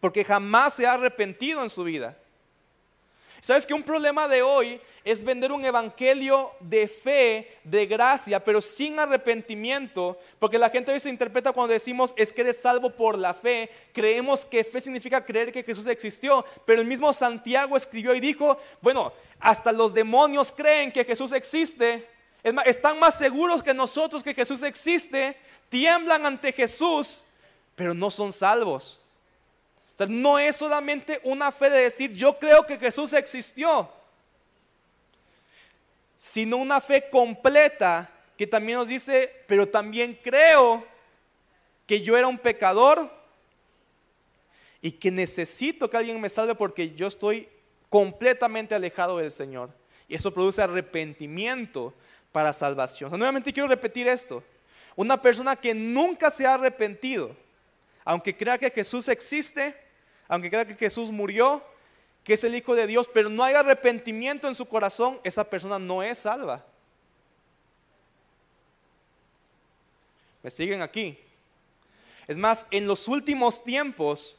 Porque 0.00 0.24
jamás 0.24 0.74
se 0.74 0.86
ha 0.86 0.92
arrepentido 0.92 1.62
en 1.62 1.70
su 1.70 1.84
vida. 1.84 2.16
¿Sabes 3.44 3.66
que 3.66 3.74
un 3.74 3.82
problema 3.82 4.26
de 4.26 4.40
hoy 4.40 4.80
es 5.04 5.22
vender 5.22 5.52
un 5.52 5.62
evangelio 5.66 6.52
de 6.60 6.88
fe, 6.88 7.58
de 7.62 7.84
gracia, 7.84 8.42
pero 8.42 8.62
sin 8.62 8.98
arrepentimiento? 8.98 10.18
Porque 10.38 10.58
la 10.58 10.70
gente 10.70 10.90
a 10.90 10.94
veces 10.94 11.12
interpreta 11.12 11.52
cuando 11.52 11.74
decimos 11.74 12.14
es 12.16 12.32
que 12.32 12.40
eres 12.40 12.58
salvo 12.58 12.88
por 12.88 13.18
la 13.18 13.34
fe. 13.34 13.68
Creemos 13.92 14.46
que 14.46 14.64
fe 14.64 14.80
significa 14.80 15.22
creer 15.22 15.52
que 15.52 15.62
Jesús 15.62 15.86
existió. 15.88 16.42
Pero 16.64 16.80
el 16.80 16.86
mismo 16.86 17.12
Santiago 17.12 17.76
escribió 17.76 18.14
y 18.14 18.20
dijo, 18.20 18.56
bueno, 18.80 19.12
hasta 19.38 19.72
los 19.72 19.92
demonios 19.92 20.50
creen 20.50 20.90
que 20.90 21.04
Jesús 21.04 21.30
existe. 21.32 22.08
están 22.64 22.98
más 22.98 23.18
seguros 23.18 23.62
que 23.62 23.74
nosotros 23.74 24.22
que 24.22 24.32
Jesús 24.32 24.62
existe. 24.62 25.36
Tiemblan 25.68 26.24
ante 26.24 26.50
Jesús, 26.50 27.26
pero 27.76 27.92
no 27.92 28.10
son 28.10 28.32
salvos. 28.32 29.03
O 29.94 29.96
sea, 29.96 30.06
no 30.08 30.38
es 30.38 30.56
solamente 30.56 31.20
una 31.22 31.52
fe 31.52 31.70
de 31.70 31.82
decir, 31.82 32.12
yo 32.12 32.36
creo 32.38 32.66
que 32.66 32.78
Jesús 32.78 33.12
existió, 33.12 33.88
sino 36.18 36.56
una 36.56 36.80
fe 36.80 37.08
completa 37.08 38.10
que 38.36 38.46
también 38.46 38.78
nos 38.78 38.88
dice, 38.88 39.44
pero 39.46 39.68
también 39.68 40.18
creo 40.22 40.84
que 41.86 42.00
yo 42.02 42.16
era 42.16 42.26
un 42.26 42.38
pecador 42.38 43.08
y 44.82 44.90
que 44.90 45.10
necesito 45.10 45.88
que 45.88 45.96
alguien 45.96 46.20
me 46.20 46.28
salve 46.28 46.54
porque 46.54 46.94
yo 46.94 47.06
estoy 47.06 47.48
completamente 47.88 48.74
alejado 48.74 49.18
del 49.18 49.30
Señor. 49.30 49.70
Y 50.08 50.16
eso 50.16 50.34
produce 50.34 50.60
arrepentimiento 50.60 51.94
para 52.32 52.52
salvación. 52.52 53.10
nuevamente 53.10 53.52
quiero 53.52 53.68
repetir 53.68 54.08
esto. 54.08 54.42
Una 54.96 55.22
persona 55.22 55.54
que 55.54 55.72
nunca 55.72 56.30
se 56.30 56.46
ha 56.46 56.54
arrepentido, 56.54 57.36
aunque 58.04 58.36
crea 58.36 58.58
que 58.58 58.70
Jesús 58.70 59.08
existe, 59.08 59.76
aunque 60.28 60.50
crea 60.50 60.66
que 60.66 60.74
Jesús 60.74 61.10
murió, 61.10 61.62
que 62.22 62.34
es 62.34 62.44
el 62.44 62.54
Hijo 62.54 62.74
de 62.74 62.86
Dios, 62.86 63.08
pero 63.12 63.28
no 63.28 63.44
hay 63.44 63.54
arrepentimiento 63.54 64.48
en 64.48 64.54
su 64.54 64.66
corazón, 64.66 65.20
esa 65.24 65.44
persona 65.44 65.78
no 65.78 66.02
es 66.02 66.18
salva. 66.18 66.64
¿Me 70.42 70.50
siguen 70.50 70.82
aquí? 70.82 71.18
Es 72.26 72.36
más, 72.36 72.66
en 72.70 72.86
los 72.86 73.08
últimos 73.08 73.64
tiempos 73.64 74.38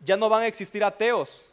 ya 0.00 0.16
no 0.16 0.28
van 0.28 0.42
a 0.42 0.46
existir 0.46 0.84
ateos. 0.84 1.44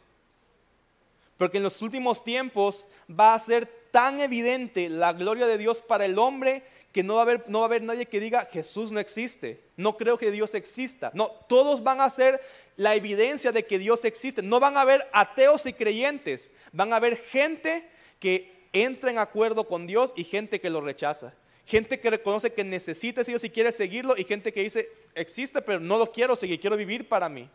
Porque 1.38 1.56
en 1.58 1.62
los 1.62 1.80
últimos 1.82 2.22
tiempos 2.22 2.86
va 3.08 3.34
a 3.34 3.38
ser 3.38 3.66
tan 3.90 4.20
evidente 4.20 4.88
la 4.88 5.12
gloria 5.12 5.46
de 5.46 5.58
Dios 5.58 5.80
para 5.80 6.04
el 6.04 6.18
hombre 6.18 6.62
que 6.92 7.02
no 7.02 7.14
va, 7.14 7.20
a 7.20 7.22
haber, 7.22 7.48
no 7.48 7.60
va 7.60 7.64
a 7.64 7.68
haber 7.68 7.82
nadie 7.82 8.06
que 8.06 8.20
diga 8.20 8.44
Jesús 8.44 8.92
no 8.92 9.00
existe, 9.00 9.64
no 9.76 9.96
creo 9.96 10.18
que 10.18 10.30
Dios 10.30 10.54
exista. 10.54 11.10
No, 11.14 11.30
todos 11.48 11.82
van 11.82 12.00
a 12.02 12.10
ser 12.10 12.40
la 12.76 12.94
evidencia 12.94 13.50
de 13.50 13.64
que 13.64 13.78
Dios 13.78 14.04
existe. 14.04 14.42
No 14.42 14.60
van 14.60 14.76
a 14.76 14.82
haber 14.82 15.08
ateos 15.12 15.64
y 15.64 15.72
creyentes, 15.72 16.50
van 16.70 16.92
a 16.92 16.96
haber 16.96 17.16
gente 17.16 17.88
que 18.20 18.52
entra 18.74 19.10
en 19.10 19.18
acuerdo 19.18 19.66
con 19.66 19.86
Dios 19.86 20.12
y 20.16 20.24
gente 20.24 20.60
que 20.60 20.70
lo 20.70 20.82
rechaza. 20.82 21.32
Gente 21.64 21.98
que 21.98 22.10
reconoce 22.10 22.52
que 22.52 22.64
necesita 22.64 23.22
ese 23.22 23.30
Dios 23.30 23.44
y 23.44 23.50
quiere 23.50 23.72
seguirlo 23.72 24.14
y 24.16 24.24
gente 24.24 24.52
que 24.52 24.62
dice, 24.62 24.90
existe, 25.14 25.62
pero 25.62 25.80
no 25.80 25.96
lo 25.96 26.10
quiero 26.12 26.36
seguir, 26.36 26.60
quiero 26.60 26.76
vivir 26.76 27.08
para 27.08 27.28
mí. 27.28 27.48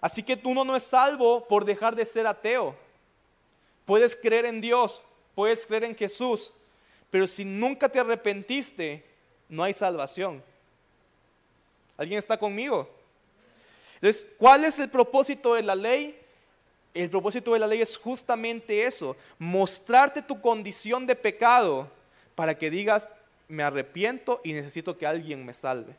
Así 0.00 0.22
que 0.22 0.36
tú 0.36 0.52
no 0.52 0.74
es 0.74 0.82
salvo 0.82 1.46
por 1.46 1.64
dejar 1.64 1.94
de 1.94 2.04
ser 2.04 2.26
ateo. 2.26 2.74
Puedes 3.84 4.16
creer 4.16 4.46
en 4.46 4.60
Dios, 4.60 5.02
puedes 5.34 5.66
creer 5.66 5.84
en 5.84 5.94
Jesús, 5.94 6.52
pero 7.16 7.26
si 7.26 7.46
nunca 7.46 7.88
te 7.88 7.98
arrepentiste, 7.98 9.02
no 9.48 9.62
hay 9.62 9.72
salvación. 9.72 10.42
¿Alguien 11.96 12.18
está 12.18 12.36
conmigo? 12.36 12.90
Entonces, 13.94 14.26
¿cuál 14.36 14.66
es 14.66 14.78
el 14.78 14.90
propósito 14.90 15.54
de 15.54 15.62
la 15.62 15.74
ley? 15.74 16.20
El 16.92 17.08
propósito 17.08 17.54
de 17.54 17.58
la 17.58 17.66
ley 17.66 17.80
es 17.80 17.96
justamente 17.96 18.84
eso, 18.84 19.16
mostrarte 19.38 20.20
tu 20.20 20.42
condición 20.42 21.06
de 21.06 21.16
pecado 21.16 21.90
para 22.34 22.58
que 22.58 22.68
digas, 22.68 23.08
me 23.48 23.62
arrepiento 23.62 24.42
y 24.44 24.52
necesito 24.52 24.98
que 24.98 25.06
alguien 25.06 25.42
me 25.46 25.54
salve. 25.54 25.96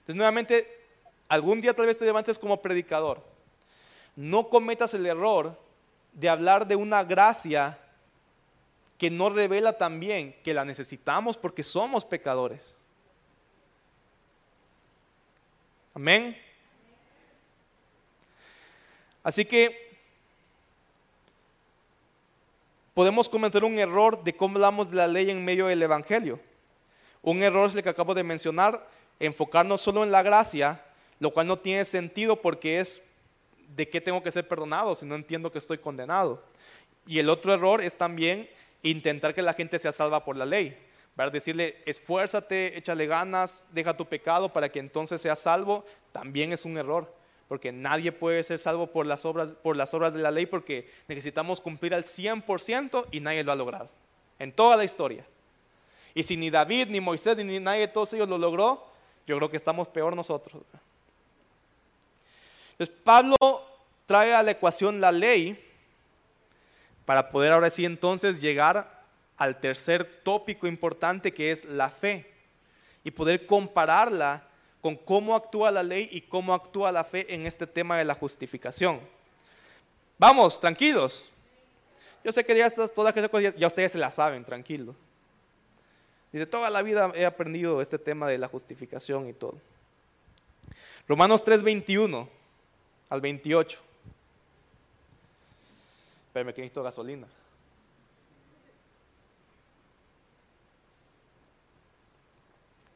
Entonces, 0.00 0.16
nuevamente, 0.16 0.82
algún 1.30 1.62
día 1.62 1.72
tal 1.72 1.86
vez 1.86 1.98
te 1.98 2.04
levantes 2.04 2.38
como 2.38 2.60
predicador. 2.60 3.22
No 4.16 4.50
cometas 4.50 4.92
el 4.92 5.06
error 5.06 5.58
de 6.12 6.28
hablar 6.28 6.66
de 6.66 6.76
una 6.76 7.04
gracia 7.04 7.78
que 8.98 9.10
no 9.10 9.30
revela 9.30 9.78
también 9.78 10.34
que 10.42 10.52
la 10.52 10.64
necesitamos 10.64 11.36
porque 11.36 11.62
somos 11.62 12.04
pecadores. 12.04 12.76
Amén. 15.94 16.36
Así 19.22 19.44
que 19.44 19.96
podemos 22.92 23.28
cometer 23.28 23.62
un 23.62 23.78
error 23.78 24.22
de 24.24 24.34
cómo 24.34 24.56
hablamos 24.56 24.90
de 24.90 24.96
la 24.96 25.06
ley 25.06 25.30
en 25.30 25.44
medio 25.44 25.66
del 25.68 25.82
Evangelio. 25.82 26.40
Un 27.22 27.42
error 27.42 27.68
es 27.68 27.76
el 27.76 27.82
que 27.82 27.88
acabo 27.88 28.14
de 28.14 28.24
mencionar, 28.24 28.88
enfocarnos 29.20 29.80
solo 29.80 30.02
en 30.02 30.10
la 30.10 30.22
gracia, 30.22 30.84
lo 31.20 31.32
cual 31.32 31.46
no 31.46 31.58
tiene 31.58 31.84
sentido 31.84 32.40
porque 32.40 32.80
es 32.80 33.00
de 33.76 33.88
qué 33.88 34.00
tengo 34.00 34.22
que 34.22 34.30
ser 34.32 34.48
perdonado 34.48 34.94
si 34.94 35.06
no 35.06 35.14
entiendo 35.14 35.52
que 35.52 35.58
estoy 35.58 35.78
condenado. 35.78 36.42
Y 37.06 37.18
el 37.18 37.28
otro 37.28 37.52
error 37.54 37.80
es 37.80 37.96
también 37.96 38.48
intentar 38.82 39.34
que 39.34 39.42
la 39.42 39.54
gente 39.54 39.78
sea 39.78 39.92
salva 39.92 40.24
por 40.24 40.36
la 40.36 40.46
ley. 40.46 40.76
Para 41.16 41.30
decirle, 41.30 41.82
esfuérzate, 41.84 42.78
échale 42.78 43.06
ganas, 43.06 43.66
deja 43.72 43.96
tu 43.96 44.06
pecado 44.06 44.52
para 44.52 44.68
que 44.70 44.78
entonces 44.78 45.20
seas 45.20 45.40
salvo, 45.40 45.84
también 46.12 46.52
es 46.52 46.64
un 46.64 46.76
error. 46.78 47.12
Porque 47.48 47.72
nadie 47.72 48.12
puede 48.12 48.42
ser 48.42 48.58
salvo 48.58 48.88
por 48.88 49.06
las 49.06 49.24
obras, 49.24 49.54
por 49.54 49.76
las 49.76 49.92
obras 49.94 50.14
de 50.14 50.20
la 50.20 50.30
ley 50.30 50.46
porque 50.46 50.90
necesitamos 51.08 51.60
cumplir 51.60 51.94
al 51.94 52.04
100% 52.04 53.06
y 53.10 53.20
nadie 53.20 53.42
lo 53.42 53.52
ha 53.52 53.56
logrado. 53.56 53.90
En 54.38 54.52
toda 54.52 54.76
la 54.76 54.84
historia. 54.84 55.24
Y 56.14 56.22
si 56.22 56.36
ni 56.36 56.50
David, 56.50 56.88
ni 56.88 57.00
Moisés, 57.00 57.36
ni 57.36 57.58
nadie 57.58 57.80
de 57.80 57.88
todos 57.88 58.12
ellos 58.12 58.28
lo 58.28 58.38
logró, 58.38 58.86
yo 59.26 59.36
creo 59.36 59.50
que 59.50 59.56
estamos 59.56 59.88
peor 59.88 60.14
nosotros. 60.14 60.62
Entonces 62.72 62.94
Pablo 63.02 63.36
trae 64.06 64.34
a 64.34 64.42
la 64.42 64.52
ecuación 64.52 65.00
la 65.00 65.10
ley 65.10 65.67
para 67.08 67.30
poder 67.30 67.52
ahora 67.52 67.70
sí 67.70 67.86
entonces 67.86 68.38
llegar 68.38 69.02
al 69.38 69.60
tercer 69.60 70.20
tópico 70.22 70.66
importante 70.66 71.32
que 71.32 71.50
es 71.50 71.64
la 71.64 71.88
fe 71.88 72.30
y 73.02 73.10
poder 73.10 73.46
compararla 73.46 74.46
con 74.82 74.94
cómo 74.94 75.34
actúa 75.34 75.70
la 75.70 75.82
ley 75.82 76.10
y 76.12 76.20
cómo 76.20 76.52
actúa 76.52 76.92
la 76.92 77.04
fe 77.04 77.24
en 77.32 77.46
este 77.46 77.66
tema 77.66 77.96
de 77.96 78.04
la 78.04 78.14
justificación. 78.14 79.00
Vamos, 80.18 80.60
tranquilos. 80.60 81.24
Yo 82.22 82.30
sé 82.30 82.44
que 82.44 82.54
ya 82.54 82.68
todas 82.68 83.16
esas 83.16 83.30
cosas 83.30 83.54
ya 83.56 83.66
ustedes 83.68 83.92
se 83.92 83.98
las 83.98 84.16
saben, 84.16 84.44
tranquilo. 84.44 84.94
Dice, 86.30 86.44
toda 86.44 86.68
la 86.68 86.82
vida 86.82 87.10
he 87.14 87.24
aprendido 87.24 87.80
este 87.80 87.98
tema 87.98 88.28
de 88.28 88.36
la 88.36 88.48
justificación 88.48 89.30
y 89.30 89.32
todo. 89.32 89.58
Romanos 91.08 91.42
3, 91.42 91.62
21 91.62 92.28
al 93.08 93.20
28. 93.22 93.87
Espérame 96.38 96.54
que 96.54 96.60
necesito 96.62 96.84
gasolina. 96.84 97.26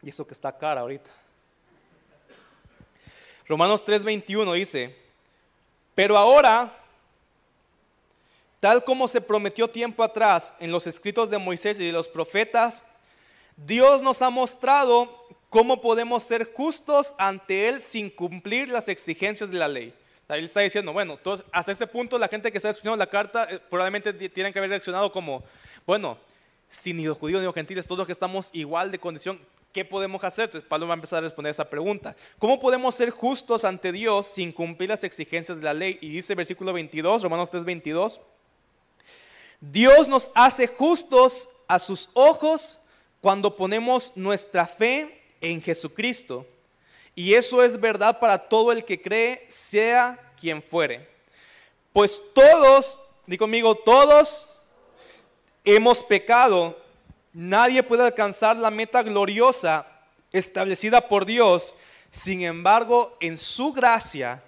Y 0.00 0.10
eso 0.10 0.24
que 0.24 0.32
está 0.32 0.56
cara 0.56 0.82
ahorita. 0.82 1.10
Romanos 3.48 3.84
3:21 3.84 4.52
dice, 4.54 4.96
pero 5.96 6.16
ahora, 6.16 6.72
tal 8.60 8.84
como 8.84 9.08
se 9.08 9.20
prometió 9.20 9.68
tiempo 9.68 10.04
atrás 10.04 10.54
en 10.60 10.70
los 10.70 10.86
escritos 10.86 11.28
de 11.28 11.38
Moisés 11.38 11.80
y 11.80 11.86
de 11.86 11.92
los 11.92 12.06
profetas, 12.06 12.84
Dios 13.56 14.02
nos 14.02 14.22
ha 14.22 14.30
mostrado 14.30 15.26
cómo 15.50 15.80
podemos 15.80 16.22
ser 16.22 16.52
justos 16.54 17.16
ante 17.18 17.68
Él 17.68 17.80
sin 17.80 18.08
cumplir 18.08 18.68
las 18.68 18.86
exigencias 18.86 19.50
de 19.50 19.58
la 19.58 19.66
ley. 19.66 19.92
Él 20.28 20.44
está 20.44 20.60
diciendo, 20.60 20.92
bueno, 20.92 21.14
entonces 21.14 21.44
hasta 21.52 21.72
ese 21.72 21.86
punto 21.86 22.18
la 22.18 22.28
gente 22.28 22.50
que 22.50 22.58
está 22.58 22.70
escuchando 22.70 22.96
la 22.96 23.06
carta 23.06 23.46
eh, 23.50 23.58
probablemente 23.58 24.12
tienen 24.28 24.52
que 24.52 24.58
haber 24.58 24.70
reaccionado 24.70 25.12
como, 25.12 25.42
bueno, 25.86 26.16
si 26.68 26.94
ni 26.94 27.04
los 27.04 27.18
judíos 27.18 27.40
ni 27.40 27.46
los 27.46 27.54
gentiles, 27.54 27.86
todos 27.86 27.98
los 27.98 28.06
que 28.06 28.14
estamos 28.14 28.48
igual 28.52 28.90
de 28.90 28.98
condición, 28.98 29.38
¿qué 29.72 29.84
podemos 29.84 30.22
hacer? 30.24 30.46
Entonces 30.46 30.68
Pablo 30.68 30.86
va 30.86 30.94
a 30.94 30.96
empezar 30.96 31.18
a 31.18 31.22
responder 31.22 31.50
esa 31.50 31.68
pregunta. 31.68 32.16
¿Cómo 32.38 32.58
podemos 32.58 32.94
ser 32.94 33.10
justos 33.10 33.64
ante 33.64 33.92
Dios 33.92 34.26
sin 34.26 34.52
cumplir 34.52 34.88
las 34.88 35.04
exigencias 35.04 35.58
de 35.58 35.64
la 35.64 35.74
ley? 35.74 35.98
Y 36.00 36.10
dice 36.10 36.34
versículo 36.34 36.72
22, 36.72 37.22
Romanos 37.22 37.50
3, 37.50 37.64
22, 37.64 38.20
Dios 39.60 40.08
nos 40.08 40.30
hace 40.34 40.66
justos 40.66 41.48
a 41.68 41.78
sus 41.78 42.10
ojos 42.14 42.80
cuando 43.20 43.54
ponemos 43.54 44.12
nuestra 44.16 44.66
fe 44.66 45.22
en 45.40 45.62
Jesucristo. 45.62 46.46
Y 47.14 47.34
eso 47.34 47.62
es 47.62 47.78
verdad 47.78 48.18
para 48.18 48.38
todo 48.38 48.72
el 48.72 48.84
que 48.84 49.00
cree, 49.00 49.44
sea 49.48 50.32
quien 50.40 50.62
fuere. 50.62 51.08
Pues 51.92 52.22
todos, 52.34 53.00
di 53.26 53.36
conmigo, 53.36 53.74
todos 53.74 54.48
hemos 55.64 56.02
pecado. 56.02 56.78
Nadie 57.32 57.82
puede 57.82 58.04
alcanzar 58.04 58.56
la 58.56 58.70
meta 58.70 59.02
gloriosa 59.02 59.86
establecida 60.32 61.08
por 61.08 61.26
Dios. 61.26 61.74
Sin 62.10 62.42
embargo, 62.42 63.16
en 63.20 63.36
su 63.36 63.72
gracia, 63.72 64.42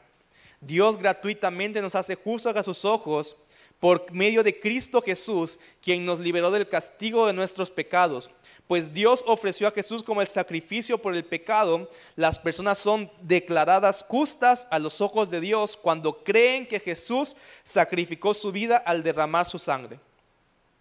Dios 0.60 0.96
gratuitamente 0.96 1.82
nos 1.82 1.94
hace 1.94 2.14
justos 2.14 2.56
a 2.56 2.62
sus 2.62 2.84
ojos 2.84 3.36
por 3.78 4.10
medio 4.12 4.42
de 4.42 4.58
Cristo 4.58 5.02
Jesús, 5.02 5.58
quien 5.82 6.06
nos 6.06 6.18
liberó 6.18 6.50
del 6.50 6.66
castigo 6.66 7.26
de 7.26 7.34
nuestros 7.34 7.70
pecados 7.70 8.30
pues 8.66 8.94
Dios 8.94 9.22
ofreció 9.26 9.68
a 9.68 9.72
Jesús 9.72 10.02
como 10.02 10.22
el 10.22 10.28
sacrificio 10.28 10.98
por 10.98 11.14
el 11.14 11.24
pecado, 11.24 11.90
las 12.16 12.38
personas 12.38 12.78
son 12.78 13.10
declaradas 13.20 14.04
justas 14.08 14.66
a 14.70 14.78
los 14.78 15.00
ojos 15.00 15.28
de 15.30 15.40
Dios 15.40 15.76
cuando 15.76 16.24
creen 16.24 16.66
que 16.66 16.80
Jesús 16.80 17.36
sacrificó 17.62 18.32
su 18.32 18.52
vida 18.52 18.76
al 18.78 19.02
derramar 19.02 19.46
su 19.46 19.58
sangre. 19.58 19.98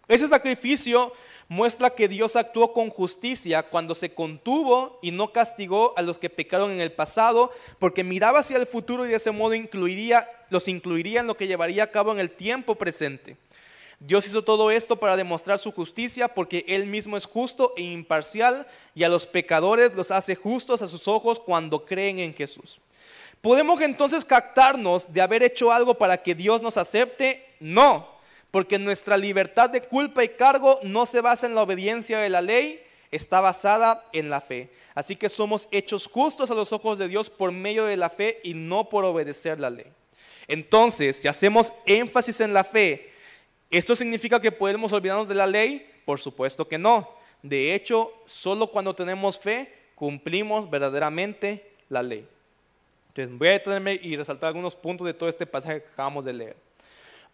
Ese 0.08 0.28
sacrificio 0.28 1.12
muestra 1.48 1.90
que 1.90 2.08
Dios 2.08 2.36
actuó 2.36 2.72
con 2.72 2.90
justicia 2.90 3.62
cuando 3.62 3.94
se 3.94 4.14
contuvo 4.14 4.98
y 5.02 5.10
no 5.10 5.32
castigó 5.32 5.94
a 5.96 6.02
los 6.02 6.18
que 6.18 6.30
pecaron 6.30 6.70
en 6.72 6.80
el 6.80 6.92
pasado, 6.92 7.50
porque 7.78 8.04
miraba 8.04 8.40
hacia 8.40 8.56
el 8.56 8.66
futuro 8.66 9.04
y 9.04 9.08
de 9.08 9.16
ese 9.16 9.30
modo 9.30 9.54
incluiría, 9.54 10.28
los 10.50 10.68
incluiría 10.68 11.20
en 11.20 11.26
lo 11.26 11.36
que 11.36 11.46
llevaría 11.46 11.84
a 11.84 11.90
cabo 11.90 12.12
en 12.12 12.18
el 12.18 12.30
tiempo 12.30 12.74
presente. 12.74 13.36
Dios 14.06 14.26
hizo 14.26 14.44
todo 14.44 14.70
esto 14.70 14.96
para 14.96 15.16
demostrar 15.16 15.58
su 15.58 15.72
justicia 15.72 16.28
porque 16.28 16.62
Él 16.68 16.84
mismo 16.84 17.16
es 17.16 17.24
justo 17.24 17.72
e 17.74 17.80
imparcial 17.80 18.66
y 18.94 19.02
a 19.02 19.08
los 19.08 19.26
pecadores 19.26 19.94
los 19.94 20.10
hace 20.10 20.34
justos 20.34 20.82
a 20.82 20.88
sus 20.88 21.08
ojos 21.08 21.40
cuando 21.40 21.86
creen 21.86 22.18
en 22.18 22.34
Jesús. 22.34 22.80
¿Podemos 23.40 23.80
entonces 23.80 24.26
captarnos 24.26 25.10
de 25.10 25.22
haber 25.22 25.42
hecho 25.42 25.72
algo 25.72 25.94
para 25.94 26.18
que 26.18 26.34
Dios 26.34 26.60
nos 26.60 26.76
acepte? 26.76 27.46
No, 27.60 28.06
porque 28.50 28.78
nuestra 28.78 29.16
libertad 29.16 29.70
de 29.70 29.80
culpa 29.80 30.22
y 30.22 30.28
cargo 30.28 30.80
no 30.82 31.06
se 31.06 31.22
basa 31.22 31.46
en 31.46 31.54
la 31.54 31.62
obediencia 31.62 32.18
de 32.18 32.28
la 32.28 32.42
ley, 32.42 32.82
está 33.10 33.40
basada 33.40 34.04
en 34.12 34.28
la 34.28 34.42
fe. 34.42 34.70
Así 34.94 35.16
que 35.16 35.30
somos 35.30 35.66
hechos 35.70 36.08
justos 36.12 36.50
a 36.50 36.54
los 36.54 36.74
ojos 36.74 36.98
de 36.98 37.08
Dios 37.08 37.30
por 37.30 37.52
medio 37.52 37.86
de 37.86 37.96
la 37.96 38.10
fe 38.10 38.40
y 38.44 38.52
no 38.52 38.90
por 38.90 39.06
obedecer 39.06 39.58
la 39.58 39.70
ley. 39.70 39.86
Entonces, 40.46 41.16
si 41.16 41.26
hacemos 41.26 41.72
énfasis 41.86 42.40
en 42.40 42.52
la 42.52 42.64
fe, 42.64 43.13
¿Esto 43.74 43.96
significa 43.96 44.40
que 44.40 44.52
podemos 44.52 44.92
olvidarnos 44.92 45.26
de 45.26 45.34
la 45.34 45.48
ley? 45.48 45.84
Por 46.04 46.20
supuesto 46.20 46.68
que 46.68 46.78
no. 46.78 47.10
De 47.42 47.74
hecho, 47.74 48.12
solo 48.24 48.68
cuando 48.68 48.94
tenemos 48.94 49.36
fe 49.36 49.68
cumplimos 49.96 50.70
verdaderamente 50.70 51.72
la 51.88 52.00
ley. 52.00 52.24
Entonces 53.08 53.36
voy 53.36 53.48
a 53.48 53.50
detenerme 53.50 53.98
y 54.00 54.16
resaltar 54.16 54.46
algunos 54.46 54.76
puntos 54.76 55.04
de 55.08 55.12
todo 55.12 55.28
este 55.28 55.44
pasaje 55.44 55.82
que 55.82 55.88
acabamos 55.88 56.24
de 56.24 56.34
leer. 56.34 56.56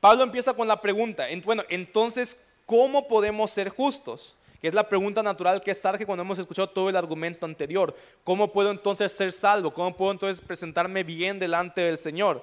Pablo 0.00 0.22
empieza 0.22 0.54
con 0.54 0.66
la 0.66 0.80
pregunta, 0.80 1.26
bueno, 1.44 1.62
entonces, 1.68 2.38
¿cómo 2.64 3.06
podemos 3.06 3.50
ser 3.50 3.68
justos? 3.68 4.34
Que 4.62 4.68
es 4.68 4.74
la 4.74 4.88
pregunta 4.88 5.22
natural 5.22 5.60
que 5.60 5.74
surge 5.74 6.06
cuando 6.06 6.22
hemos 6.22 6.38
escuchado 6.38 6.70
todo 6.70 6.88
el 6.88 6.96
argumento 6.96 7.44
anterior. 7.44 7.94
¿Cómo 8.24 8.50
puedo 8.50 8.70
entonces 8.70 9.12
ser 9.12 9.32
salvo? 9.32 9.74
¿Cómo 9.74 9.94
puedo 9.94 10.12
entonces 10.12 10.40
presentarme 10.40 11.02
bien 11.02 11.38
delante 11.38 11.82
del 11.82 11.98
Señor? 11.98 12.42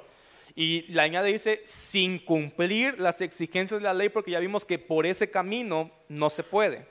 Y 0.59 0.91
la 0.91 1.03
añade 1.03 1.31
dice, 1.31 1.61
sin 1.65 2.17
cumplir 2.17 2.99
las 2.99 3.21
exigencias 3.21 3.79
de 3.79 3.83
la 3.83 3.93
ley, 3.93 4.09
porque 4.09 4.31
ya 4.31 4.39
vimos 4.39 4.65
que 4.65 4.79
por 4.79 5.05
ese 5.05 5.29
camino 5.29 5.91
no 6.09 6.31
se 6.31 6.41
puede. 6.41 6.83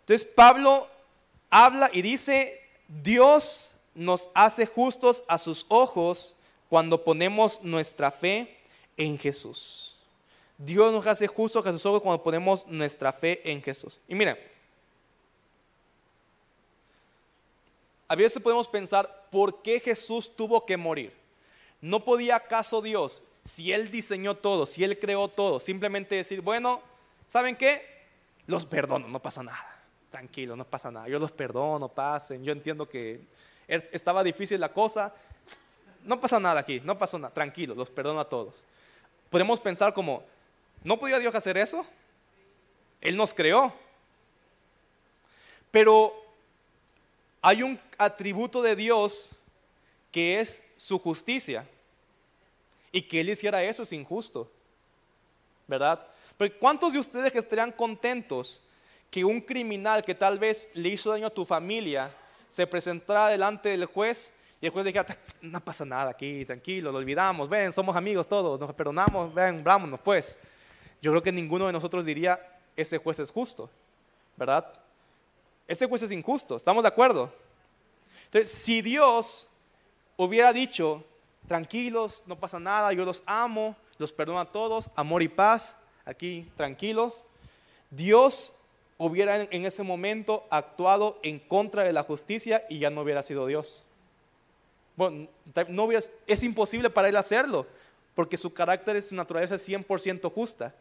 Entonces 0.00 0.26
Pablo 0.26 0.88
habla 1.48 1.90
y 1.92 2.02
dice, 2.02 2.60
Dios 2.88 3.72
nos 3.94 4.30
hace 4.34 4.66
justos 4.66 5.22
a 5.28 5.38
sus 5.38 5.64
ojos 5.68 6.34
cuando 6.68 7.04
ponemos 7.04 7.62
nuestra 7.62 8.10
fe 8.10 8.58
en 8.96 9.16
Jesús. 9.16 9.94
Dios 10.58 10.92
nos 10.92 11.06
hace 11.06 11.28
justos 11.28 11.64
a 11.64 11.70
sus 11.70 11.86
ojos 11.86 12.02
cuando 12.02 12.20
ponemos 12.20 12.66
nuestra 12.66 13.12
fe 13.12 13.48
en 13.48 13.62
Jesús. 13.62 14.00
Y 14.08 14.16
mira, 14.16 14.36
a 18.08 18.16
veces 18.16 18.42
podemos 18.42 18.66
pensar, 18.66 19.28
¿por 19.30 19.62
qué 19.62 19.78
Jesús 19.78 20.28
tuvo 20.34 20.66
que 20.66 20.76
morir? 20.76 21.19
¿No 21.80 22.04
podía 22.04 22.36
acaso 22.36 22.82
Dios, 22.82 23.22
si 23.42 23.72
Él 23.72 23.90
diseñó 23.90 24.36
todo, 24.36 24.66
si 24.66 24.84
Él 24.84 24.98
creó 24.98 25.28
todo, 25.28 25.60
simplemente 25.60 26.14
decir, 26.14 26.40
bueno, 26.40 26.82
¿saben 27.26 27.56
qué? 27.56 27.82
Los 28.46 28.66
perdono, 28.66 29.08
no 29.08 29.20
pasa 29.20 29.42
nada. 29.42 29.80
Tranquilo, 30.10 30.56
no 30.56 30.64
pasa 30.64 30.90
nada. 30.90 31.08
Yo 31.08 31.18
los 31.18 31.30
perdono, 31.30 31.88
pasen. 31.88 32.42
Yo 32.42 32.52
entiendo 32.52 32.88
que 32.88 33.20
er, 33.68 33.88
estaba 33.92 34.24
difícil 34.24 34.60
la 34.60 34.72
cosa. 34.72 35.14
No 36.04 36.20
pasa 36.20 36.40
nada 36.40 36.60
aquí, 36.60 36.80
no 36.80 36.98
pasa 36.98 37.18
nada. 37.18 37.32
Tranquilo, 37.32 37.74
los 37.74 37.90
perdono 37.90 38.20
a 38.20 38.28
todos. 38.28 38.64
Podemos 39.30 39.60
pensar 39.60 39.94
como, 39.94 40.24
¿no 40.82 40.98
podía 40.98 41.18
Dios 41.18 41.34
hacer 41.34 41.56
eso? 41.56 41.86
Él 43.00 43.16
nos 43.16 43.32
creó. 43.32 43.72
Pero 45.70 46.12
hay 47.40 47.62
un 47.62 47.78
atributo 47.96 48.60
de 48.60 48.74
Dios 48.74 49.30
que 50.10 50.40
es 50.40 50.64
su 50.76 50.98
justicia. 50.98 51.66
Y 52.92 53.02
que 53.02 53.20
Él 53.20 53.30
hiciera 53.30 53.62
eso 53.62 53.82
es 53.82 53.92
injusto. 53.92 54.50
¿Verdad? 55.66 56.06
Pero 56.36 56.58
¿cuántos 56.58 56.92
de 56.92 56.98
ustedes 56.98 57.34
estarían 57.34 57.70
contentos 57.70 58.62
que 59.10 59.24
un 59.24 59.40
criminal 59.40 60.04
que 60.04 60.14
tal 60.14 60.38
vez 60.38 60.70
le 60.74 60.88
hizo 60.88 61.10
daño 61.10 61.26
a 61.26 61.30
tu 61.30 61.44
familia 61.44 62.14
se 62.48 62.66
presentara 62.66 63.28
delante 63.28 63.68
del 63.68 63.84
juez 63.84 64.32
y 64.60 64.66
el 64.66 64.72
juez 64.72 64.84
dijera, 64.84 65.06
no 65.40 65.60
pasa 65.60 65.84
nada 65.84 66.10
aquí, 66.10 66.44
tranquilo, 66.44 66.92
lo 66.92 66.98
olvidamos, 66.98 67.48
ven, 67.48 67.72
somos 67.72 67.96
amigos 67.96 68.28
todos, 68.28 68.60
nos 68.60 68.74
perdonamos, 68.74 69.32
ven, 69.32 69.64
vámonos 69.64 70.00
pues. 70.00 70.38
Yo 71.00 71.10
creo 71.12 71.22
que 71.22 71.32
ninguno 71.32 71.66
de 71.66 71.72
nosotros 71.72 72.04
diría, 72.04 72.38
ese 72.76 72.98
juez 72.98 73.18
es 73.20 73.30
justo, 73.30 73.70
¿verdad? 74.36 74.70
Ese 75.66 75.86
juez 75.86 76.02
es 76.02 76.10
injusto, 76.10 76.56
¿estamos 76.56 76.82
de 76.82 76.88
acuerdo? 76.88 77.32
Entonces, 78.26 78.50
si 78.50 78.82
Dios 78.82 79.46
hubiera 80.24 80.52
dicho, 80.52 81.02
tranquilos, 81.48 82.22
no 82.26 82.36
pasa 82.38 82.60
nada, 82.60 82.92
yo 82.92 83.04
los 83.06 83.22
amo, 83.24 83.74
los 83.96 84.12
perdono 84.12 84.38
a 84.38 84.52
todos, 84.52 84.90
amor 84.94 85.22
y 85.22 85.28
paz, 85.28 85.76
aquí 86.04 86.46
tranquilos, 86.56 87.24
Dios 87.90 88.52
hubiera 88.98 89.42
en 89.42 89.64
ese 89.64 89.82
momento 89.82 90.46
actuado 90.50 91.18
en 91.22 91.38
contra 91.38 91.84
de 91.84 91.94
la 91.94 92.02
justicia 92.02 92.64
y 92.68 92.78
ya 92.78 92.90
no 92.90 93.00
hubiera 93.00 93.22
sido 93.22 93.46
Dios. 93.46 93.82
Bueno, 94.94 95.28
no 95.68 95.88
es 96.26 96.42
imposible 96.42 96.90
para 96.90 97.08
él 97.08 97.16
hacerlo, 97.16 97.66
porque 98.14 98.36
su 98.36 98.52
carácter 98.52 98.96
y 98.96 99.02
su 99.02 99.14
naturaleza 99.14 99.54
es 99.54 99.66
100% 99.66 100.30
justa. 100.30 100.74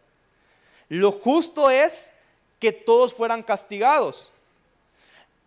Lo 0.89 1.13
justo 1.13 1.69
es 1.69 2.11
que 2.59 2.73
todos 2.73 3.13
fueran 3.13 3.41
castigados. 3.41 4.33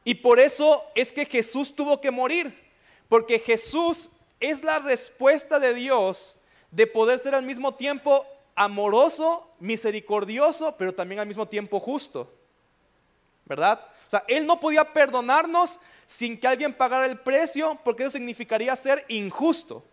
Y 0.02 0.14
por 0.14 0.40
eso 0.40 0.82
es 0.94 1.12
que 1.12 1.26
Jesús 1.26 1.74
tuvo 1.74 2.00
que 2.00 2.10
morir, 2.10 2.61
porque 3.12 3.38
Jesús 3.38 4.08
es 4.40 4.64
la 4.64 4.78
respuesta 4.78 5.58
de 5.58 5.74
Dios 5.74 6.34
de 6.70 6.86
poder 6.86 7.18
ser 7.18 7.34
al 7.34 7.42
mismo 7.44 7.74
tiempo 7.74 8.26
amoroso, 8.54 9.50
misericordioso, 9.60 10.74
pero 10.78 10.94
también 10.94 11.20
al 11.20 11.26
mismo 11.26 11.46
tiempo 11.46 11.78
justo. 11.78 12.32
¿Verdad? 13.44 13.86
O 14.06 14.10
sea, 14.10 14.24
Él 14.28 14.46
no 14.46 14.58
podía 14.58 14.94
perdonarnos 14.94 15.78
sin 16.06 16.40
que 16.40 16.46
alguien 16.46 16.72
pagara 16.72 17.04
el 17.04 17.20
precio, 17.20 17.78
porque 17.84 18.04
eso 18.04 18.12
significaría 18.12 18.74
ser 18.76 19.04
injusto. 19.08 19.84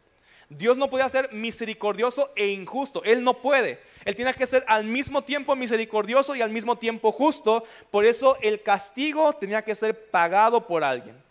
Dios 0.48 0.78
no 0.78 0.90
podía 0.90 1.10
ser 1.10 1.30
misericordioso 1.34 2.32
e 2.38 2.48
injusto. 2.48 3.04
Él 3.04 3.22
no 3.22 3.42
puede. 3.42 3.82
Él 4.06 4.16
tiene 4.16 4.34
que 4.34 4.46
ser 4.46 4.64
al 4.66 4.86
mismo 4.86 5.26
tiempo 5.26 5.58
misericordioso 5.58 6.38
y 6.38 6.42
al 6.42 6.52
mismo 6.52 6.78
tiempo 6.78 7.12
justo. 7.12 7.66
Por 7.92 8.06
eso 8.06 8.38
el 8.42 8.64
castigo 8.64 9.34
tenía 9.34 9.62
que 9.62 9.76
ser 9.76 10.10
pagado 10.10 10.66
por 10.66 10.86
alguien. 10.86 11.22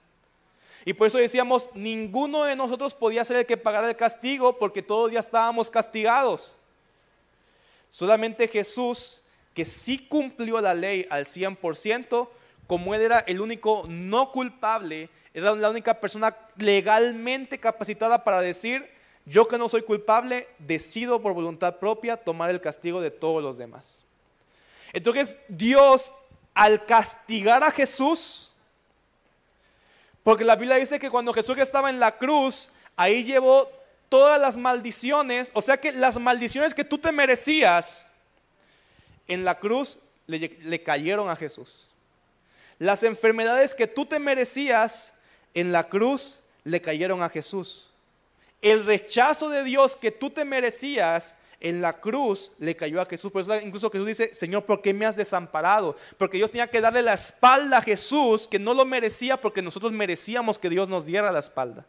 Y 0.88 0.94
por 0.94 1.06
eso 1.06 1.18
decíamos, 1.18 1.68
ninguno 1.74 2.44
de 2.44 2.56
nosotros 2.56 2.94
podía 2.94 3.22
ser 3.22 3.36
el 3.36 3.44
que 3.44 3.58
pagara 3.58 3.90
el 3.90 3.96
castigo 3.96 4.58
porque 4.58 4.80
todos 4.80 5.12
ya 5.12 5.20
estábamos 5.20 5.68
castigados. 5.68 6.54
Solamente 7.90 8.48
Jesús, 8.48 9.20
que 9.52 9.66
sí 9.66 9.98
cumplió 9.98 10.62
la 10.62 10.72
ley 10.72 11.06
al 11.10 11.26
100%, 11.26 12.30
como 12.66 12.94
él 12.94 13.02
era 13.02 13.18
el 13.18 13.42
único 13.42 13.84
no 13.86 14.32
culpable, 14.32 15.10
era 15.34 15.54
la 15.54 15.68
única 15.68 16.00
persona 16.00 16.34
legalmente 16.56 17.60
capacitada 17.60 18.24
para 18.24 18.40
decir, 18.40 18.90
yo 19.26 19.46
que 19.46 19.58
no 19.58 19.68
soy 19.68 19.82
culpable, 19.82 20.48
decido 20.58 21.20
por 21.20 21.34
voluntad 21.34 21.76
propia 21.76 22.16
tomar 22.16 22.48
el 22.48 22.62
castigo 22.62 23.02
de 23.02 23.10
todos 23.10 23.42
los 23.42 23.58
demás. 23.58 23.98
Entonces 24.94 25.38
Dios, 25.48 26.12
al 26.54 26.86
castigar 26.86 27.62
a 27.62 27.72
Jesús, 27.72 28.47
porque 30.22 30.44
la 30.44 30.56
Biblia 30.56 30.76
dice 30.76 30.98
que 30.98 31.10
cuando 31.10 31.32
Jesús 31.32 31.56
estaba 31.58 31.90
en 31.90 32.00
la 32.00 32.18
cruz, 32.18 32.70
ahí 32.96 33.24
llevó 33.24 33.70
todas 34.08 34.40
las 34.40 34.56
maldiciones, 34.56 35.50
o 35.54 35.62
sea 35.62 35.78
que 35.78 35.92
las 35.92 36.18
maldiciones 36.18 36.74
que 36.74 36.84
tú 36.84 36.98
te 36.98 37.12
merecías, 37.12 38.06
en 39.26 39.44
la 39.44 39.58
cruz 39.58 39.98
le, 40.26 40.58
le 40.62 40.82
cayeron 40.82 41.28
a 41.28 41.36
Jesús. 41.36 41.86
Las 42.78 43.02
enfermedades 43.02 43.74
que 43.74 43.86
tú 43.86 44.06
te 44.06 44.18
merecías, 44.18 45.12
en 45.54 45.72
la 45.72 45.88
cruz 45.88 46.40
le 46.64 46.80
cayeron 46.80 47.22
a 47.22 47.28
Jesús. 47.28 47.88
El 48.62 48.84
rechazo 48.84 49.48
de 49.50 49.64
Dios 49.64 49.96
que 49.96 50.10
tú 50.10 50.30
te 50.30 50.44
merecías 50.44 51.34
en 51.60 51.82
la 51.82 52.00
cruz 52.00 52.52
le 52.58 52.76
cayó 52.76 53.00
a 53.00 53.06
Jesús. 53.06 53.32
Por 53.32 53.42
eso 53.42 53.60
incluso 53.60 53.90
Jesús 53.90 54.06
dice, 54.06 54.32
Señor, 54.32 54.64
¿por 54.64 54.80
qué 54.80 54.94
me 54.94 55.06
has 55.06 55.16
desamparado? 55.16 55.96
Porque 56.16 56.36
Dios 56.36 56.50
tenía 56.50 56.68
que 56.68 56.80
darle 56.80 57.02
la 57.02 57.14
espalda 57.14 57.78
a 57.78 57.82
Jesús, 57.82 58.46
que 58.46 58.58
no 58.58 58.74
lo 58.74 58.84
merecía 58.84 59.40
porque 59.40 59.62
nosotros 59.62 59.92
merecíamos 59.92 60.58
que 60.58 60.70
Dios 60.70 60.88
nos 60.88 61.06
diera 61.06 61.32
la 61.32 61.40
espalda. 61.40 61.86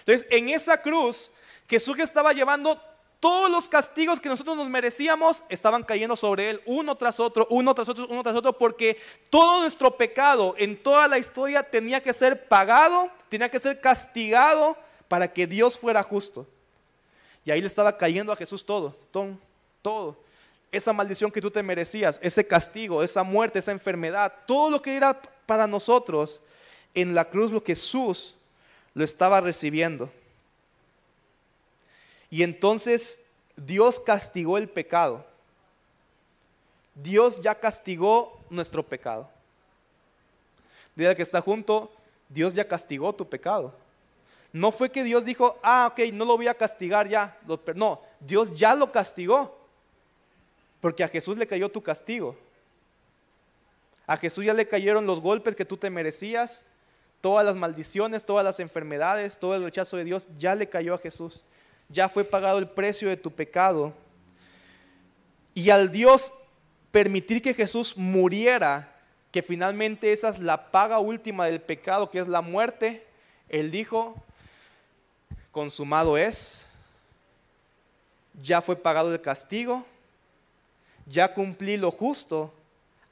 Entonces, 0.00 0.26
en 0.30 0.48
esa 0.48 0.80
cruz, 0.80 1.30
Jesús 1.68 1.98
estaba 1.98 2.32
llevando 2.32 2.80
todos 3.20 3.50
los 3.50 3.68
castigos 3.68 4.20
que 4.20 4.28
nosotros 4.28 4.56
nos 4.56 4.68
merecíamos, 4.68 5.42
estaban 5.48 5.82
cayendo 5.82 6.16
sobre 6.16 6.50
Él, 6.50 6.62
uno 6.66 6.96
tras 6.96 7.18
otro, 7.18 7.46
uno 7.50 7.74
tras 7.74 7.88
otro, 7.88 8.06
uno 8.08 8.22
tras 8.22 8.36
otro, 8.36 8.52
porque 8.56 8.98
todo 9.30 9.60
nuestro 9.60 9.96
pecado 9.96 10.54
en 10.58 10.80
toda 10.80 11.08
la 11.08 11.18
historia 11.18 11.62
tenía 11.62 12.02
que 12.02 12.12
ser 12.12 12.46
pagado, 12.46 13.10
tenía 13.28 13.50
que 13.50 13.58
ser 13.58 13.80
castigado 13.80 14.76
para 15.08 15.32
que 15.32 15.46
Dios 15.46 15.78
fuera 15.78 16.02
justo. 16.02 16.46
Y 17.46 17.52
ahí 17.52 17.60
le 17.60 17.68
estaba 17.68 17.96
cayendo 17.96 18.32
a 18.32 18.36
Jesús 18.36 18.66
todo, 18.66 18.96
todo. 19.80 20.16
Esa 20.72 20.92
maldición 20.92 21.30
que 21.30 21.40
tú 21.40 21.48
te 21.48 21.62
merecías, 21.62 22.18
ese 22.20 22.44
castigo, 22.44 23.04
esa 23.04 23.22
muerte, 23.22 23.60
esa 23.60 23.70
enfermedad, 23.70 24.32
todo 24.46 24.68
lo 24.68 24.82
que 24.82 24.96
era 24.96 25.18
para 25.46 25.68
nosotros, 25.68 26.40
en 26.92 27.14
la 27.14 27.24
cruz 27.24 27.52
lo 27.52 27.62
que 27.62 27.76
Jesús 27.76 28.34
lo 28.94 29.04
estaba 29.04 29.40
recibiendo. 29.40 30.10
Y 32.30 32.42
entonces 32.42 33.20
Dios 33.54 34.00
castigó 34.00 34.58
el 34.58 34.68
pecado. 34.68 35.24
Dios 36.96 37.40
ya 37.40 37.54
castigó 37.54 38.40
nuestro 38.50 38.82
pecado. 38.82 39.30
Dile 40.96 41.14
que 41.14 41.22
está 41.22 41.40
junto, 41.40 41.92
Dios 42.28 42.54
ya 42.54 42.66
castigó 42.66 43.14
tu 43.14 43.28
pecado. 43.28 43.72
No 44.56 44.72
fue 44.72 44.90
que 44.90 45.04
Dios 45.04 45.26
dijo, 45.26 45.58
ah, 45.62 45.90
ok, 45.92 46.14
no 46.14 46.24
lo 46.24 46.34
voy 46.34 46.48
a 46.48 46.54
castigar 46.54 47.06
ya. 47.06 47.38
No, 47.74 48.00
Dios 48.20 48.54
ya 48.54 48.74
lo 48.74 48.90
castigó. 48.90 49.54
Porque 50.80 51.04
a 51.04 51.08
Jesús 51.08 51.36
le 51.36 51.46
cayó 51.46 51.68
tu 51.68 51.82
castigo. 51.82 52.38
A 54.06 54.16
Jesús 54.16 54.46
ya 54.46 54.54
le 54.54 54.66
cayeron 54.66 55.06
los 55.06 55.20
golpes 55.20 55.54
que 55.54 55.66
tú 55.66 55.76
te 55.76 55.90
merecías, 55.90 56.64
todas 57.20 57.44
las 57.44 57.54
maldiciones, 57.54 58.24
todas 58.24 58.46
las 58.46 58.58
enfermedades, 58.58 59.38
todo 59.38 59.54
el 59.56 59.62
rechazo 59.62 59.98
de 59.98 60.04
Dios, 60.04 60.26
ya 60.38 60.54
le 60.54 60.70
cayó 60.70 60.94
a 60.94 60.98
Jesús. 60.98 61.44
Ya 61.90 62.08
fue 62.08 62.24
pagado 62.24 62.56
el 62.58 62.66
precio 62.66 63.10
de 63.10 63.18
tu 63.18 63.30
pecado. 63.30 63.92
Y 65.52 65.68
al 65.68 65.92
Dios 65.92 66.32
permitir 66.90 67.42
que 67.42 67.52
Jesús 67.52 67.94
muriera, 67.98 68.96
que 69.32 69.42
finalmente 69.42 70.12
esa 70.12 70.30
es 70.30 70.38
la 70.38 70.70
paga 70.70 70.98
última 70.98 71.44
del 71.44 71.60
pecado, 71.60 72.08
que 72.10 72.20
es 72.20 72.26
la 72.26 72.40
muerte, 72.40 73.06
Él 73.50 73.70
dijo, 73.70 74.22
consumado 75.56 76.18
es, 76.18 76.66
ya 78.42 78.60
fue 78.60 78.76
pagado 78.76 79.10
el 79.10 79.22
castigo, 79.22 79.86
ya 81.06 81.32
cumplí 81.32 81.78
lo 81.78 81.90
justo, 81.90 82.52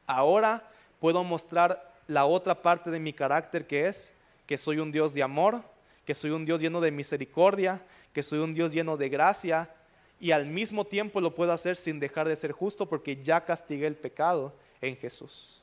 ahora 0.06 0.62
puedo 1.00 1.24
mostrar 1.24 1.90
la 2.06 2.26
otra 2.26 2.60
parte 2.60 2.90
de 2.90 3.00
mi 3.00 3.14
carácter 3.14 3.66
que 3.66 3.88
es 3.88 4.12
que 4.46 4.58
soy 4.58 4.78
un 4.78 4.92
Dios 4.92 5.14
de 5.14 5.22
amor, 5.22 5.62
que 6.04 6.14
soy 6.14 6.32
un 6.32 6.44
Dios 6.44 6.60
lleno 6.60 6.82
de 6.82 6.90
misericordia, 6.90 7.80
que 8.12 8.22
soy 8.22 8.40
un 8.40 8.52
Dios 8.52 8.72
lleno 8.72 8.98
de 8.98 9.08
gracia 9.08 9.70
y 10.20 10.32
al 10.32 10.44
mismo 10.44 10.84
tiempo 10.84 11.22
lo 11.22 11.34
puedo 11.34 11.50
hacer 11.50 11.76
sin 11.78 11.98
dejar 11.98 12.28
de 12.28 12.36
ser 12.36 12.52
justo 12.52 12.84
porque 12.84 13.22
ya 13.22 13.42
castigué 13.42 13.86
el 13.86 13.96
pecado 13.96 14.52
en 14.82 14.98
Jesús. 14.98 15.62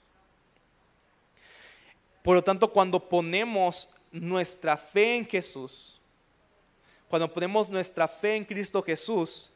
Por 2.23 2.37
lo 2.37 2.43
tanto, 2.43 2.73
cuando 2.73 3.07
ponemos 3.07 3.93
nuestra 4.11 4.77
fe 4.77 5.17
en 5.17 5.27
Jesús, 5.27 6.00
cuando 7.11 7.31
ponemos 7.31 7.69
nuestra 7.69 8.07
fe 8.07 8.37
en 8.37 8.45
Cristo 8.45 8.81
Jesús, 8.81 9.51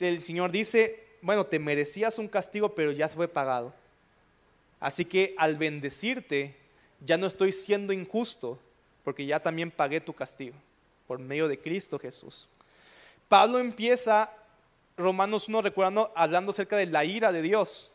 el 0.00 0.22
Señor 0.22 0.50
dice, 0.50 1.04
bueno, 1.20 1.44
te 1.44 1.58
merecías 1.58 2.18
un 2.18 2.28
castigo, 2.28 2.74
pero 2.74 2.92
ya 2.92 3.10
fue 3.10 3.28
pagado. 3.28 3.74
Así 4.80 5.04
que 5.04 5.34
al 5.36 5.58
bendecirte, 5.58 6.56
ya 7.04 7.18
no 7.18 7.26
estoy 7.26 7.52
siendo 7.52 7.92
injusto, 7.92 8.58
porque 9.04 9.26
ya 9.26 9.38
también 9.38 9.70
pagué 9.70 10.00
tu 10.00 10.14
castigo 10.14 10.56
por 11.06 11.18
medio 11.18 11.46
de 11.46 11.60
Cristo 11.60 11.98
Jesús. 11.98 12.48
Pablo 13.28 13.58
empieza 13.58 14.32
Romanos 14.96 15.48
1 15.48 15.60
recordando, 15.60 16.10
hablando 16.14 16.52
acerca 16.52 16.78
de 16.78 16.86
la 16.86 17.04
ira 17.04 17.32
de 17.32 17.42
Dios, 17.42 17.92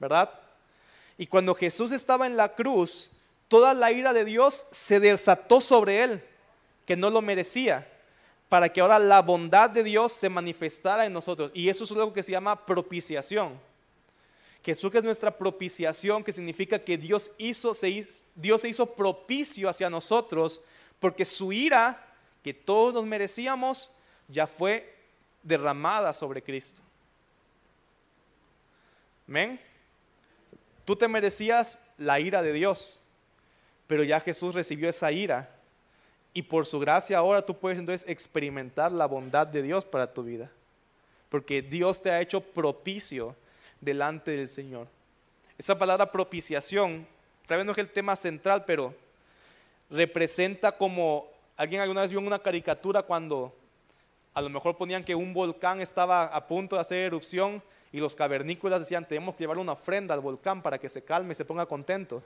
¿verdad? 0.00 0.30
Y 1.16 1.28
cuando 1.28 1.54
Jesús 1.54 1.92
estaba 1.92 2.26
en 2.26 2.36
la 2.36 2.56
cruz, 2.56 3.08
toda 3.46 3.72
la 3.72 3.92
ira 3.92 4.12
de 4.12 4.24
Dios 4.24 4.66
se 4.72 4.98
desató 4.98 5.60
sobre 5.60 6.02
él, 6.02 6.24
que 6.86 6.96
no 6.96 7.10
lo 7.10 7.22
merecía, 7.22 7.88
para 8.48 8.68
que 8.68 8.80
ahora 8.80 8.98
la 8.98 9.22
bondad 9.22 9.70
de 9.70 9.82
Dios 9.82 10.12
se 10.12 10.28
manifestara 10.28 11.06
en 11.06 11.12
nosotros. 11.12 11.50
Y 11.54 11.68
eso 11.68 11.84
es 11.84 11.90
algo 11.92 12.12
que 12.12 12.22
se 12.22 12.32
llama 12.32 12.66
propiciación. 12.66 13.58
Jesús 14.64 14.94
es 14.94 15.04
nuestra 15.04 15.36
propiciación, 15.36 16.22
que 16.22 16.32
significa 16.32 16.78
que 16.78 16.96
Dios, 16.96 17.32
hizo, 17.36 17.74
se 17.74 18.06
Dios 18.34 18.60
se 18.60 18.68
hizo 18.68 18.94
propicio 18.94 19.68
hacia 19.68 19.90
nosotros, 19.90 20.60
porque 21.00 21.24
su 21.24 21.52
ira, 21.52 22.04
que 22.44 22.54
todos 22.54 22.94
nos 22.94 23.04
merecíamos, 23.04 23.92
ya 24.28 24.46
fue 24.46 24.94
derramada 25.42 26.12
sobre 26.12 26.42
Cristo. 26.42 26.80
Amén. 29.26 29.60
Tú 30.84 30.94
te 30.94 31.08
merecías 31.08 31.78
la 31.96 32.20
ira 32.20 32.42
de 32.42 32.52
Dios, 32.52 33.00
pero 33.86 34.04
ya 34.04 34.20
Jesús 34.20 34.54
recibió 34.54 34.88
esa 34.88 35.10
ira. 35.10 35.50
Y 36.34 36.42
por 36.42 36.66
su 36.66 36.78
gracia 36.78 37.18
ahora 37.18 37.44
tú 37.44 37.56
puedes 37.56 37.78
entonces 37.78 38.08
experimentar 38.08 38.90
la 38.90 39.06
bondad 39.06 39.46
de 39.46 39.62
Dios 39.62 39.84
para 39.84 40.12
tu 40.12 40.22
vida. 40.22 40.50
Porque 41.28 41.62
Dios 41.62 42.00
te 42.00 42.10
ha 42.10 42.20
hecho 42.20 42.40
propicio 42.40 43.36
delante 43.80 44.30
del 44.30 44.48
Señor. 44.48 44.86
Esa 45.58 45.78
palabra 45.78 46.10
propiciación, 46.10 47.06
tal 47.46 47.58
vez 47.58 47.66
no 47.66 47.72
es 47.72 47.78
el 47.78 47.90
tema 47.90 48.16
central, 48.16 48.64
pero 48.64 48.94
representa 49.90 50.72
como, 50.72 51.28
alguien 51.56 51.82
alguna 51.82 52.02
vez 52.02 52.10
vio 52.10 52.20
una 52.20 52.38
caricatura 52.38 53.02
cuando 53.02 53.54
a 54.34 54.40
lo 54.40 54.48
mejor 54.48 54.76
ponían 54.76 55.04
que 55.04 55.14
un 55.14 55.34
volcán 55.34 55.80
estaba 55.80 56.24
a 56.24 56.46
punto 56.46 56.76
de 56.76 56.80
hacer 56.80 56.98
erupción 56.98 57.62
y 57.92 58.00
los 58.00 58.16
cavernícolas 58.16 58.80
decían, 58.80 59.06
tenemos 59.06 59.34
que 59.34 59.42
llevar 59.42 59.58
una 59.58 59.72
ofrenda 59.72 60.14
al 60.14 60.20
volcán 60.20 60.62
para 60.62 60.78
que 60.78 60.88
se 60.88 61.04
calme 61.04 61.32
y 61.32 61.34
se 61.34 61.44
ponga 61.44 61.66
contento. 61.66 62.22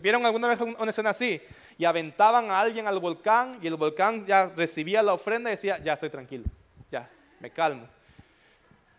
¿Vieron 0.00 0.26
alguna 0.26 0.48
vez 0.48 0.60
una 0.60 0.90
escena 0.90 1.10
así? 1.10 1.40
Y 1.78 1.84
aventaban 1.84 2.50
a 2.50 2.60
alguien 2.60 2.86
al 2.88 2.98
volcán 2.98 3.58
y 3.62 3.68
el 3.68 3.76
volcán 3.76 4.26
ya 4.26 4.46
recibía 4.56 5.02
la 5.02 5.14
ofrenda 5.14 5.50
y 5.50 5.52
decía, 5.52 5.78
ya 5.78 5.92
estoy 5.92 6.10
tranquilo, 6.10 6.44
ya, 6.90 7.08
me 7.38 7.50
calmo. 7.50 7.88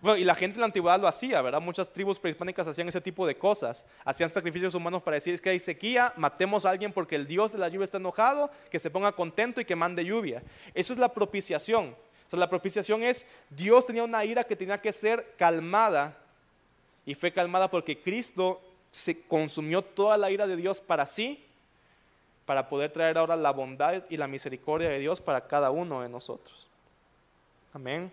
Bueno, 0.02 0.16
y 0.16 0.24
la 0.24 0.34
gente 0.34 0.56
en 0.56 0.62
la 0.62 0.68
antigüedad 0.68 0.98
lo 0.98 1.10
hacía, 1.10 1.42
¿verdad? 1.42 1.60
Muchas 1.60 1.92
tribus 1.92 2.18
prehispánicas 2.18 2.66
hacían 2.66 2.88
ese 2.88 3.02
tipo 3.02 3.28
de 3.28 3.38
cosas. 3.38 3.86
Hacían 4.06 4.30
sacrificios 4.30 4.74
humanos 4.74 5.04
para 5.04 5.16
decir, 5.16 5.34
es 5.34 5.42
que 5.42 5.50
hay 5.50 5.60
sequía, 5.60 6.14
matemos 6.16 6.66
a 6.66 6.70
alguien 6.70 6.94
porque 6.94 7.18
el 7.18 7.28
Dios 7.28 7.52
de 7.52 7.58
la 7.58 7.68
lluvia 7.68 7.84
está 7.84 7.98
enojado, 7.98 8.50
que 8.72 8.80
se 8.80 8.90
ponga 8.90 9.12
contento 9.12 9.60
y 9.60 9.66
que 9.66 9.76
mande 9.76 10.06
lluvia. 10.06 10.42
Eso 10.74 10.94
es 10.94 11.00
la 11.00 11.14
propiciación 11.14 11.98
la 12.38 12.50
propiciación 12.50 13.04
es, 13.04 13.26
Dios 13.50 13.86
tenía 13.86 14.04
una 14.04 14.24
ira 14.24 14.44
que 14.44 14.56
tenía 14.56 14.80
que 14.80 14.94
ser 14.94 15.34
calmada 15.38 16.18
y 17.06 17.16
fue 17.16 17.32
calmada 17.32 17.70
porque 17.72 18.00
Cristo 18.00 18.62
se 18.92 19.22
consumió 19.22 19.82
toda 19.82 20.18
la 20.18 20.30
ira 20.30 20.46
de 20.48 20.56
Dios 20.56 20.82
para 20.82 21.06
sí, 21.06 21.44
para 22.46 22.70
poder 22.70 22.92
traer 22.92 23.18
ahora 23.18 23.36
la 23.36 23.52
bondad 23.52 24.04
y 24.10 24.18
la 24.18 24.28
misericordia 24.28 24.90
de 24.90 25.00
Dios 25.00 25.22
para 25.22 25.48
cada 25.48 25.72
uno 25.72 26.02
de 26.02 26.10
nosotros. 26.10 26.68
Amén. 27.74 28.12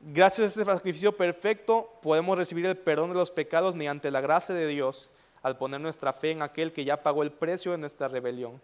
Gracias 0.00 0.44
a 0.44 0.60
este 0.60 0.64
sacrificio 0.64 1.16
perfecto 1.16 1.92
podemos 2.02 2.38
recibir 2.38 2.64
el 2.66 2.76
perdón 2.76 3.10
de 3.10 3.16
los 3.16 3.30
pecados 3.30 3.74
mediante 3.74 4.10
la 4.10 4.20
gracia 4.20 4.54
de 4.54 4.66
Dios 4.66 5.10
al 5.42 5.56
poner 5.56 5.80
nuestra 5.80 6.12
fe 6.12 6.30
en 6.30 6.42
aquel 6.42 6.72
que 6.72 6.84
ya 6.84 7.02
pagó 7.02 7.22
el 7.22 7.32
precio 7.32 7.72
de 7.72 7.78
nuestra 7.78 8.08
rebelión. 8.08 8.60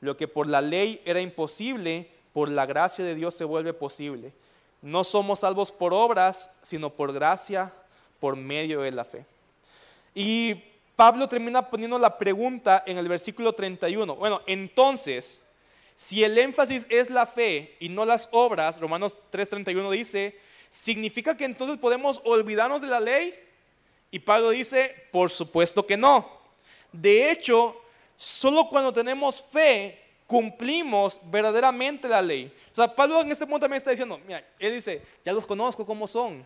Lo 0.00 0.16
que 0.16 0.28
por 0.28 0.46
la 0.46 0.60
ley 0.60 1.00
era 1.04 1.20
imposible, 1.20 2.10
por 2.34 2.50
la 2.50 2.66
gracia 2.66 3.04
de 3.04 3.14
Dios 3.14 3.32
se 3.34 3.44
vuelve 3.44 3.72
posible. 3.72 4.32
No 4.82 5.04
somos 5.04 5.40
salvos 5.40 5.72
por 5.72 5.94
obras, 5.94 6.50
sino 6.60 6.90
por 6.90 7.14
gracia, 7.14 7.72
por 8.20 8.36
medio 8.36 8.82
de 8.82 8.90
la 8.90 9.04
fe. 9.04 9.24
Y 10.14 10.56
Pablo 10.96 11.28
termina 11.28 11.70
poniendo 11.70 11.96
la 11.96 12.18
pregunta 12.18 12.82
en 12.86 12.98
el 12.98 13.08
versículo 13.08 13.52
31. 13.52 14.16
Bueno, 14.16 14.42
entonces, 14.46 15.40
si 15.94 16.24
el 16.24 16.36
énfasis 16.36 16.86
es 16.90 17.08
la 17.08 17.24
fe 17.26 17.76
y 17.78 17.88
no 17.88 18.04
las 18.04 18.28
obras, 18.32 18.80
Romanos 18.80 19.16
3:31 19.32 19.90
dice, 19.92 20.38
¿significa 20.68 21.36
que 21.36 21.44
entonces 21.44 21.78
podemos 21.78 22.20
olvidarnos 22.24 22.82
de 22.82 22.88
la 22.88 23.00
ley? 23.00 23.32
Y 24.10 24.18
Pablo 24.18 24.50
dice, 24.50 25.06
por 25.12 25.30
supuesto 25.30 25.86
que 25.86 25.96
no. 25.96 26.28
De 26.92 27.30
hecho, 27.30 27.80
solo 28.16 28.68
cuando 28.68 28.92
tenemos 28.92 29.40
fe 29.40 30.03
cumplimos 30.26 31.20
verdaderamente 31.24 32.08
la 32.08 32.22
ley. 32.22 32.52
O 32.72 32.74
sea, 32.74 32.94
Pablo 32.94 33.20
en 33.20 33.32
este 33.32 33.46
punto 33.46 33.60
también 33.60 33.78
está 33.78 33.90
diciendo, 33.90 34.20
mira, 34.26 34.44
él 34.58 34.74
dice, 34.74 35.02
ya 35.24 35.32
los 35.32 35.46
conozco 35.46 35.84
como 35.84 36.06
son. 36.06 36.44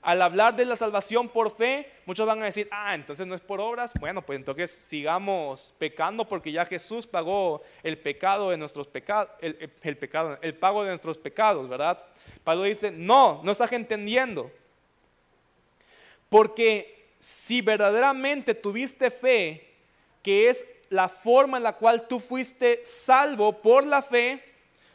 Al 0.00 0.22
hablar 0.22 0.54
de 0.54 0.64
la 0.64 0.76
salvación 0.76 1.28
por 1.28 1.54
fe, 1.56 1.90
muchos 2.06 2.26
van 2.26 2.40
a 2.40 2.44
decir, 2.44 2.68
ah, 2.70 2.94
entonces 2.94 3.26
no 3.26 3.34
es 3.34 3.40
por 3.40 3.60
obras. 3.60 3.92
Bueno, 3.98 4.22
pues 4.22 4.38
entonces 4.38 4.70
sigamos 4.70 5.74
pecando 5.76 6.26
porque 6.26 6.52
ya 6.52 6.64
Jesús 6.64 7.06
pagó 7.06 7.62
el 7.82 7.98
pecado 7.98 8.50
de 8.50 8.56
nuestros 8.56 8.86
pecados, 8.86 9.30
el, 9.40 9.72
el, 9.82 9.96
pecado, 9.96 10.38
el 10.40 10.54
pago 10.54 10.84
de 10.84 10.90
nuestros 10.90 11.18
pecados, 11.18 11.68
¿verdad? 11.68 12.02
Pablo 12.44 12.62
dice, 12.62 12.92
no, 12.92 13.40
no 13.42 13.50
estás 13.50 13.72
entendiendo. 13.72 14.52
Porque 16.28 17.08
si 17.18 17.60
verdaderamente 17.60 18.54
tuviste 18.54 19.10
fe, 19.10 19.74
que 20.22 20.48
es 20.48 20.64
la 20.90 21.08
forma 21.08 21.58
en 21.58 21.62
la 21.62 21.74
cual 21.74 22.08
tú 22.08 22.20
fuiste 22.20 22.80
salvo 22.84 23.60
por 23.60 23.86
la 23.86 24.02
fe, 24.02 24.42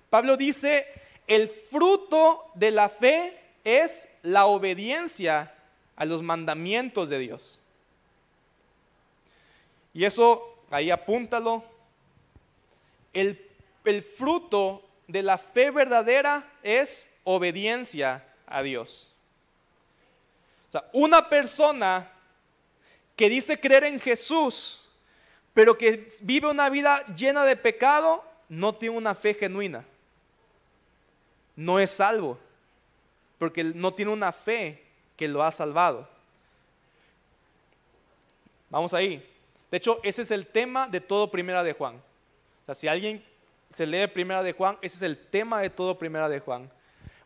Pablo 0.10 0.38
dice, 0.38 0.88
el 1.28 1.48
fruto 1.50 2.52
de 2.56 2.72
la 2.72 2.90
fe 2.90 3.40
es 3.64 4.08
la 4.22 4.46
obediencia 4.46 5.54
a 5.96 6.06
los 6.06 6.22
mandamientos 6.22 7.10
de 7.10 7.20
Dios. 7.20 7.60
Y 9.94 10.06
eso, 10.06 10.58
ahí 10.70 10.90
apúntalo, 10.90 11.64
el, 13.14 13.40
el 13.86 14.02
fruto 14.02 14.84
de 15.08 15.22
la 15.22 15.38
fe 15.38 15.70
verdadera 15.72 16.52
es 16.64 17.10
obediencia 17.24 18.26
a 18.48 18.64
Dios. 18.64 19.14
O 20.70 20.72
sea, 20.72 20.90
una 20.94 21.30
persona 21.30 22.12
que 23.16 23.30
dice 23.30 23.60
creer 23.60 23.84
en 23.84 24.00
Jesús, 24.00 24.83
pero 25.54 25.78
que 25.78 26.08
vive 26.22 26.50
una 26.50 26.70
vida 26.70 27.06
llena 27.16 27.46
de 27.46 27.56
pecado, 27.56 28.24
no 28.50 28.74
tiene 28.74 28.98
una 28.98 29.14
fe 29.14 29.34
genuina. 29.34 29.86
No 31.56 31.80
es 31.80 31.92
salvo, 31.92 32.40
porque 33.38 33.64
no 33.64 33.94
tiene 33.94 34.12
una 34.12 34.32
fe 34.32 34.84
que 35.16 35.28
lo 35.28 35.44
ha 35.44 35.52
salvado. 35.52 36.08
Vamos 38.70 38.94
ahí. 38.94 39.30
De 39.70 39.78
hecho, 39.78 40.00
ese 40.04 40.24
es 40.24 40.32
el 40.32 40.48
tema 40.48 40.88
de 40.88 41.00
todo 41.00 41.30
Primera 41.30 41.64
de 41.64 41.74
Juan. 41.74 41.96
O 41.96 42.66
sea, 42.66 42.76
si 42.76 42.88
alguien 42.88 43.24
se 43.76 43.86
lee 43.86 44.08
Primera 44.08 44.42
de 44.42 44.54
Juan, 44.54 44.78
ese 44.82 44.96
es 44.96 45.02
el 45.04 45.18
tema 45.18 45.62
de 45.62 45.70
todo 45.70 45.98
Primera 45.98 46.28
de 46.28 46.40
Juan. 46.40 46.70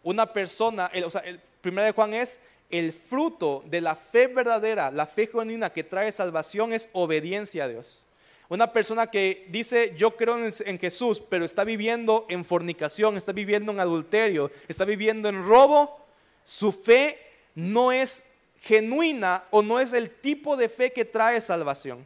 Una 0.04 0.32
persona, 0.32 0.92
o 1.06 1.10
sea, 1.10 1.22
el 1.22 1.40
Primera 1.62 1.86
de 1.86 1.94
Juan 1.94 2.14
es 2.14 2.42
el 2.70 2.92
fruto 2.92 3.64
de 3.68 3.80
la 3.80 3.96
fe 3.96 4.28
verdadera, 4.28 4.92
la 4.92 5.06
fe 5.06 5.28
genuina 5.28 5.70
que 5.70 5.84
trae 5.84 6.12
salvación 6.12 6.74
es 6.74 6.90
obediencia 6.92 7.64
a 7.64 7.68
Dios. 7.70 8.04
Una 8.50 8.72
persona 8.72 9.08
que 9.08 9.46
dice, 9.50 9.94
yo 9.98 10.16
creo 10.16 10.38
en, 10.38 10.80
Jesús, 10.80 11.22
pero 11.30 11.44
está 11.44 11.66
viviendo 11.66 12.26
en 12.30 12.46
fornicación, 12.46 13.18
está 13.18 13.34
viviendo 13.34 13.74
en 13.74 13.80
adulterio, 13.82 14.52
está 14.70 14.86
viviendo 14.86 15.28
en 15.28 15.46
robo, 15.46 16.00
su 16.46 16.72
fe 16.72 17.20
no 17.56 17.92
es 17.92 18.24
genuina 18.62 19.44
o 19.52 19.62
no 19.62 19.82
es 19.82 19.92
el 19.92 20.10
tipo 20.10 20.56
de 20.56 20.70
fe 20.70 20.94
que 20.94 21.04
trae 21.04 21.42
salvación. 21.42 22.06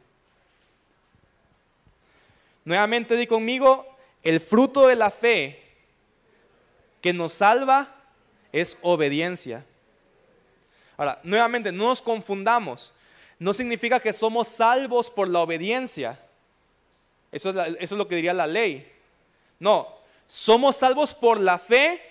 Nuevamente 2.65 3.15
di 3.15 3.27
conmigo, 3.27 3.85
el 4.23 4.39
fruto 4.39 4.87
de 4.87 4.95
la 4.95 5.11
fe 5.11 5.61
que 7.01 7.13
nos 7.13 7.33
salva 7.33 7.95
es 8.51 8.77
obediencia. 8.81 9.63
Ahora, 10.97 11.19
nuevamente, 11.23 11.71
no 11.71 11.87
nos 11.87 12.01
confundamos. 12.01 12.93
No 13.39 13.53
significa 13.53 13.99
que 13.99 14.13
somos 14.13 14.47
salvos 14.47 15.09
por 15.09 15.27
la 15.27 15.39
obediencia. 15.39 16.19
Eso 17.31 17.49
es, 17.79 17.91
lo 17.91 18.07
que 18.07 18.15
diría 18.15 18.33
la 18.33 18.47
ley. 18.47 18.91
No, 19.59 19.87
somos 20.27 20.75
salvos 20.75 21.15
por 21.15 21.39
la 21.39 21.57
fe, 21.57 22.01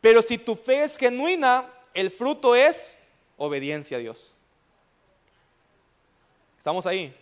pero 0.00 0.22
si 0.22 0.38
tu 0.38 0.56
fe 0.56 0.82
es 0.82 0.96
genuina, 0.96 1.66
el 1.94 2.10
fruto 2.10 2.56
es 2.56 2.98
obediencia 3.36 3.96
a 3.96 4.00
Dios. 4.00 4.32
Estamos 6.58 6.84
ahí. 6.86 7.14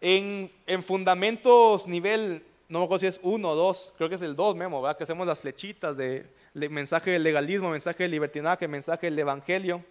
En, 0.00 0.50
fundamentos 0.82 1.86
nivel, 1.86 2.44
no 2.68 2.80
me 2.80 2.84
acuerdo 2.84 3.00
si 3.00 3.06
es 3.06 3.20
uno 3.22 3.50
o 3.50 3.54
dos, 3.54 3.92
creo 3.96 4.08
que 4.08 4.16
es 4.16 4.22
el 4.22 4.34
dos, 4.34 4.56
Memo, 4.56 4.82
¿verdad? 4.82 4.98
Que 4.98 5.04
hacemos 5.04 5.26
las 5.26 5.38
flechitas 5.38 5.96
de, 5.96 6.26
mensaje 6.52 7.12
del 7.12 7.22
legalismo, 7.22 7.70
mensaje 7.70 8.02
de 8.02 8.08
libertinaje, 8.08 8.66
mensaje 8.66 9.06
del 9.06 9.18
evangelio. 9.18 9.84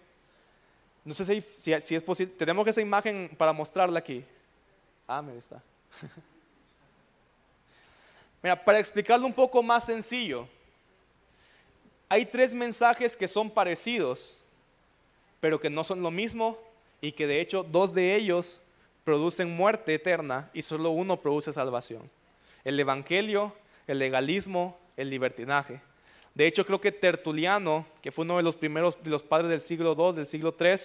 No 1.04 1.14
sé 1.14 1.24
si, 1.24 1.80
si 1.80 1.94
es 1.94 2.02
posible, 2.02 2.34
tenemos 2.36 2.66
esa 2.68 2.80
imagen 2.80 3.30
para 3.38 3.52
mostrarla 3.52 3.98
aquí. 3.98 4.24
Ah, 5.06 5.22
mira, 5.22 5.38
está. 5.38 5.62
Mira, 8.42 8.64
para 8.64 8.78
explicarlo 8.78 9.26
un 9.26 9.32
poco 9.32 9.62
más 9.62 9.86
sencillo, 9.86 10.48
hay 12.08 12.24
tres 12.24 12.54
mensajes 12.54 13.16
que 13.16 13.26
son 13.26 13.50
parecidos, 13.50 14.36
pero 15.40 15.58
que 15.58 15.70
no 15.70 15.84
son 15.84 16.02
lo 16.02 16.10
mismo 16.10 16.58
y 17.00 17.12
que 17.12 17.26
de 17.26 17.40
hecho 17.40 17.64
dos 17.64 17.94
de 17.94 18.14
ellos 18.14 18.60
producen 19.04 19.56
muerte 19.56 19.94
eterna 19.94 20.50
y 20.52 20.62
solo 20.62 20.90
uno 20.90 21.20
produce 21.20 21.52
salvación. 21.52 22.10
El 22.64 22.78
Evangelio, 22.78 23.54
el 23.86 23.98
legalismo, 23.98 24.76
el 24.96 25.10
libertinaje. 25.10 25.80
De 26.34 26.46
hecho, 26.46 26.66
creo 26.66 26.80
que 26.80 26.92
Tertuliano, 26.92 27.86
que 28.02 28.12
fue 28.12 28.24
uno 28.24 28.36
de 28.36 28.42
los 28.42 28.56
primeros 28.56 29.02
de 29.02 29.10
los 29.10 29.22
padres 29.22 29.48
del 29.48 29.60
siglo 29.60 29.96
II, 29.98 30.16
del 30.16 30.26
siglo 30.26 30.54
III, 30.58 30.76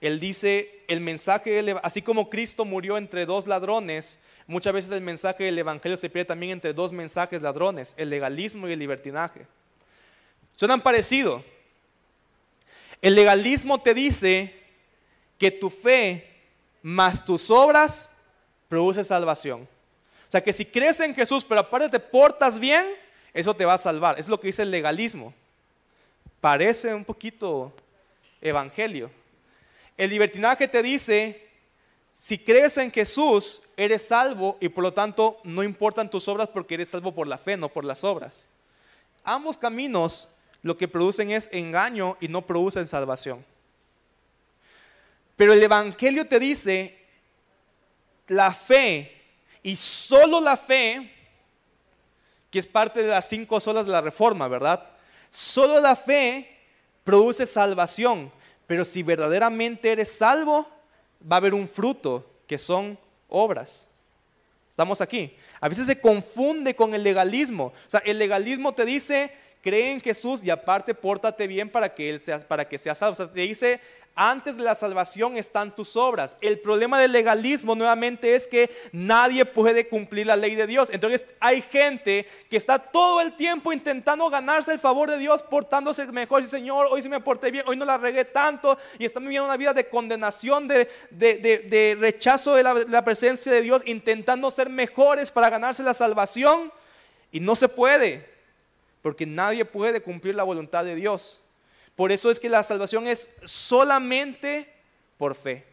él 0.00 0.20
dice, 0.20 0.82
el 0.88 1.00
mensaje, 1.00 1.74
así 1.82 2.02
como 2.02 2.28
Cristo 2.28 2.64
murió 2.64 2.98
entre 2.98 3.26
dos 3.26 3.46
ladrones, 3.46 4.18
muchas 4.46 4.72
veces 4.72 4.90
el 4.90 5.00
mensaje 5.00 5.44
del 5.44 5.58
Evangelio 5.58 5.96
se 5.96 6.10
pierde 6.10 6.26
también 6.26 6.52
entre 6.52 6.74
dos 6.74 6.92
mensajes 6.92 7.42
ladrones, 7.42 7.94
el 7.96 8.10
legalismo 8.10 8.68
y 8.68 8.72
el 8.72 8.78
libertinaje. 8.78 9.46
Suenan 10.56 10.82
parecido. 10.82 11.44
El 13.00 13.14
legalismo 13.14 13.80
te 13.80 13.94
dice 13.94 14.54
que 15.38 15.50
tu 15.50 15.70
fe 15.70 16.30
más 16.82 17.24
tus 17.24 17.50
obras 17.50 18.10
produce 18.68 19.04
salvación. 19.04 19.62
O 20.28 20.30
sea 20.30 20.42
que 20.42 20.52
si 20.52 20.64
crees 20.64 21.00
en 21.00 21.14
Jesús, 21.14 21.44
pero 21.44 21.60
aparte 21.60 21.88
te 21.88 22.00
portas 22.00 22.58
bien, 22.58 22.86
eso 23.32 23.54
te 23.54 23.64
va 23.64 23.74
a 23.74 23.78
salvar. 23.78 24.18
Es 24.18 24.28
lo 24.28 24.38
que 24.38 24.48
dice 24.48 24.62
el 24.62 24.70
legalismo. 24.70 25.34
Parece 26.40 26.94
un 26.94 27.04
poquito 27.04 27.72
evangelio. 28.40 29.10
El 29.96 30.10
libertinaje 30.10 30.68
te 30.68 30.82
dice, 30.82 31.48
si 32.12 32.38
crees 32.38 32.76
en 32.78 32.90
Jesús, 32.90 33.62
eres 33.76 34.06
salvo 34.06 34.56
y 34.60 34.68
por 34.68 34.82
lo 34.82 34.92
tanto 34.92 35.40
no 35.44 35.62
importan 35.62 36.10
tus 36.10 36.28
obras 36.28 36.48
porque 36.48 36.74
eres 36.74 36.88
salvo 36.88 37.14
por 37.14 37.26
la 37.26 37.38
fe, 37.38 37.56
no 37.56 37.68
por 37.68 37.84
las 37.84 38.04
obras. 38.04 38.42
Ambos 39.24 39.56
caminos 39.56 40.28
lo 40.62 40.76
que 40.76 40.88
producen 40.88 41.30
es 41.30 41.48
engaño 41.52 42.16
y 42.20 42.28
no 42.28 42.42
producen 42.42 42.86
salvación. 42.86 43.44
Pero 45.36 45.52
el 45.52 45.62
Evangelio 45.62 46.26
te 46.26 46.38
dice, 46.38 46.98
la 48.28 48.52
fe 48.54 49.20
y 49.62 49.76
solo 49.76 50.40
la 50.40 50.56
fe, 50.56 51.10
que 52.50 52.58
es 52.58 52.66
parte 52.66 53.02
de 53.02 53.08
las 53.08 53.28
cinco 53.28 53.58
solas 53.60 53.86
de 53.86 53.92
la 53.92 54.00
reforma, 54.00 54.46
¿verdad? 54.46 54.88
Solo 55.30 55.80
la 55.80 55.96
fe 55.96 56.58
produce 57.02 57.46
salvación. 57.46 58.30
Pero 58.66 58.84
si 58.84 59.02
verdaderamente 59.02 59.92
eres 59.92 60.12
salvo, 60.12 60.68
va 61.20 61.36
a 61.36 61.38
haber 61.38 61.54
un 61.54 61.68
fruto 61.68 62.24
que 62.46 62.58
son 62.58 62.98
obras. 63.28 63.86
Estamos 64.68 65.00
aquí. 65.00 65.36
A 65.60 65.68
veces 65.68 65.86
se 65.86 66.00
confunde 66.00 66.74
con 66.74 66.94
el 66.94 67.02
legalismo. 67.02 67.66
O 67.66 67.90
sea, 67.90 68.00
el 68.04 68.18
legalismo 68.18 68.74
te 68.74 68.84
dice, 68.84 69.32
cree 69.62 69.92
en 69.92 70.00
Jesús 70.00 70.42
y 70.42 70.50
aparte 70.50 70.94
pórtate 70.94 71.46
bien 71.46 71.70
para 71.70 71.94
que 71.94 72.10
él 72.10 72.20
sea, 72.20 72.40
para 72.46 72.68
que 72.68 72.78
seas 72.78 72.98
salvo. 72.98 73.12
O 73.12 73.16
sea, 73.16 73.32
te 73.32 73.40
dice, 73.40 73.80
antes 74.16 74.56
de 74.56 74.62
la 74.62 74.74
salvación 74.74 75.36
están 75.36 75.74
tus 75.74 75.96
obras. 75.96 76.36
El 76.40 76.60
problema 76.60 77.00
del 77.00 77.12
legalismo 77.12 77.74
nuevamente 77.74 78.34
es 78.34 78.46
que 78.46 78.70
nadie 78.92 79.44
puede 79.44 79.88
cumplir 79.88 80.26
la 80.26 80.36
ley 80.36 80.54
de 80.54 80.66
Dios. 80.66 80.88
Entonces 80.92 81.26
hay 81.40 81.62
gente 81.62 82.26
que 82.48 82.56
está 82.56 82.78
todo 82.78 83.20
el 83.20 83.32
tiempo 83.36 83.72
intentando 83.72 84.30
ganarse 84.30 84.72
el 84.72 84.78
favor 84.78 85.10
de 85.10 85.18
Dios, 85.18 85.42
portándose 85.42 86.06
mejor. 86.12 86.42
Y 86.42 86.46
Señor, 86.46 86.86
hoy 86.90 87.02
sí 87.02 87.08
me 87.08 87.20
porté 87.20 87.50
bien, 87.50 87.64
hoy 87.66 87.76
no 87.76 87.84
la 87.84 87.98
regué 87.98 88.24
tanto. 88.24 88.78
Y 88.98 89.04
están 89.04 89.24
viviendo 89.24 89.46
una 89.46 89.56
vida 89.56 89.72
de 89.72 89.88
condenación, 89.88 90.68
de, 90.68 91.96
rechazo 91.98 92.54
de 92.54 92.62
la 92.62 93.04
presencia 93.04 93.50
de 93.50 93.62
Dios, 93.62 93.82
intentando 93.84 94.50
ser 94.50 94.70
mejores 94.70 95.30
para 95.30 95.50
ganarse 95.50 95.82
la 95.82 95.94
salvación. 95.94 96.72
Y 97.32 97.40
no 97.40 97.56
se 97.56 97.68
puede, 97.68 98.28
porque 99.02 99.26
nadie 99.26 99.64
puede 99.64 100.00
cumplir 100.00 100.36
la 100.36 100.44
voluntad 100.44 100.84
de 100.84 100.94
Dios. 100.94 101.40
Por 101.96 102.10
eso 102.10 102.30
es 102.30 102.40
que 102.40 102.48
la 102.48 102.62
salvación 102.62 103.06
es 103.06 103.30
solamente 103.44 104.72
por 105.16 105.34
fe. 105.34 105.64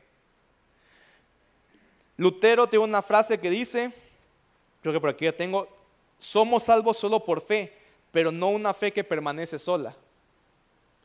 Lutero 2.17 2.67
tiene 2.67 2.85
una 2.85 3.01
frase 3.01 3.39
que 3.39 3.49
dice, 3.49 3.91
creo 4.81 4.93
que 4.93 4.99
por 4.99 5.09
aquí 5.09 5.25
ya 5.25 5.35
tengo, 5.35 5.67
somos 6.19 6.63
salvos 6.63 6.97
solo 6.97 7.25
por 7.25 7.41
fe, 7.41 7.73
pero 8.11 8.31
no 8.31 8.49
una 8.49 8.73
fe 8.73 8.93
que 8.93 9.03
permanece 9.03 9.57
sola. 9.57 9.95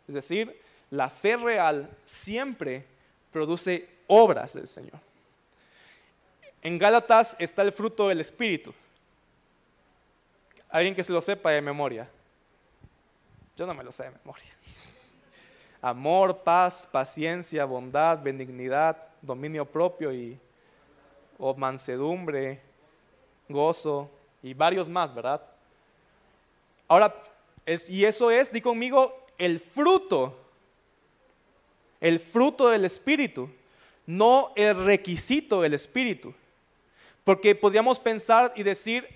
Es 0.06 0.14
decir, 0.14 0.60
la 0.90 1.08
fe 1.08 1.36
real 1.38 1.88
siempre 2.04 2.84
produce 3.32 3.88
obras 4.06 4.52
del 4.52 4.68
Señor. 4.68 5.00
En 6.62 6.78
Gálatas 6.78 7.36
está 7.38 7.62
el 7.62 7.72
fruto 7.72 8.08
del 8.08 8.20
Espíritu. 8.20 8.74
Alguien 10.68 10.94
que 10.94 11.04
se 11.04 11.12
lo 11.12 11.22
sepa 11.22 11.52
de 11.52 11.62
memoria. 11.62 12.10
Yo 13.56 13.66
no 13.66 13.72
me 13.72 13.82
lo 13.82 13.92
sé 13.92 14.04
de 14.04 14.10
memoria 14.10 14.56
amor, 15.80 16.42
paz, 16.42 16.88
paciencia, 16.90 17.64
bondad, 17.64 18.22
benignidad, 18.22 18.96
dominio 19.22 19.64
propio 19.64 20.12
y 20.12 20.38
o 21.38 21.54
mansedumbre, 21.54 22.60
gozo 23.48 24.10
y 24.42 24.54
varios 24.54 24.88
más, 24.88 25.14
¿verdad? 25.14 25.42
Ahora, 26.88 27.14
y 27.88 28.04
eso 28.04 28.30
es, 28.30 28.52
di 28.52 28.60
conmigo, 28.60 29.26
el 29.38 29.60
fruto, 29.60 30.38
el 32.00 32.20
fruto 32.20 32.68
del 32.68 32.84
Espíritu, 32.84 33.50
no 34.06 34.52
el 34.54 34.84
requisito 34.84 35.62
del 35.62 35.74
Espíritu. 35.74 36.32
Porque 37.24 37.54
podríamos 37.54 37.98
pensar 37.98 38.52
y 38.54 38.62
decir, 38.62 39.06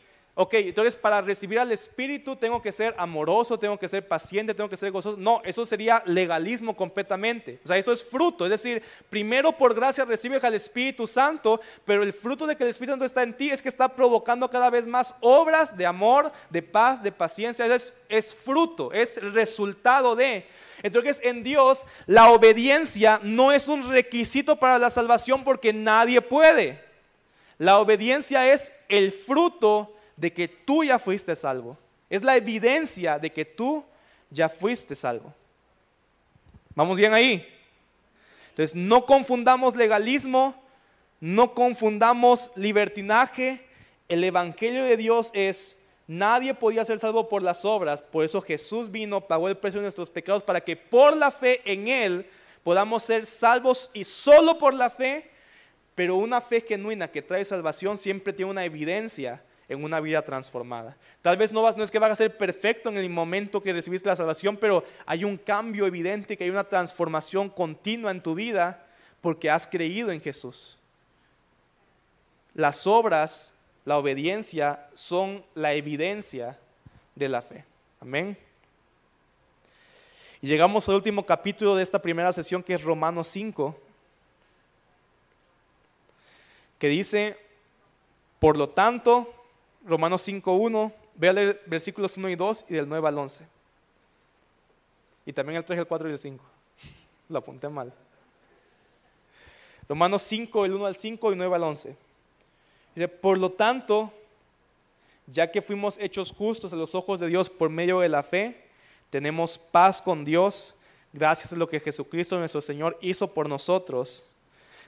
ok, 0.40 0.54
entonces 0.54 0.96
para 0.96 1.20
recibir 1.20 1.58
al 1.58 1.70
Espíritu 1.70 2.34
tengo 2.34 2.62
que 2.62 2.72
ser 2.72 2.94
amoroso, 2.96 3.58
tengo 3.58 3.78
que 3.78 3.90
ser 3.90 4.08
paciente, 4.08 4.54
tengo 4.54 4.70
que 4.70 4.76
ser 4.78 4.90
gozoso. 4.90 5.18
No, 5.18 5.42
eso 5.44 5.66
sería 5.66 6.02
legalismo 6.06 6.74
completamente. 6.74 7.60
O 7.62 7.66
sea, 7.66 7.76
eso 7.76 7.92
es 7.92 8.02
fruto. 8.02 8.46
Es 8.46 8.50
decir, 8.50 8.82
primero 9.10 9.52
por 9.52 9.74
gracia 9.74 10.06
recibes 10.06 10.42
al 10.42 10.54
Espíritu 10.54 11.06
Santo, 11.06 11.60
pero 11.84 12.02
el 12.02 12.14
fruto 12.14 12.46
de 12.46 12.56
que 12.56 12.64
el 12.64 12.70
Espíritu 12.70 12.92
Santo 12.92 13.04
está 13.04 13.22
en 13.22 13.36
ti 13.36 13.50
es 13.50 13.60
que 13.60 13.68
está 13.68 13.94
provocando 13.94 14.48
cada 14.48 14.70
vez 14.70 14.86
más 14.86 15.14
obras 15.20 15.76
de 15.76 15.84
amor, 15.84 16.32
de 16.48 16.62
paz, 16.62 17.02
de 17.02 17.12
paciencia. 17.12 17.66
Es, 17.66 17.92
es 18.08 18.34
fruto, 18.34 18.94
es 18.94 19.22
resultado 19.34 20.16
de... 20.16 20.46
Entonces 20.82 21.20
en 21.22 21.42
Dios 21.42 21.84
la 22.06 22.30
obediencia 22.30 23.20
no 23.22 23.52
es 23.52 23.68
un 23.68 23.90
requisito 23.90 24.56
para 24.56 24.78
la 24.78 24.88
salvación 24.88 25.44
porque 25.44 25.74
nadie 25.74 26.22
puede. 26.22 26.82
La 27.58 27.78
obediencia 27.78 28.50
es 28.50 28.72
el 28.88 29.12
fruto 29.12 29.96
de 30.20 30.32
que 30.32 30.48
tú 30.48 30.84
ya 30.84 30.98
fuiste 30.98 31.34
salvo. 31.34 31.78
Es 32.10 32.22
la 32.22 32.36
evidencia 32.36 33.18
de 33.18 33.32
que 33.32 33.44
tú 33.44 33.82
ya 34.28 34.48
fuiste 34.48 34.94
salvo. 34.94 35.32
¿Vamos 36.74 36.98
bien 36.98 37.14
ahí? 37.14 37.46
Entonces, 38.50 38.74
no 38.76 39.06
confundamos 39.06 39.74
legalismo, 39.74 40.54
no 41.20 41.54
confundamos 41.54 42.52
libertinaje. 42.54 43.64
El 44.08 44.22
Evangelio 44.22 44.84
de 44.84 44.96
Dios 44.96 45.30
es, 45.32 45.78
nadie 46.06 46.52
podía 46.52 46.84
ser 46.84 46.98
salvo 46.98 47.28
por 47.28 47.42
las 47.42 47.64
obras, 47.64 48.02
por 48.02 48.24
eso 48.24 48.42
Jesús 48.42 48.90
vino, 48.90 49.22
pagó 49.22 49.48
el 49.48 49.56
precio 49.56 49.80
de 49.80 49.84
nuestros 49.84 50.10
pecados 50.10 50.42
para 50.42 50.60
que 50.60 50.76
por 50.76 51.16
la 51.16 51.30
fe 51.30 51.62
en 51.64 51.88
Él 51.88 52.28
podamos 52.62 53.04
ser 53.04 53.24
salvos 53.24 53.90
y 53.94 54.04
solo 54.04 54.58
por 54.58 54.74
la 54.74 54.90
fe, 54.90 55.30
pero 55.94 56.16
una 56.16 56.40
fe 56.40 56.60
genuina 56.60 57.08
que 57.08 57.22
trae 57.22 57.44
salvación 57.44 57.96
siempre 57.96 58.32
tiene 58.32 58.50
una 58.50 58.64
evidencia 58.64 59.42
en 59.70 59.84
una 59.84 60.00
vida 60.00 60.20
transformada. 60.22 60.96
Tal 61.22 61.36
vez 61.36 61.52
no, 61.52 61.62
vas, 61.62 61.78
es 61.78 61.92
que 61.92 62.00
vas 62.00 62.10
a 62.10 62.16
ser 62.16 62.36
perfecto 62.36 62.88
en 62.88 62.98
el 62.98 63.08
momento 63.08 63.62
que 63.62 63.72
recibiste 63.72 64.08
la 64.08 64.16
salvación, 64.16 64.56
pero 64.56 64.84
hay 65.06 65.22
un 65.22 65.36
cambio 65.36 65.86
evidente, 65.86 66.36
que 66.36 66.42
hay 66.42 66.50
una 66.50 66.64
transformación 66.64 67.48
continua 67.48 68.10
en 68.10 68.20
tu 68.20 68.34
vida 68.34 68.84
porque 69.20 69.48
has 69.48 69.68
creído 69.68 70.10
en 70.10 70.20
Jesús. 70.20 70.76
Las 72.52 72.84
obras, 72.88 73.54
la 73.84 73.96
obediencia 73.96 74.88
son 74.92 75.44
la 75.54 75.72
evidencia 75.72 76.58
de 77.14 77.28
la 77.28 77.40
fe. 77.40 77.64
Amén. 78.00 78.36
Y 80.42 80.48
llegamos 80.48 80.88
al 80.88 80.96
último 80.96 81.24
capítulo 81.24 81.76
de 81.76 81.84
esta 81.84 82.02
primera 82.02 82.32
sesión 82.32 82.64
que 82.64 82.74
es 82.74 82.82
Romanos 82.82 83.28
5, 83.28 83.78
que 86.80 86.88
dice, 86.88 87.38
por 88.40 88.56
lo 88.56 88.70
tanto, 88.70 89.32
Romanos 89.84 90.26
5.1, 90.26 90.92
ve 91.14 91.28
a 91.28 91.32
leer 91.32 91.62
versículos 91.66 92.16
1 92.16 92.28
y 92.28 92.36
2 92.36 92.64
y 92.68 92.74
del 92.74 92.88
9 92.88 93.08
al 93.08 93.18
11. 93.18 93.46
Y 95.26 95.32
también 95.32 95.58
el 95.58 95.64
3, 95.64 95.78
el 95.78 95.86
4 95.86 96.08
y 96.08 96.12
el 96.12 96.18
5. 96.18 96.44
Lo 97.28 97.38
apunté 97.38 97.68
mal. 97.68 97.92
Romanos 99.88 100.22
5, 100.22 100.64
el 100.64 100.74
1 100.74 100.86
al 100.86 100.96
5 100.96 101.32
y 101.32 101.36
9 101.36 101.54
al 101.54 101.62
11. 101.64 101.96
Dice, 102.94 103.08
por 103.08 103.38
lo 103.38 103.50
tanto, 103.50 104.12
ya 105.26 105.50
que 105.50 105.62
fuimos 105.62 105.98
hechos 105.98 106.32
justos 106.32 106.72
a 106.72 106.76
los 106.76 106.94
ojos 106.94 107.20
de 107.20 107.28
Dios 107.28 107.48
por 107.48 107.70
medio 107.70 108.00
de 108.00 108.08
la 108.08 108.22
fe, 108.22 108.68
tenemos 109.10 109.58
paz 109.58 110.00
con 110.00 110.24
Dios 110.24 110.74
gracias 111.12 111.52
a 111.52 111.56
lo 111.56 111.68
que 111.68 111.80
Jesucristo 111.80 112.38
nuestro 112.38 112.60
Señor 112.60 112.96
hizo 113.00 113.32
por 113.32 113.48
nosotros. 113.48 114.24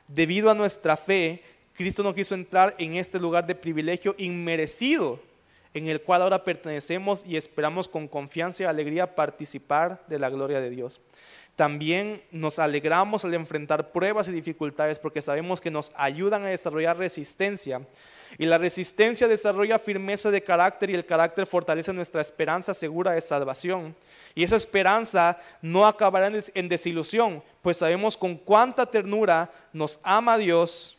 Debido 0.09 0.51
a 0.51 0.55
nuestra 0.55 0.97
fe, 0.97 1.43
Cristo 1.77 2.03
no 2.03 2.15
quiso 2.15 2.35
entrar 2.35 2.75
en 2.79 2.97
este 2.97 3.19
lugar 3.19 3.47
de 3.47 3.55
privilegio 3.55 4.15
inmerecido 4.19 5.21
en 5.75 5.89
el 5.89 6.03
cual 6.03 6.23
ahora 6.23 6.45
pertenecemos 6.45 7.25
y 7.27 7.37
esperamos 7.37 7.89
con 7.89 8.09
confianza 8.09 8.63
y 8.63 8.67
alegría 8.67 9.15
participar 9.15 10.03
de 10.07 10.19
la 10.19 10.29
gloria 10.29 10.61
de 10.61 10.71
Dios. 10.71 11.01
También 11.57 12.23
nos 12.31 12.59
alegramos 12.59 13.25
al 13.25 13.35
enfrentar 13.35 13.93
pruebas 13.93 14.29
y 14.29 14.33
dificultades 14.33 14.99
porque 14.99 15.21
sabemos 15.21 15.61
que 15.61 15.71
nos 15.71 15.93
ayudan 15.97 16.45
a 16.45 16.49
desarrollar 16.49 16.97
resistencia 16.97 17.83
y 18.39 18.47
la 18.47 18.57
resistencia 18.57 19.29
desarrolla 19.29 19.79
firmeza 19.79 20.31
de 20.31 20.43
carácter 20.43 20.89
y 20.91 20.95
el 20.95 21.05
carácter 21.05 21.47
fortalece 21.47 21.93
nuestra 21.93 22.23
esperanza 22.23 22.73
segura 22.73 23.13
de 23.13 23.21
salvación. 23.21 23.95
Y 24.35 24.45
esa 24.45 24.57
esperanza 24.57 25.39
no 25.61 25.87
acabará 25.87 26.31
en 26.55 26.69
desilusión, 26.69 27.43
pues 27.61 27.77
sabemos 27.77 28.17
con 28.17 28.37
cuánta 28.37 28.87
ternura 28.87 29.51
nos 29.75 30.01
ama 30.03 30.39
Dios 30.39 30.97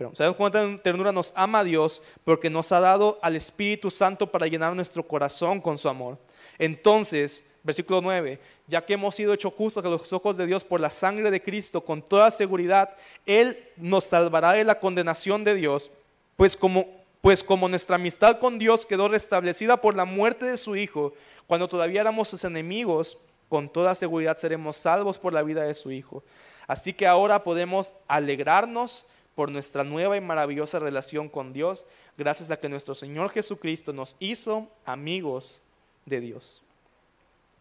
pero 0.00 0.14
sabemos 0.14 0.38
cuánta 0.38 0.82
ternura 0.82 1.12
nos 1.12 1.30
ama 1.36 1.62
Dios 1.62 2.00
porque 2.24 2.48
nos 2.48 2.72
ha 2.72 2.80
dado 2.80 3.18
al 3.20 3.36
Espíritu 3.36 3.90
Santo 3.90 4.32
para 4.32 4.46
llenar 4.46 4.74
nuestro 4.74 5.06
corazón 5.06 5.60
con 5.60 5.76
su 5.76 5.90
amor. 5.90 6.16
Entonces, 6.58 7.44
versículo 7.62 8.00
9, 8.00 8.40
ya 8.66 8.82
que 8.82 8.94
hemos 8.94 9.14
sido 9.14 9.34
hechos 9.34 9.52
justos 9.52 9.84
a 9.84 9.90
los 9.90 10.10
ojos 10.14 10.38
de 10.38 10.46
Dios 10.46 10.64
por 10.64 10.80
la 10.80 10.88
sangre 10.88 11.30
de 11.30 11.42
Cristo, 11.42 11.84
con 11.84 12.00
toda 12.00 12.30
seguridad, 12.30 12.96
Él 13.26 13.62
nos 13.76 14.04
salvará 14.04 14.52
de 14.52 14.64
la 14.64 14.80
condenación 14.80 15.44
de 15.44 15.54
Dios, 15.54 15.90
pues 16.34 16.56
como, 16.56 16.86
pues 17.20 17.42
como 17.42 17.68
nuestra 17.68 17.96
amistad 17.96 18.38
con 18.38 18.58
Dios 18.58 18.86
quedó 18.86 19.06
restablecida 19.06 19.82
por 19.82 19.96
la 19.96 20.06
muerte 20.06 20.46
de 20.46 20.56
su 20.56 20.76
Hijo, 20.76 21.12
cuando 21.46 21.68
todavía 21.68 22.00
éramos 22.00 22.30
sus 22.30 22.44
enemigos, 22.44 23.18
con 23.50 23.68
toda 23.68 23.94
seguridad 23.94 24.38
seremos 24.38 24.76
salvos 24.76 25.18
por 25.18 25.34
la 25.34 25.42
vida 25.42 25.64
de 25.64 25.74
su 25.74 25.92
Hijo. 25.92 26.24
Así 26.66 26.94
que 26.94 27.06
ahora 27.06 27.44
podemos 27.44 27.92
alegrarnos 28.08 29.04
por 29.40 29.50
nuestra 29.50 29.84
nueva 29.84 30.18
y 30.18 30.20
maravillosa 30.20 30.78
relación 30.78 31.30
con 31.30 31.54
Dios, 31.54 31.86
gracias 32.18 32.50
a 32.50 32.60
que 32.60 32.68
nuestro 32.68 32.94
Señor 32.94 33.30
Jesucristo 33.30 33.90
nos 33.90 34.14
hizo 34.18 34.68
amigos 34.84 35.62
de 36.04 36.20
Dios. 36.20 36.60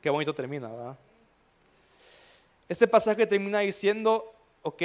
Qué 0.01 0.09
bonito 0.09 0.35
termina, 0.35 0.67
¿verdad? 0.67 0.97
Este 2.67 2.85
pasaje 2.85 3.25
termina 3.25 3.59
diciendo, 3.59 4.29
ok, 4.61 4.83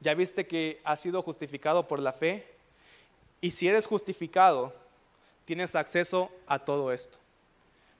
ya 0.00 0.14
viste 0.14 0.46
que 0.46 0.80
has 0.84 1.00
sido 1.00 1.20
justificado 1.20 1.86
por 1.86 1.98
la 1.98 2.14
fe, 2.14 2.46
y 3.42 3.50
si 3.50 3.68
eres 3.68 3.86
justificado, 3.86 4.74
tienes 5.44 5.74
acceso 5.74 6.30
a 6.46 6.60
todo 6.60 6.92
esto. 6.92 7.18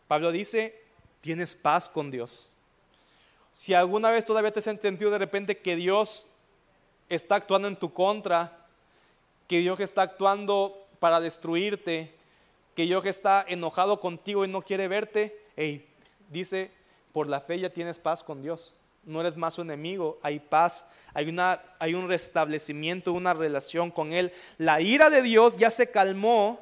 Pablo 0.09 0.33
dice, 0.33 0.75
tienes 1.21 1.55
paz 1.55 1.87
con 1.87 2.11
Dios. 2.11 2.47
Si 3.53 3.75
alguna 3.75 4.11
vez 4.11 4.25
todavía 4.25 4.55
te 4.55 4.61
has 4.61 4.65
sentido 4.65 5.11
de 5.11 5.19
repente 5.19 5.59
que 5.59 5.77
Dios 5.77 6.27
está 7.11 7.35
actuando 7.35 7.69
en 7.69 7.77
tu 7.77 7.93
contra, 7.93 8.57
que 9.47 9.59
Dios 9.59 9.79
está 9.81 10.03
actuando 10.03 10.87
para 11.01 11.21
destruirte, 11.21 12.15
que 12.75 12.85
Dios 12.85 13.05
está 13.05 13.45
enojado 13.47 14.01
contigo 14.01 14.45
y 14.45 14.49
no 14.49 14.63
quiere 14.63 14.89
verte, 14.89 15.39
hey, 15.57 15.87
dice, 16.31 16.71
por 17.13 17.27
la 17.27 17.41
fe 17.41 17.59
ya 17.59 17.71
tienes 17.71 17.99
paz 17.99 18.23
con 18.23 18.41
Dios. 18.41 18.75
No 19.05 19.21
eres 19.21 19.37
más 19.37 19.55
su 19.55 19.63
enemigo, 19.63 20.19
hay 20.23 20.39
paz, 20.39 20.87
hay, 21.13 21.29
una, 21.29 21.61
hay 21.79 21.95
un 21.95 22.09
restablecimiento, 22.09 23.13
una 23.13 23.35
relación 23.35 23.91
con 23.91 24.13
Él. 24.13 24.33
La 24.57 24.81
ira 24.81 25.11
de 25.11 25.23
Dios 25.23 25.57
ya 25.57 25.71
se 25.71 25.91
calmó 25.91 26.61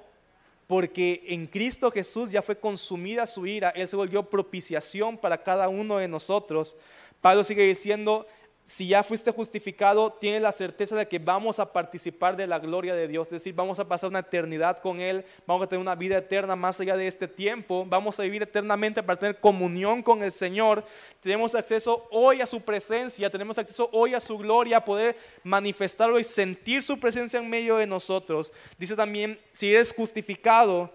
porque 0.67 1.25
en 1.29 1.47
Cristo 1.47 1.91
Jesús 1.91 2.31
ya 2.31 2.43
fue 2.43 2.59
consumida 2.59 3.27
su 3.27 3.47
ira, 3.47 3.71
Él 3.71 3.89
se 3.89 3.97
volvió 3.97 4.23
propiciación 4.23 5.19
para 5.19 5.43
cada 5.43 5.69
uno 5.69 5.99
de 5.99 6.09
nosotros. 6.09 6.77
Pablo 7.21 7.43
sigue 7.43 7.65
diciendo, 7.67 8.27
si 8.69 8.87
ya 8.87 9.03
fuiste 9.03 9.31
justificado, 9.31 10.13
tienes 10.13 10.43
la 10.43 10.53
certeza 10.53 10.95
de 10.95 11.09
que 11.09 11.19
vamos 11.19 11.59
a 11.59 11.73
participar 11.73 12.37
de 12.37 12.47
la 12.47 12.59
gloria 12.59 12.95
de 12.95 13.09
Dios, 13.09 13.29
es 13.29 13.33
decir, 13.43 13.55
vamos 13.55 13.79
a 13.79 13.89
pasar 13.89 14.11
una 14.11 14.19
eternidad 14.19 14.77
con 14.81 15.01
Él, 15.01 15.25
vamos 15.47 15.65
a 15.65 15.69
tener 15.71 15.81
una 15.81 15.95
vida 15.95 16.19
eterna 16.19 16.55
más 16.55 16.79
allá 16.79 16.95
de 16.95 17.07
este 17.07 17.27
tiempo, 17.27 17.87
vamos 17.89 18.21
a 18.21 18.25
vivir 18.25 18.43
eternamente 18.43 19.03
para 19.03 19.19
tener 19.19 19.41
comunión 19.41 20.03
con 20.03 20.23
el 20.23 20.31
Señor, 20.31 20.85
tenemos 21.23 21.55
acceso 21.55 22.07
hoy 22.11 22.43
a 22.43 22.47
su 22.47 22.61
presencia, 22.61 23.31
tenemos 23.31 23.57
acceso 23.57 23.89
hoy 23.91 24.13
a 24.13 24.21
su 24.21 24.37
gloria, 24.37 24.85
poder 24.85 25.17
manifestarlo 25.43 26.19
y 26.19 26.25
sentir 26.25 26.83
su 26.83 27.01
presencia 27.01 27.41
en 27.41 27.49
medio 27.49 27.79
de 27.79 27.87
nosotros. 27.87 28.53
Dice 28.77 28.95
también, 28.95 29.41
si 29.51 29.73
eres 29.73 29.95
justificado, 29.95 30.91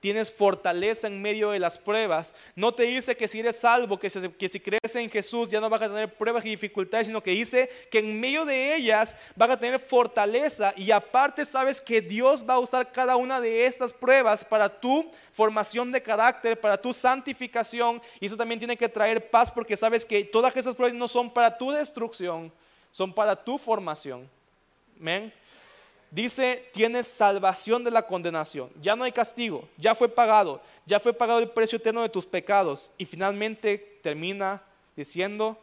tienes 0.00 0.32
fortaleza 0.32 1.06
en 1.06 1.20
medio 1.20 1.50
de 1.50 1.58
las 1.58 1.78
pruebas. 1.78 2.34
No 2.56 2.72
te 2.72 2.84
dice 2.84 3.16
que 3.16 3.28
si 3.28 3.40
eres 3.40 3.56
salvo, 3.56 3.98
que 3.98 4.10
si, 4.10 4.28
que 4.30 4.62
crees 4.62 4.96
en 4.96 5.10
Jesús 5.10 5.50
ya 5.50 5.60
no 5.60 5.68
vas 5.68 5.82
a 5.82 5.88
tener 5.88 6.12
pruebas 6.14 6.44
y 6.44 6.50
dificultades, 6.50 7.06
sino 7.06 7.22
que 7.22 7.32
dice 7.32 7.70
que 7.90 7.98
en 7.98 8.18
medio 8.18 8.44
de 8.44 8.74
ellas 8.74 9.14
vas 9.36 9.50
a 9.50 9.60
tener 9.60 9.78
fortaleza 9.78 10.72
y 10.76 10.90
aparte 10.90 11.44
sabes 11.44 11.80
que 11.80 12.00
Dios 12.00 12.44
va 12.48 12.54
a 12.54 12.58
usar 12.58 12.90
cada 12.90 13.16
una 13.16 13.40
de 13.40 13.66
estas 13.66 13.92
pruebas 13.92 14.44
para 14.44 14.68
tu 14.80 15.10
formación 15.32 15.92
de 15.92 16.02
carácter, 16.02 16.58
para 16.58 16.80
tu 16.80 16.92
santificación 16.92 18.00
y 18.18 18.26
eso 18.26 18.36
también 18.36 18.58
tiene 18.58 18.76
que 18.76 18.88
traer 18.88 19.30
paz 19.30 19.52
porque 19.52 19.76
sabes 19.76 20.04
que 20.04 20.24
todas 20.24 20.56
esas 20.56 20.74
pruebas 20.74 20.96
no 20.96 21.08
son 21.08 21.32
para 21.32 21.56
tu 21.56 21.70
destrucción, 21.70 22.52
son 22.90 23.12
para 23.12 23.36
tu 23.36 23.58
formación. 23.58 24.28
Amén. 24.98 25.32
Dice, 26.10 26.68
tienes 26.72 27.06
salvación 27.06 27.84
de 27.84 27.90
la 27.92 28.06
condenación. 28.06 28.70
Ya 28.82 28.96
no 28.96 29.04
hay 29.04 29.12
castigo, 29.12 29.68
ya 29.76 29.94
fue 29.94 30.08
pagado, 30.08 30.60
ya 30.84 30.98
fue 30.98 31.12
pagado 31.12 31.38
el 31.38 31.50
precio 31.50 31.76
eterno 31.76 32.02
de 32.02 32.08
tus 32.08 32.26
pecados. 32.26 32.90
Y 32.98 33.06
finalmente 33.06 33.98
termina 34.02 34.62
diciendo, 34.96 35.56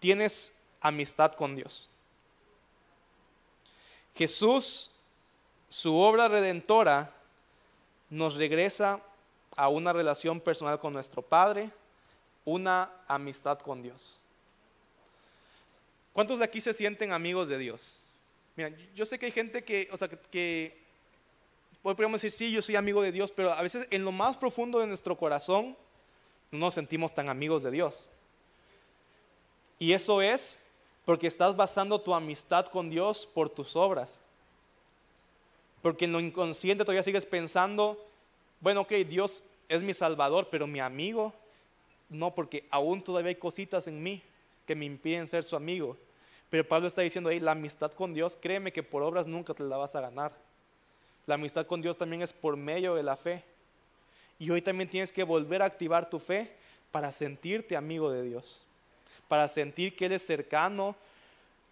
tienes 0.00 0.52
amistad 0.80 1.32
con 1.32 1.56
Dios. 1.56 1.88
Jesús, 4.14 4.90
su 5.70 5.96
obra 5.96 6.28
redentora, 6.28 7.14
nos 8.10 8.34
regresa 8.34 9.00
a 9.56 9.68
una 9.68 9.92
relación 9.92 10.40
personal 10.40 10.78
con 10.78 10.92
nuestro 10.92 11.22
Padre, 11.22 11.70
una 12.44 12.90
amistad 13.06 13.58
con 13.58 13.82
Dios. 13.82 14.16
¿Cuántos 16.12 16.38
de 16.38 16.44
aquí 16.44 16.60
se 16.60 16.74
sienten 16.74 17.12
amigos 17.12 17.48
de 17.48 17.58
Dios? 17.58 17.97
Mira, 18.58 18.72
yo 18.92 19.06
sé 19.06 19.20
que 19.20 19.26
hay 19.26 19.30
gente 19.30 19.62
que, 19.62 19.88
o 19.92 19.96
sea, 19.96 20.08
que, 20.08 20.76
podríamos 21.80 22.20
decir, 22.20 22.32
sí, 22.36 22.50
yo 22.50 22.60
soy 22.60 22.74
amigo 22.74 23.00
de 23.00 23.12
Dios, 23.12 23.30
pero 23.30 23.52
a 23.52 23.62
veces 23.62 23.86
en 23.88 24.04
lo 24.04 24.10
más 24.10 24.36
profundo 24.36 24.80
de 24.80 24.88
nuestro 24.88 25.16
corazón 25.16 25.76
no 26.50 26.58
nos 26.58 26.74
sentimos 26.74 27.14
tan 27.14 27.28
amigos 27.28 27.62
de 27.62 27.70
Dios. 27.70 28.08
Y 29.78 29.92
eso 29.92 30.20
es 30.20 30.58
porque 31.04 31.28
estás 31.28 31.54
basando 31.54 32.00
tu 32.00 32.12
amistad 32.12 32.66
con 32.66 32.90
Dios 32.90 33.28
por 33.32 33.48
tus 33.48 33.76
obras. 33.76 34.18
Porque 35.80 36.06
en 36.06 36.12
lo 36.12 36.18
inconsciente 36.18 36.82
todavía 36.82 37.04
sigues 37.04 37.26
pensando, 37.26 38.04
bueno, 38.58 38.80
ok, 38.80 38.92
Dios 39.08 39.44
es 39.68 39.84
mi 39.84 39.94
salvador, 39.94 40.48
pero 40.50 40.66
mi 40.66 40.80
amigo, 40.80 41.32
no, 42.08 42.34
porque 42.34 42.66
aún 42.70 43.04
todavía 43.04 43.28
hay 43.28 43.36
cositas 43.36 43.86
en 43.86 44.02
mí 44.02 44.20
que 44.66 44.74
me 44.74 44.84
impiden 44.84 45.28
ser 45.28 45.44
su 45.44 45.54
amigo. 45.54 45.96
Pero 46.50 46.66
Pablo 46.66 46.86
está 46.86 47.02
diciendo 47.02 47.30
ahí, 47.30 47.40
la 47.40 47.52
amistad 47.52 47.92
con 47.92 48.14
Dios, 48.14 48.36
créeme 48.40 48.72
que 48.72 48.82
por 48.82 49.02
obras 49.02 49.26
nunca 49.26 49.54
te 49.54 49.62
la 49.62 49.76
vas 49.76 49.94
a 49.94 50.00
ganar. 50.00 50.32
La 51.26 51.34
amistad 51.34 51.66
con 51.66 51.82
Dios 51.82 51.98
también 51.98 52.22
es 52.22 52.32
por 52.32 52.56
medio 52.56 52.94
de 52.94 53.02
la 53.02 53.16
fe. 53.16 53.44
Y 54.38 54.50
hoy 54.50 54.62
también 54.62 54.88
tienes 54.88 55.12
que 55.12 55.24
volver 55.24 55.60
a 55.62 55.66
activar 55.66 56.08
tu 56.08 56.18
fe 56.18 56.50
para 56.90 57.12
sentirte 57.12 57.76
amigo 57.76 58.10
de 58.10 58.22
Dios. 58.22 58.62
Para 59.26 59.46
sentir 59.48 59.94
que 59.94 60.06
eres 60.06 60.24
cercano, 60.24 60.96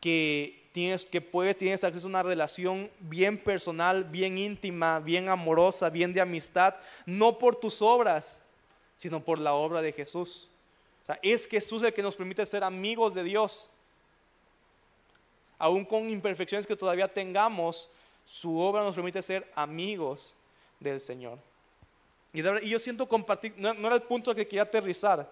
que 0.01 0.62
tienes, 0.72 1.07
que 1.07 1.22
puedes, 1.22 1.57
tienes 1.57 1.85
acceso 1.85 2.07
a 2.07 2.11
una 2.11 2.22
relación 2.22 2.91
bien 3.01 3.39
personal, 3.39 4.05
bien 4.05 4.37
íntima, 4.37 5.01
bien 5.01 5.31
amorosa, 5.31 5.89
bien 5.89 6.12
de 6.12 6.20
amistad, 6.20 6.74
no 7.07 7.39
por 7.39 7.57
tus 7.57 7.81
obras, 7.81 8.43
sino 8.99 9.24
por 9.24 9.39
la 9.39 9.55
obra 9.55 9.81
de 9.81 9.93
Jesús. 9.93 10.49
O 11.03 11.07
sea, 11.07 11.18
es 11.22 11.49
Jesús 11.49 11.83
el 11.83 11.95
que 11.95 12.03
nos 12.03 12.16
permite 12.16 12.45
ser 12.45 12.62
amigos 12.62 13.14
de 13.14 13.22
Dios 13.22 13.70
aún 15.59 15.85
con 15.85 16.09
imperfecciones 16.11 16.67
que 16.67 16.77
todavía 16.77 17.09
tengamos, 17.09 17.89
su 18.27 18.59
obra 18.59 18.83
nos 18.83 18.95
permite 18.95 19.23
ser 19.23 19.51
amigos 19.55 20.35
del 20.81 21.01
Señor. 21.01 21.39
Y, 22.33 22.43
yo 22.69 22.79
siento 22.79 23.09
compartir, 23.09 23.55
no, 23.57 23.71
era 23.71 23.95
el 23.95 24.03
punto 24.03 24.35
que 24.35 24.47
quería 24.47 24.63
aterrizar, 24.63 25.31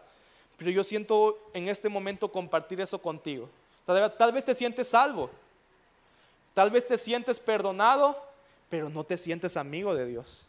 pero 0.57 0.71
yo 0.71 0.83
siento 0.83 1.39
en 1.53 1.69
este 1.69 1.89
momento 1.89 2.31
compartir 2.31 2.81
eso 2.81 3.01
contigo. 3.01 3.51
Tal, 3.85 4.33
vez 4.33 4.45
te 4.45 4.55
sientes 4.55 4.89
salvo, 4.89 5.31
tal 6.55 6.71
vez 6.71 6.87
te 6.87 6.97
sientes 6.97 7.39
perdonado, 7.39 8.17
pero 8.71 8.89
no 8.89 9.05
te 9.05 9.19
sientes 9.19 9.57
amigo 9.59 9.95
de 9.95 10.07
Dios. 10.07 10.47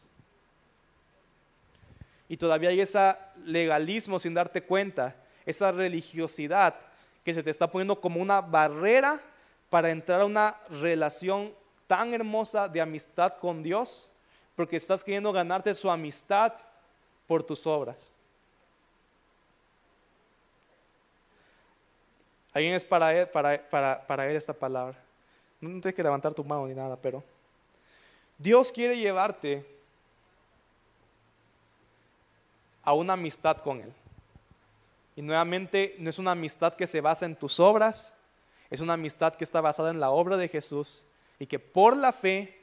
Y 2.29 2.37
todavía 2.37 2.69
hay 2.69 2.79
ese 2.79 3.15
legalismo 3.43 4.17
sin 4.17 4.33
darte 4.33 4.63
cuenta, 4.63 5.15
esa 5.45 5.71
religiosidad 5.71 6.75
que 7.25 7.33
se 7.33 7.43
te 7.43 7.49
está 7.49 7.69
poniendo 7.69 7.99
como 7.99 8.21
una 8.21 8.39
barrera 8.39 9.21
para 9.75 9.91
entrar 9.91 10.21
a 10.21 10.25
una 10.25 10.57
relación 10.69 11.53
tan 11.85 12.13
hermosa 12.13 12.69
de 12.69 12.79
amistad 12.79 13.33
con 13.41 13.61
Dios, 13.61 14.09
porque 14.55 14.77
estás 14.77 15.03
queriendo 15.03 15.33
ganarte 15.33 15.75
su 15.75 15.91
amistad 15.91 16.53
por 17.27 17.43
tus 17.43 17.67
obras. 17.67 18.09
Alguien 22.53 22.73
es 22.73 22.85
para 22.85 23.13
él, 23.13 23.27
para, 23.27 23.69
para, 23.69 24.07
para 24.07 24.29
él 24.29 24.37
esta 24.37 24.53
palabra. 24.53 24.97
No 25.59 25.67
tienes 25.81 25.93
que 25.93 26.03
levantar 26.03 26.33
tu 26.33 26.45
mano 26.45 26.65
ni 26.67 26.73
nada, 26.73 26.95
pero 26.95 27.21
Dios 28.37 28.71
quiere 28.71 28.97
llevarte 28.97 29.65
a 32.81 32.93
una 32.93 33.11
amistad 33.11 33.57
con 33.57 33.81
Él. 33.81 33.91
Y 35.17 35.21
nuevamente 35.21 35.97
no 35.99 36.09
es 36.09 36.17
una 36.17 36.31
amistad 36.31 36.75
que 36.75 36.87
se 36.87 37.01
basa 37.01 37.25
en 37.25 37.35
tus 37.35 37.59
obras, 37.59 38.14
es 38.75 38.81
una 38.81 38.93
amistad 38.93 39.35
que 39.35 39.43
está 39.43 39.61
basada 39.61 39.91
en 39.91 39.99
la 39.99 40.11
obra 40.11 40.37
de 40.37 40.47
Jesús 40.47 41.03
y 41.39 41.47
que 41.47 41.59
por 41.59 41.97
la 41.97 42.13
fe 42.13 42.57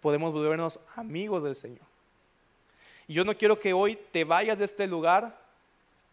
podemos 0.00 0.32
volvernos 0.32 0.80
amigos 0.96 1.42
del 1.42 1.54
Señor. 1.54 1.84
Y 3.06 3.14
yo 3.14 3.24
no 3.24 3.36
quiero 3.36 3.58
que 3.58 3.72
hoy 3.72 3.98
te 4.12 4.24
vayas 4.24 4.58
de 4.58 4.64
este 4.64 4.86
lugar 4.86 5.38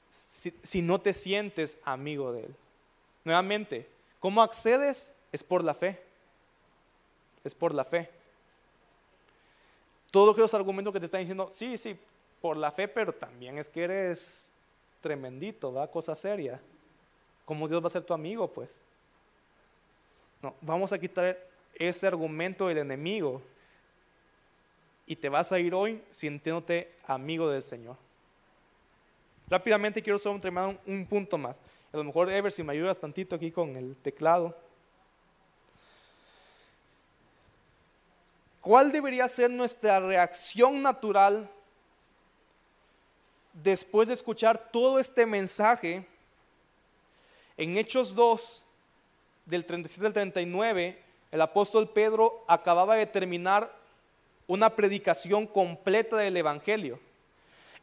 si, 0.10 0.82
no 0.82 0.99
te 0.99 1.14
sientes 1.14 1.78
amigo 1.86 2.34
de 2.34 2.41
Él. 2.45 2.56
Nuevamente, 3.24 3.88
¿cómo 4.20 4.41
accedes? 4.41 5.14
Es 5.32 5.43
por 5.43 5.64
la 5.64 5.74
fe. 5.74 6.02
Es 7.43 7.56
por 7.56 7.74
la 7.74 7.86
fe. 7.86 8.10
Todos 10.12 10.38
los 10.38 10.54
argumentos 10.54 10.91
que 10.91 10.99
te 10.99 11.06
están 11.06 11.22
diciendo, 11.22 11.47
sí, 11.52 11.78
sí, 11.78 11.97
por 12.41 12.58
la 12.58 12.72
fe, 12.72 12.88
pero 12.88 13.14
también 13.14 13.58
es 13.58 13.70
que 13.70 13.84
eres 13.84 14.52
tremendito, 14.99 15.72
¿va? 15.72 15.88
Cosa 15.89 16.16
seria. 16.16 16.60
¿Cómo 17.45 17.68
Dios 17.68 17.82
va 17.82 17.88
a 17.88 17.91
ser 17.91 18.04
tu 18.04 18.14
amigo, 18.14 18.47
pues? 18.52 18.82
No, 20.41 20.55
vamos 20.61 20.91
a 20.91 20.99
quitar 20.99 21.37
ese 21.75 22.07
argumento 22.07 22.67
del 22.67 22.79
enemigo 22.79 23.41
y 25.05 25.15
te 25.15 25.29
vas 25.29 25.51
a 25.51 25.59
ir 25.59 25.73
hoy 25.73 26.01
sintiéndote 26.09 26.91
amigo 27.05 27.49
del 27.49 27.61
Señor. 27.61 27.97
Rápidamente 29.47 30.01
quiero 30.01 30.17
solo 30.17 30.39
terminar 30.39 30.79
un 30.85 31.05
punto 31.05 31.37
más. 31.37 31.57
A 31.91 31.97
lo 31.97 32.05
mejor, 32.05 32.31
Ever, 32.31 32.51
si 32.51 32.63
me 32.63 32.71
ayudas 32.71 32.99
tantito 32.99 33.35
aquí 33.35 33.51
con 33.51 33.75
el 33.75 33.95
teclado. 33.97 34.57
¿Cuál 38.61 38.91
debería 38.91 39.27
ser 39.27 39.49
nuestra 39.49 39.99
reacción 39.99 40.81
natural 40.81 41.49
después 43.51 44.07
de 44.07 44.13
escuchar 44.13 44.71
todo 44.71 44.99
este 44.99 45.25
mensaje? 45.25 46.05
En 47.57 47.75
Hechos 47.75 48.15
2, 48.15 48.61
del 49.52 49.66
37 49.66 50.08
al 50.08 50.14
39, 50.14 50.97
el 51.30 51.41
apóstol 51.41 51.89
Pedro 51.89 52.45
acababa 52.47 52.95
de 52.95 53.06
terminar 53.06 53.70
una 54.47 54.74
predicación 54.74 55.45
completa 55.45 56.16
del 56.16 56.38
Evangelio. 56.38 56.99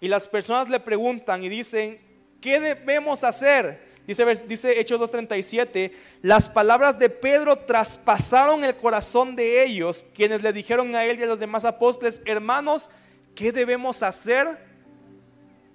Y 0.01 0.09
las 0.09 0.27
personas 0.29 0.71
le 0.71 0.81
preguntan 0.81 1.45
y 1.45 1.51
dicen, 1.51 2.01
¿qué 2.41 2.59
debemos 2.59 3.23
hacer? 3.23 3.87
Dice, 4.07 4.25
dice 4.47 4.81
Hechos 4.81 4.99
2.37, 5.13 5.93
las 6.23 6.49
palabras 6.49 6.99
de 6.99 7.11
Pedro 7.11 7.57
traspasaron 7.57 8.65
el 8.65 8.75
corazón 8.75 9.37
de 9.37 9.63
ellos, 9.63 10.07
quienes 10.15 10.43
le 10.43 10.55
dijeron 10.55 10.97
a 10.97 11.05
él 11.05 11.21
y 11.21 11.25
a 11.25 11.27
los 11.27 11.39
demás 11.39 11.67
apóstoles, 11.67 12.23
hermanos, 12.25 12.89
¿qué 13.35 13.53
debemos 13.53 14.03
hacer? 14.03 14.59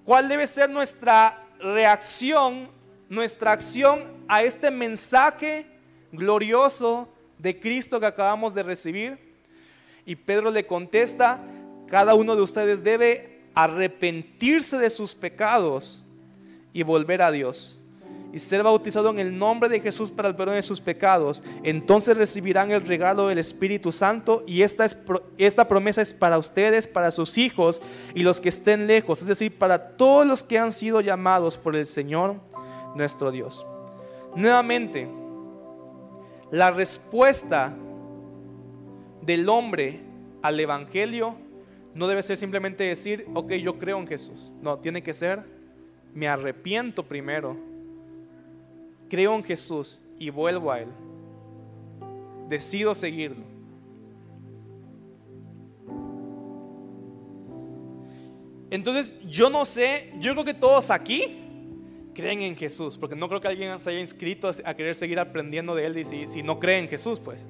¿Cuál 0.06 0.28
debe 0.28 0.48
ser 0.48 0.72
nuestra 0.72 1.44
reacción, 1.60 2.72
nuestra 3.10 3.52
acción 3.52 4.12
a 4.28 4.42
este 4.42 4.72
mensaje 4.72 5.68
glorioso 6.14 7.10
de 7.38 7.60
Cristo 7.60 8.00
que 8.00 8.06
acabamos 8.06 8.54
de 8.54 8.64
recibir? 8.64 9.20
Y 10.06 10.16
Pedro 10.16 10.50
le 10.52 10.66
contesta, 10.66 11.44
cada 11.88 12.14
uno 12.16 12.36
de 12.36 12.42
ustedes 12.42 12.84
debe 12.84 13.42
arrepentirse 13.54 14.78
de 14.78 14.90
sus 14.90 15.14
pecados 15.14 16.04
y 16.72 16.84
volver 16.84 17.22
a 17.22 17.32
Dios 17.32 17.78
y 18.34 18.40
ser 18.40 18.64
bautizado 18.64 19.12
en 19.12 19.20
el 19.20 19.38
nombre 19.38 19.70
de 19.70 19.80
Jesús 19.80 20.10
para 20.10 20.28
el 20.28 20.36
perdón 20.36 20.56
de 20.56 20.64
sus 20.64 20.82
pecados, 20.82 21.44
entonces 21.62 22.18
recibirán 22.18 22.72
el 22.72 22.86
regalo 22.86 23.28
del 23.28 23.38
Espíritu 23.38 23.92
Santo 23.92 24.44
y 24.48 24.64
esta, 24.64 24.86
es, 24.86 24.98
esta 25.38 25.68
promesa 25.68 26.02
es 26.02 26.16
para 26.16 26.40
ustedes, 26.40 26.88
para 26.88 27.12
sus 27.12 27.38
hijos 27.38 27.80
y 28.16 28.24
los 28.24 28.42
que 28.42 28.50
estén 28.50 28.88
lejos, 28.88 29.22
es 29.22 29.28
decir, 29.28 29.56
para 29.56 29.90
todos 29.90 30.26
los 30.26 30.44
que 30.44 30.58
han 30.58 30.72
sido 30.72 31.00
llamados 31.00 31.58
por 31.58 31.76
el 31.76 31.86
Señor 31.86 32.38
nuestro 32.96 33.30
Dios. 33.30 33.64
Nuevamente, 34.36 35.08
la 36.54 36.70
respuesta 36.70 37.74
del 39.24 39.50
hombre 39.50 40.02
al 40.44 40.60
Evangelio 40.60 41.34
no 41.96 42.08
debe 42.08 42.22
ser 42.22 42.38
simplemente 42.38 42.84
decir, 42.84 43.26
ok, 43.34 43.54
yo 43.54 43.80
creo 43.80 43.98
en 43.98 44.06
Jesús. 44.06 44.54
No, 44.62 44.78
tiene 44.78 45.02
que 45.02 45.16
ser, 45.16 45.44
me 46.14 46.28
arrepiento 46.28 47.02
primero 47.04 47.58
creo 49.10 49.34
en 49.36 49.44
Jesús 49.44 50.04
y 50.20 50.30
vuelvo 50.30 50.72
a 50.72 50.82
Él. 50.82 50.90
Decido 52.50 52.94
seguirlo. 52.94 53.44
Entonces, 58.70 59.16
yo 59.28 59.50
no 59.50 59.66
sé, 59.66 60.14
yo 60.20 60.34
creo 60.34 60.46
que 60.46 60.54
todos 60.54 60.92
aquí 60.92 61.43
creen 62.14 62.42
en 62.42 62.56
Jesús, 62.56 62.98
porque 62.98 63.16
no 63.16 63.28
creo 63.28 63.42
que 63.42 63.48
alguien 63.48 63.80
se 63.80 63.90
haya 63.90 64.00
inscrito 64.00 64.52
a 64.64 64.74
querer 64.74 64.96
seguir 64.96 65.20
aprendiendo 65.20 65.76
de 65.76 65.86
Él 65.86 66.06
si 66.06 66.44
no 66.44 66.60
cree 66.60 66.80
en 66.80 66.88
Jesús, 66.88 67.20
pues. 67.20 67.46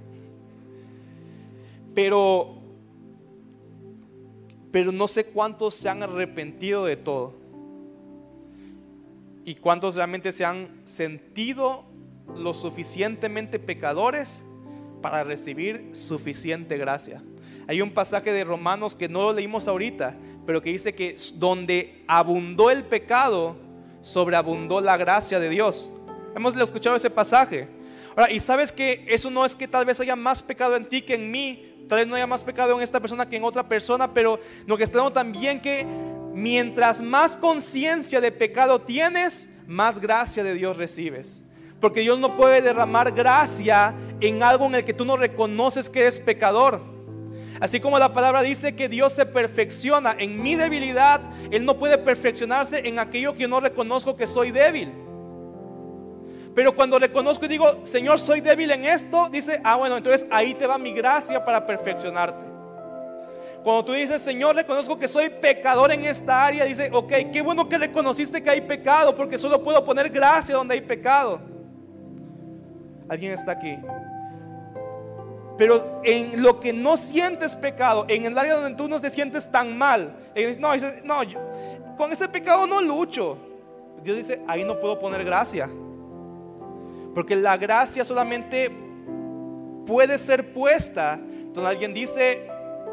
Pero, 1.93 2.55
pero 4.72 4.91
no 4.91 5.07
sé 5.07 5.26
cuántos 5.26 5.76
se 5.76 5.89
han 5.89 6.01
arrepentido 6.01 6.86
de 6.86 6.97
todo 6.97 7.36
y 9.45 9.55
cuántos 9.55 9.95
realmente 9.95 10.32
se 10.32 10.45
han 10.45 10.82
sentido 10.86 11.86
lo 12.36 12.53
suficientemente 12.53 13.59
pecadores 13.59 14.43
para 15.01 15.24
recibir 15.24 15.89
suficiente 15.91 16.78
gracia. 16.78 17.22
Hay 17.68 17.82
un 17.82 17.91
pasaje 17.91 18.32
de 18.32 18.43
Romanos 18.43 18.95
que 18.95 19.09
no 19.09 19.22
lo 19.22 19.34
leímos 19.34 19.68
ahorita, 19.68 20.18
pero 20.45 20.61
que 20.61 20.72
dice 20.72 20.95
que 20.95 21.16
donde 21.36 22.03
abundó 22.07 22.72
el 22.72 22.84
pecado, 22.84 23.57
sobreabundó 24.04 24.82
la 24.82 24.97
gracia 24.97 25.39
de 25.39 25.49
Dios. 25.49 25.89
Hemos 26.36 26.56
escuchado 26.56 26.95
ese 26.95 27.10
pasaje. 27.10 27.68
Ahora, 28.16 28.32
y 28.32 28.38
sabes 28.38 28.72
que 28.72 29.06
eso 29.08 29.32
no 29.32 29.45
es 29.45 29.56
que 29.56 29.68
tal 29.68 29.86
vez 29.86 29.99
haya 29.99 30.16
más 30.16 30.43
pecado 30.43 30.76
en 30.76 30.86
ti 30.86 31.01
que 31.01 31.16
en 31.16 31.32
mí, 31.32 31.86
tal 31.89 31.99
vez 31.99 32.08
no 32.08 32.16
haya 32.16 32.28
más 32.28 32.43
pecado 32.43 32.76
en 32.76 32.82
esta 32.82 32.99
persona 32.99 33.28
que 33.28 33.38
en 33.38 33.43
otra 33.43 33.68
persona, 33.68 34.14
pero 34.14 34.39
lo 34.68 34.78
que 34.78 34.84
está 34.84 35.10
también 35.12 35.60
que 35.62 35.88
mientras 36.34 37.01
más 37.01 37.38
conciencia 37.38 38.22
de 38.22 38.32
pecado 38.32 38.82
tienes, 38.82 39.49
más 39.68 39.99
gracia 39.99 40.43
de 40.43 40.54
Dios 40.54 40.78
recibes. 40.78 41.41
Porque 41.80 42.01
Dios 42.01 42.20
no 42.20 42.38
puede 42.38 42.62
derramar 42.62 43.12
gracia 43.14 43.95
en 44.20 44.43
algo 44.43 44.66
en 44.66 44.76
el 44.76 44.86
que 44.86 44.93
tú 44.93 45.06
no 45.06 45.18
reconoces 45.18 45.89
que 45.89 46.01
eres 46.01 46.20
pecador. 46.20 46.93
Así 47.64 47.80
como 47.80 47.97
la 47.97 48.14
palabra 48.14 48.41
dice 48.41 48.76
que 48.76 48.89
Dios 48.89 49.14
se 49.14 49.26
perfecciona 49.26 50.14
en 50.19 50.44
mi 50.44 50.56
debilidad, 50.56 51.22
Él 51.49 51.64
no 51.64 51.80
puede 51.80 51.98
perfeccionarse 51.98 52.85
en 52.85 52.99
aquello 52.99 53.35
que 53.35 53.48
no 53.48 53.61
reconozco 53.61 54.18
que 54.18 54.27
soy 54.27 54.52
débil. 54.52 54.91
Pero 56.53 56.76
cuando 56.76 56.99
reconozco 56.99 57.45
y 57.45 57.48
digo, 57.48 57.80
Señor, 57.84 58.19
soy 58.19 58.41
débil 58.41 58.69
en 58.72 58.84
esto, 58.84 59.30
dice, 59.30 59.61
ah, 59.64 59.77
bueno, 59.77 59.95
entonces 59.95 60.27
ahí 60.30 60.53
te 60.56 60.68
va 60.68 60.77
mi 60.77 60.91
gracia 60.91 61.45
para 61.45 61.65
perfeccionarte. 61.65 62.44
Cuando 63.64 63.85
tú 63.85 63.94
dices, 63.94 64.22
Señor, 64.22 64.57
reconozco 64.57 64.99
que 64.99 65.07
soy 65.07 65.30
pecador 65.30 65.94
en 65.94 66.03
esta 66.03 66.44
área, 66.44 66.65
dice, 66.65 66.90
ok, 66.91 67.14
qué 67.31 67.41
bueno 67.41 67.69
que 67.69 67.77
reconociste 67.77 68.44
que 68.44 68.49
hay 68.49 68.60
pecado, 68.60 69.15
porque 69.15 69.38
solo 69.38 69.64
puedo 69.64 69.85
poner 69.85 70.10
gracia 70.10 70.53
donde 70.53 70.73
hay 70.73 70.81
pecado. 70.81 71.40
Alguien 73.07 73.31
está 73.31 73.53
aquí. 73.53 73.77
Pero 75.57 76.01
en 76.03 76.41
lo 76.41 76.59
que 76.59 76.73
no 76.73 76.97
sientes 76.97 77.55
pecado, 77.55 78.05
en 78.07 78.25
el 78.25 78.38
área 78.38 78.55
donde 78.55 78.75
tú 78.75 78.88
no 78.88 78.99
te 78.99 79.11
sientes 79.11 79.51
tan 79.51 79.77
mal, 79.77 80.15
no, 80.59 80.75
no 81.03 81.23
con 81.97 82.11
ese 82.11 82.27
pecado 82.27 82.65
no 82.65 82.81
lucho. 82.81 83.38
Dios 84.03 84.17
dice, 84.17 84.41
ahí 84.47 84.63
no 84.63 84.80
puedo 84.80 84.99
poner 84.99 85.23
gracia. 85.23 85.69
Porque 87.13 87.35
la 87.35 87.57
gracia 87.57 88.03
solamente 88.03 88.71
puede 89.85 90.17
ser 90.17 90.53
puesta. 90.53 91.13
Entonces 91.13 91.65
alguien 91.65 91.93
dice, 91.93 92.47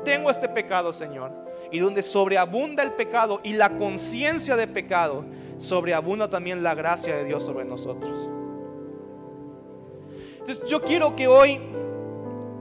tengo 0.05 0.31
este 0.31 0.49
pecado, 0.49 0.93
Señor. 0.93 1.33
Y 1.73 1.79
donde 1.79 2.03
sobreabunda 2.03 2.83
el 2.83 2.93
pecado 2.93 3.41
y 3.43 3.55
la 3.55 3.77
conciencia 3.77 4.57
de 4.57 4.67
pecado, 4.67 5.25
sobreabunda 5.59 6.29
también 6.29 6.63
la 6.63 6.75
gracia 6.75 7.17
de 7.17 7.25
Dios 7.25 7.43
sobre 7.45 7.65
nosotros. 7.65 8.29
Entonces 10.33 10.65
yo 10.67 10.83
quiero 10.83 11.15
que 11.17 11.29
hoy 11.29 11.61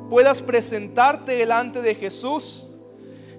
puedas 0.10 0.42
presentarte 0.42 1.34
delante 1.34 1.82
de 1.82 1.96
Jesús 1.96 2.66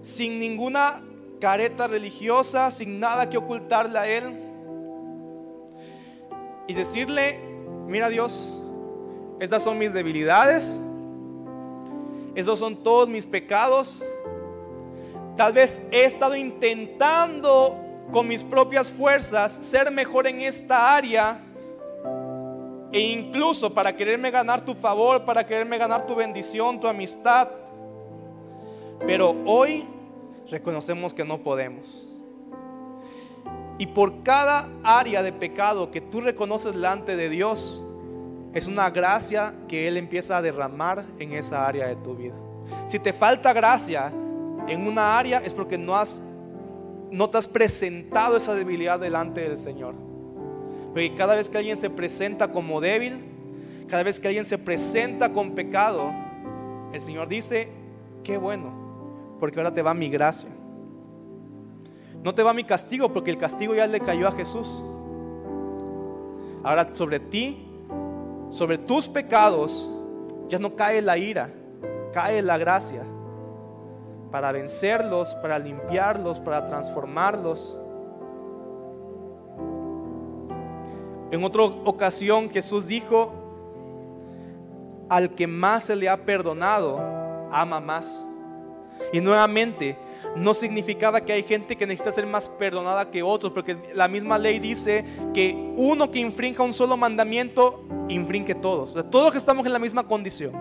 sin 0.02 0.38
ninguna 0.38 1.02
careta 1.40 1.86
religiosa, 1.86 2.70
sin 2.70 3.00
nada 3.00 3.28
que 3.28 3.38
ocultarle 3.38 3.98
a 3.98 4.08
Él. 4.08 4.38
Y 6.68 6.74
decirle, 6.74 7.40
mira 7.86 8.08
Dios, 8.08 8.52
estas 9.40 9.62
son 9.62 9.78
mis 9.78 9.92
debilidades 9.92 10.80
esos 12.34 12.58
son 12.58 12.76
todos 12.76 13.08
mis 13.08 13.26
pecados. 13.26 14.04
Tal 15.36 15.52
vez 15.52 15.80
he 15.90 16.04
estado 16.04 16.36
intentando 16.36 17.76
con 18.12 18.28
mis 18.28 18.42
propias 18.44 18.90
fuerzas 18.90 19.52
ser 19.52 19.90
mejor 19.90 20.26
en 20.26 20.40
esta 20.40 20.94
área. 20.94 21.40
E 22.92 23.00
incluso 23.00 23.72
para 23.72 23.94
quererme 23.94 24.30
ganar 24.30 24.64
tu 24.64 24.74
favor, 24.74 25.24
para 25.24 25.46
quererme 25.46 25.78
ganar 25.78 26.06
tu 26.06 26.14
bendición, 26.14 26.80
tu 26.80 26.88
amistad. 26.88 27.48
Pero 29.06 29.36
hoy 29.46 29.86
reconocemos 30.50 31.14
que 31.14 31.24
no 31.24 31.38
podemos. 31.38 32.06
Y 33.78 33.86
por 33.86 34.22
cada 34.22 34.68
área 34.82 35.22
de 35.22 35.32
pecado 35.32 35.90
que 35.90 36.00
tú 36.00 36.20
reconoces 36.20 36.72
delante 36.72 37.16
de 37.16 37.28
Dios, 37.30 37.82
es 38.52 38.66
una 38.66 38.90
gracia 38.90 39.54
que 39.68 39.86
Él 39.86 39.96
empieza 39.96 40.36
a 40.36 40.42
derramar 40.42 41.04
en 41.18 41.32
esa 41.32 41.66
área 41.66 41.86
de 41.86 41.96
tu 41.96 42.14
vida. 42.14 42.34
Si 42.86 42.98
te 42.98 43.12
falta 43.12 43.52
gracia 43.52 44.12
en 44.66 44.86
una 44.86 45.16
área 45.16 45.38
es 45.38 45.54
porque 45.54 45.78
no 45.78 45.96
has 45.96 46.20
no 47.10 47.28
te 47.28 47.38
has 47.38 47.48
presentado 47.48 48.36
esa 48.36 48.54
debilidad 48.54 48.98
delante 49.00 49.40
del 49.40 49.58
Señor. 49.58 49.94
Porque 50.90 51.14
cada 51.14 51.36
vez 51.36 51.48
que 51.48 51.58
alguien 51.58 51.76
se 51.76 51.90
presenta 51.90 52.50
como 52.50 52.80
débil, 52.80 53.24
cada 53.88 54.02
vez 54.02 54.20
que 54.20 54.28
alguien 54.28 54.44
se 54.44 54.58
presenta 54.58 55.32
con 55.32 55.54
pecado, 55.54 56.10
el 56.92 57.00
Señor 57.00 57.28
dice, 57.28 57.68
qué 58.24 58.36
bueno, 58.36 58.72
porque 59.38 59.58
ahora 59.58 59.72
te 59.72 59.82
va 59.82 59.94
mi 59.94 60.08
gracia. 60.08 60.50
No 62.22 62.34
te 62.34 62.42
va 62.42 62.52
mi 62.52 62.64
castigo, 62.64 63.12
porque 63.12 63.30
el 63.30 63.38
castigo 63.38 63.74
ya 63.74 63.86
le 63.86 64.00
cayó 64.00 64.28
a 64.28 64.32
Jesús. 64.32 64.82
Ahora 66.62 66.92
sobre 66.92 67.18
ti, 67.18 67.66
sobre 68.50 68.76
tus 68.76 69.08
pecados, 69.08 69.90
ya 70.48 70.58
no 70.58 70.74
cae 70.76 71.00
la 71.00 71.16
ira, 71.16 71.50
cae 72.12 72.42
la 72.42 72.58
gracia 72.58 73.02
para 74.30 74.52
vencerlos, 74.52 75.34
para 75.36 75.58
limpiarlos, 75.58 76.38
para 76.40 76.66
transformarlos. 76.66 77.78
En 81.30 81.44
otra 81.44 81.62
ocasión 81.62 82.50
Jesús 82.50 82.86
dijo, 82.86 83.32
al 85.08 85.34
que 85.34 85.46
más 85.46 85.84
se 85.84 85.96
le 85.96 86.08
ha 86.08 86.24
perdonado, 86.24 87.00
ama 87.50 87.80
más. 87.80 88.24
Y 89.12 89.20
nuevamente, 89.20 89.96
no 90.36 90.54
significaba 90.54 91.20
que 91.20 91.32
hay 91.32 91.42
gente 91.42 91.76
que 91.76 91.86
necesita 91.86 92.12
ser 92.12 92.26
más 92.26 92.48
perdonada 92.48 93.10
que 93.10 93.22
otros, 93.22 93.52
porque 93.52 93.76
la 93.94 94.08
misma 94.08 94.38
ley 94.38 94.58
dice 94.58 95.04
que 95.34 95.72
uno 95.76 96.10
que 96.10 96.20
infrinja 96.20 96.62
un 96.62 96.72
solo 96.72 96.96
mandamiento, 96.96 97.84
infringe 98.08 98.54
todos. 98.54 98.94
todos 99.10 99.34
estamos 99.34 99.66
en 99.66 99.72
la 99.72 99.78
misma 99.78 100.06
condición. 100.06 100.52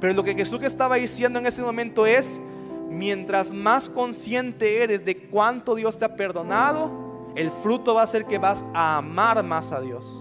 Pero 0.00 0.14
lo 0.14 0.24
que 0.24 0.34
Jesús 0.34 0.62
estaba 0.62 0.96
diciendo 0.96 1.38
en 1.38 1.46
ese 1.46 1.62
momento 1.62 2.06
es, 2.06 2.40
mientras 2.88 3.52
más 3.52 3.88
consciente 3.88 4.82
eres 4.82 5.04
de 5.04 5.16
cuánto 5.16 5.74
Dios 5.74 5.98
te 5.98 6.04
ha 6.04 6.16
perdonado, 6.16 7.11
el 7.34 7.50
fruto 7.50 7.94
va 7.94 8.02
a 8.02 8.06
ser 8.06 8.26
que 8.26 8.38
vas 8.38 8.64
a 8.74 8.98
amar 8.98 9.42
más 9.42 9.72
a 9.72 9.80
Dios. 9.80 10.18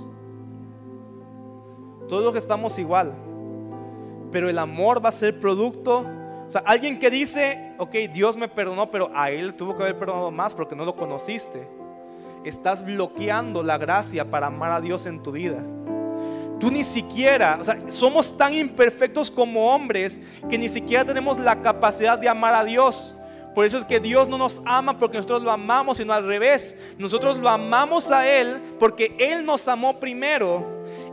Todos 2.08 2.36
estamos 2.36 2.78
igual, 2.78 3.14
pero 4.32 4.50
el 4.50 4.58
amor 4.58 5.04
va 5.04 5.10
a 5.10 5.14
ser 5.14 5.40
producto. 5.40 6.06
O 6.48 6.52
sea, 6.52 6.62
alguien 6.66 7.00
que 7.00 7.10
dice, 7.10 7.74
ok, 7.78 7.96
Dios 8.14 8.36
me 8.36 8.48
perdonó, 8.48 8.92
pero 8.92 9.10
a 9.14 9.30
él 9.32 9.54
tuvo 9.56 9.76
que 9.76 9.84
haber 9.84 9.98
perdonado 9.98 10.32
más 10.32 10.54
porque 10.54 10.76
no 10.76 10.84
lo 10.84 10.96
conociste. 10.96 11.68
Estás 12.44 12.84
bloqueando 12.84 13.64
la 13.64 13.78
gracia 13.78 14.30
para 14.30 14.48
amar 14.48 14.72
a 14.72 14.82
Dios 14.82 15.06
en 15.06 15.22
tu 15.22 15.32
vida. 15.32 15.64
Tú 16.60 16.70
ni 16.70 16.84
siquiera, 16.84 17.58
o 17.60 17.64
sea, 17.64 17.80
somos 17.88 18.38
tan 18.38 18.54
imperfectos 18.54 19.32
como 19.32 19.74
hombres 19.74 20.20
que 20.50 20.58
ni 20.58 20.70
siquiera 20.70 21.04
tenemos 21.04 21.40
la 21.40 21.62
capacidad 21.62 22.20
de 22.20 22.30
amar 22.30 22.54
a 22.54 22.64
Dios. 22.64 23.16
Por 23.54 23.66
eso 23.66 23.78
es 23.78 23.86
que 23.86 24.00
Dios 24.00 24.30
no 24.30 24.38
nos 24.38 24.62
ama 24.66 24.98
porque 24.98 25.18
nosotros 25.18 25.44
lo 25.44 25.52
amamos, 25.52 25.98
sino 25.98 26.14
al 26.14 26.26
revés. 26.26 26.76
Nosotros 26.98 27.38
lo 27.38 27.50
amamos 27.50 28.12
a 28.12 28.28
Él 28.28 28.62
porque 28.80 29.16
Él 29.20 29.46
nos 29.46 29.68
amó 29.68 30.00
primero. 30.00 30.66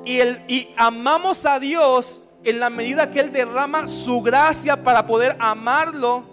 Y, 0.05 0.69
amamos 0.77 1.45
a 1.45 1.59
Dios 1.59 2.23
en 2.45 2.61
la 2.61 2.71
medida 2.71 3.11
que 3.11 3.21
Él 3.21 3.33
derrama 3.33 3.89
su 3.89 4.23
gracia 4.23 4.83
para 4.83 5.07
poder 5.07 5.37
amarlo. 5.41 6.25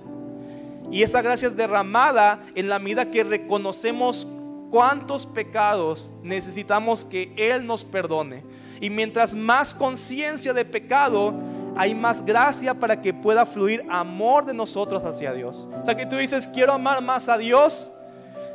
Y 0.91 1.01
esa 1.01 1.23
gracia 1.23 1.47
es 1.47 1.57
derramada 1.57 2.45
en 2.53 2.69
la 2.69 2.77
medida 2.77 3.09
que 3.09 3.23
reconocemos 3.23 4.27
cuántos 4.69 5.25
pecados 5.25 6.11
necesitamos 6.21 7.03
que 7.03 7.33
Él 7.35 7.65
nos 7.65 7.83
perdone. 7.83 8.43
Y 8.79 8.91
mientras 8.91 9.33
más 9.33 9.73
conciencia 9.73 10.53
de 10.53 10.65
pecado, 10.65 11.33
hay 11.77 11.93
más 11.93 12.25
gracia 12.25 12.73
para 12.73 13.01
que 13.01 13.13
pueda 13.13 13.45
fluir 13.45 13.85
amor 13.89 14.45
de 14.45 14.53
nosotros 14.53 15.03
hacia 15.03 15.33
Dios. 15.33 15.67
O 15.81 15.85
sea 15.85 15.95
que 15.95 16.05
tú 16.05 16.15
dices, 16.15 16.47
quiero 16.47 16.73
amar 16.73 17.03
más 17.03 17.27
a 17.27 17.37
Dios, 17.37 17.91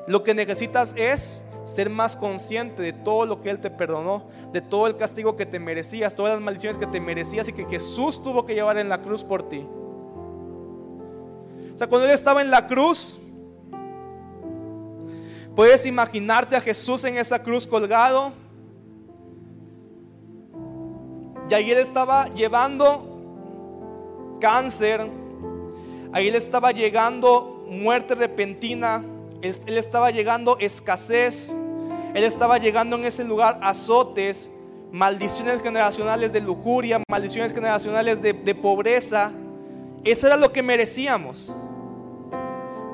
lo 0.07 0.25
que 0.25 0.35
necesitas 0.35 0.95
es 0.97 1.45
ser 1.63 1.91
más 1.91 2.17
consciente 2.17 2.83
de 2.83 2.93
todo 2.93 3.27
lo 3.27 3.41
que 3.41 3.51
Él 3.51 3.61
te 3.61 3.71
perdonó, 3.71 4.29
de 4.53 4.61
todo 4.63 4.87
el 4.87 4.97
castigo 4.97 5.37
que 5.37 5.45
te 5.47 5.59
merecías, 5.59 6.15
todas 6.15 6.33
las 6.33 6.43
maldiciones 6.43 6.79
que 6.79 6.87
te 6.87 7.01
merecías 7.01 7.47
y 7.49 7.53
que 7.53 7.67
Jesús 7.67 8.23
tuvo 8.23 8.47
que 8.47 8.55
llevar 8.55 8.79
en 8.79 8.89
la 8.89 9.03
cruz 9.03 9.23
por 9.23 9.49
ti. 9.49 9.67
O 11.75 11.79
sea, 11.79 11.87
cuando 11.87 12.07
Él 12.07 12.13
estaba 12.13 12.41
en 12.41 12.51
la 12.51 12.67
cruz, 12.67 13.19
puedes 15.55 15.85
imaginarte 15.85 16.57
a 16.57 16.61
Jesús 16.61 17.05
en 17.05 17.19
esa 17.19 17.43
cruz 17.43 17.67
colgado 17.67 18.33
y 21.51 21.55
ahí 21.55 21.73
él 21.73 21.79
estaba 21.79 22.33
llevando 22.33 23.10
cáncer, 24.41 25.09
ahí 26.13 26.29
él 26.29 26.35
estaba 26.35 26.73
llegando 26.73 27.65
muerte 27.69 28.15
repentina, 28.17 29.05
él 29.43 29.79
estaba 29.79 30.11
llegando 30.11 30.59
escasez, 30.59 31.55
él 32.15 32.25
estaba 32.25 32.59
llegando 32.59 32.97
en 32.97 33.05
ese 33.05 33.25
lugar 33.25 33.61
azotes, 33.63 34.51
maldiciones 34.91 35.63
generacionales 35.63 36.33
de 36.33 36.41
lujuria, 36.41 37.01
maldiciones 37.09 37.53
generacionales 37.53 38.21
de, 38.21 38.33
de 38.33 38.55
pobreza. 38.55 39.33
Eso 40.03 40.27
era 40.27 40.37
lo 40.37 40.53
que 40.53 40.63
merecíamos. 40.63 41.53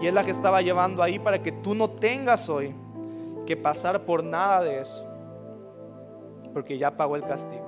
Y 0.00 0.06
es 0.06 0.12
la 0.12 0.24
que 0.24 0.30
estaba 0.30 0.60
llevando 0.60 1.02
ahí 1.02 1.18
para 1.18 1.42
que 1.42 1.52
tú 1.52 1.74
no 1.74 1.88
tengas 1.88 2.50
hoy 2.50 2.74
que 3.46 3.56
pasar 3.56 4.04
por 4.04 4.22
nada 4.22 4.62
de 4.62 4.80
eso. 4.80 5.06
Porque 6.52 6.76
ya 6.76 6.94
pagó 6.96 7.16
el 7.16 7.22
castigo. 7.22 7.65